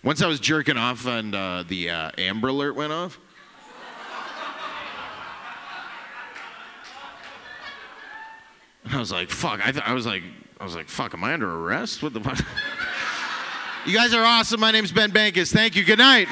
Once 0.02 0.22
I 0.22 0.28
was 0.28 0.38
jerking 0.38 0.76
off 0.76 1.04
and 1.06 1.34
uh, 1.34 1.64
the 1.66 1.90
uh, 1.90 2.10
Amber 2.16 2.48
Alert 2.48 2.76
went 2.76 2.92
off. 2.92 3.18
And 8.84 8.94
I 8.94 8.98
was 9.00 9.10
like, 9.10 9.30
fuck. 9.30 9.66
I, 9.66 9.72
th- 9.72 9.84
I 9.84 9.92
was 9.92 10.06
like, 10.06 10.22
I 10.60 10.64
was 10.64 10.76
like, 10.76 10.88
fuck. 10.88 11.12
Am 11.12 11.24
I 11.24 11.34
under 11.34 11.52
arrest? 11.52 12.04
What 12.04 12.14
the 12.14 12.20
fuck? 12.20 12.38
you 13.86 13.96
guys 13.96 14.12
are 14.12 14.24
awesome. 14.24 14.60
My 14.60 14.72
name's 14.72 14.90
Ben 14.90 15.12
Bankas. 15.12 15.52
Thank 15.52 15.76
you. 15.76 15.84
Good 15.84 15.98
night. 15.98 16.28